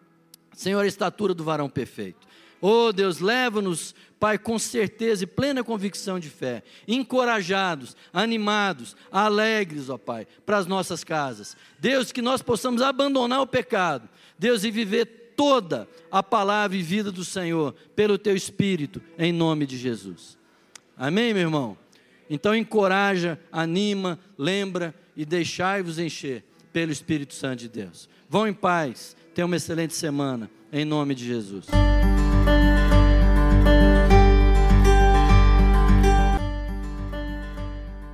Senhor, 0.56 0.82
a 0.82 0.88
estatura 0.88 1.34
do 1.34 1.44
varão 1.44 1.70
perfeito. 1.70 2.28
Oh 2.62 2.92
Deus, 2.94 3.20
leva-nos, 3.20 3.96
Pai, 4.20 4.38
com 4.38 4.60
certeza 4.60 5.24
e 5.24 5.28
plena 5.28 5.64
convicção 5.64 6.20
de 6.20 6.30
fé, 6.30 6.62
encorajados, 6.88 7.98
animados, 8.14 8.96
alegres, 9.12 9.90
ó 9.90 9.98
Pai, 9.98 10.28
para 10.46 10.58
as 10.58 10.68
nossas 10.68 11.04
casas. 11.04 11.58
Deus, 11.80 12.12
que 12.12 12.22
nós 12.22 12.44
possamos 12.44 12.84
abandonar 12.84 13.42
o 13.42 13.48
pecado, 13.48 14.08
Deus, 14.38 14.64
e 14.64 14.70
viver 14.70 15.34
toda 15.36 15.88
a 16.12 16.22
palavra 16.22 16.78
e 16.78 16.84
vida 16.84 17.12
do 17.12 17.26
Senhor 17.26 17.74
pelo 17.96 18.16
Teu 18.16 18.36
Espírito, 18.36 19.02
em 19.18 19.34
nome 19.34 19.66
de 19.66 19.76
Jesus. 19.76 20.38
Amém, 20.96 21.34
meu 21.34 21.42
irmão? 21.42 21.76
Então 22.30 22.56
encoraja, 22.56 23.40
anima, 23.52 24.20
lembra 24.38 24.94
e 25.18 25.26
deixai-vos 25.26 25.98
encher 25.98 26.46
pelo 26.72 26.92
Espírito 26.92 27.34
Santo 27.34 27.62
de 27.62 27.70
Deus. 27.70 28.08
Vão 28.30 28.48
em 28.48 28.54
paz 28.54 29.18
Tenha 29.34 29.46
uma 29.46 29.56
excelente 29.56 29.96
semana, 29.96 30.50
em 30.74 30.84
nome 30.84 31.16
de 31.16 31.26
Jesus. 31.26 31.66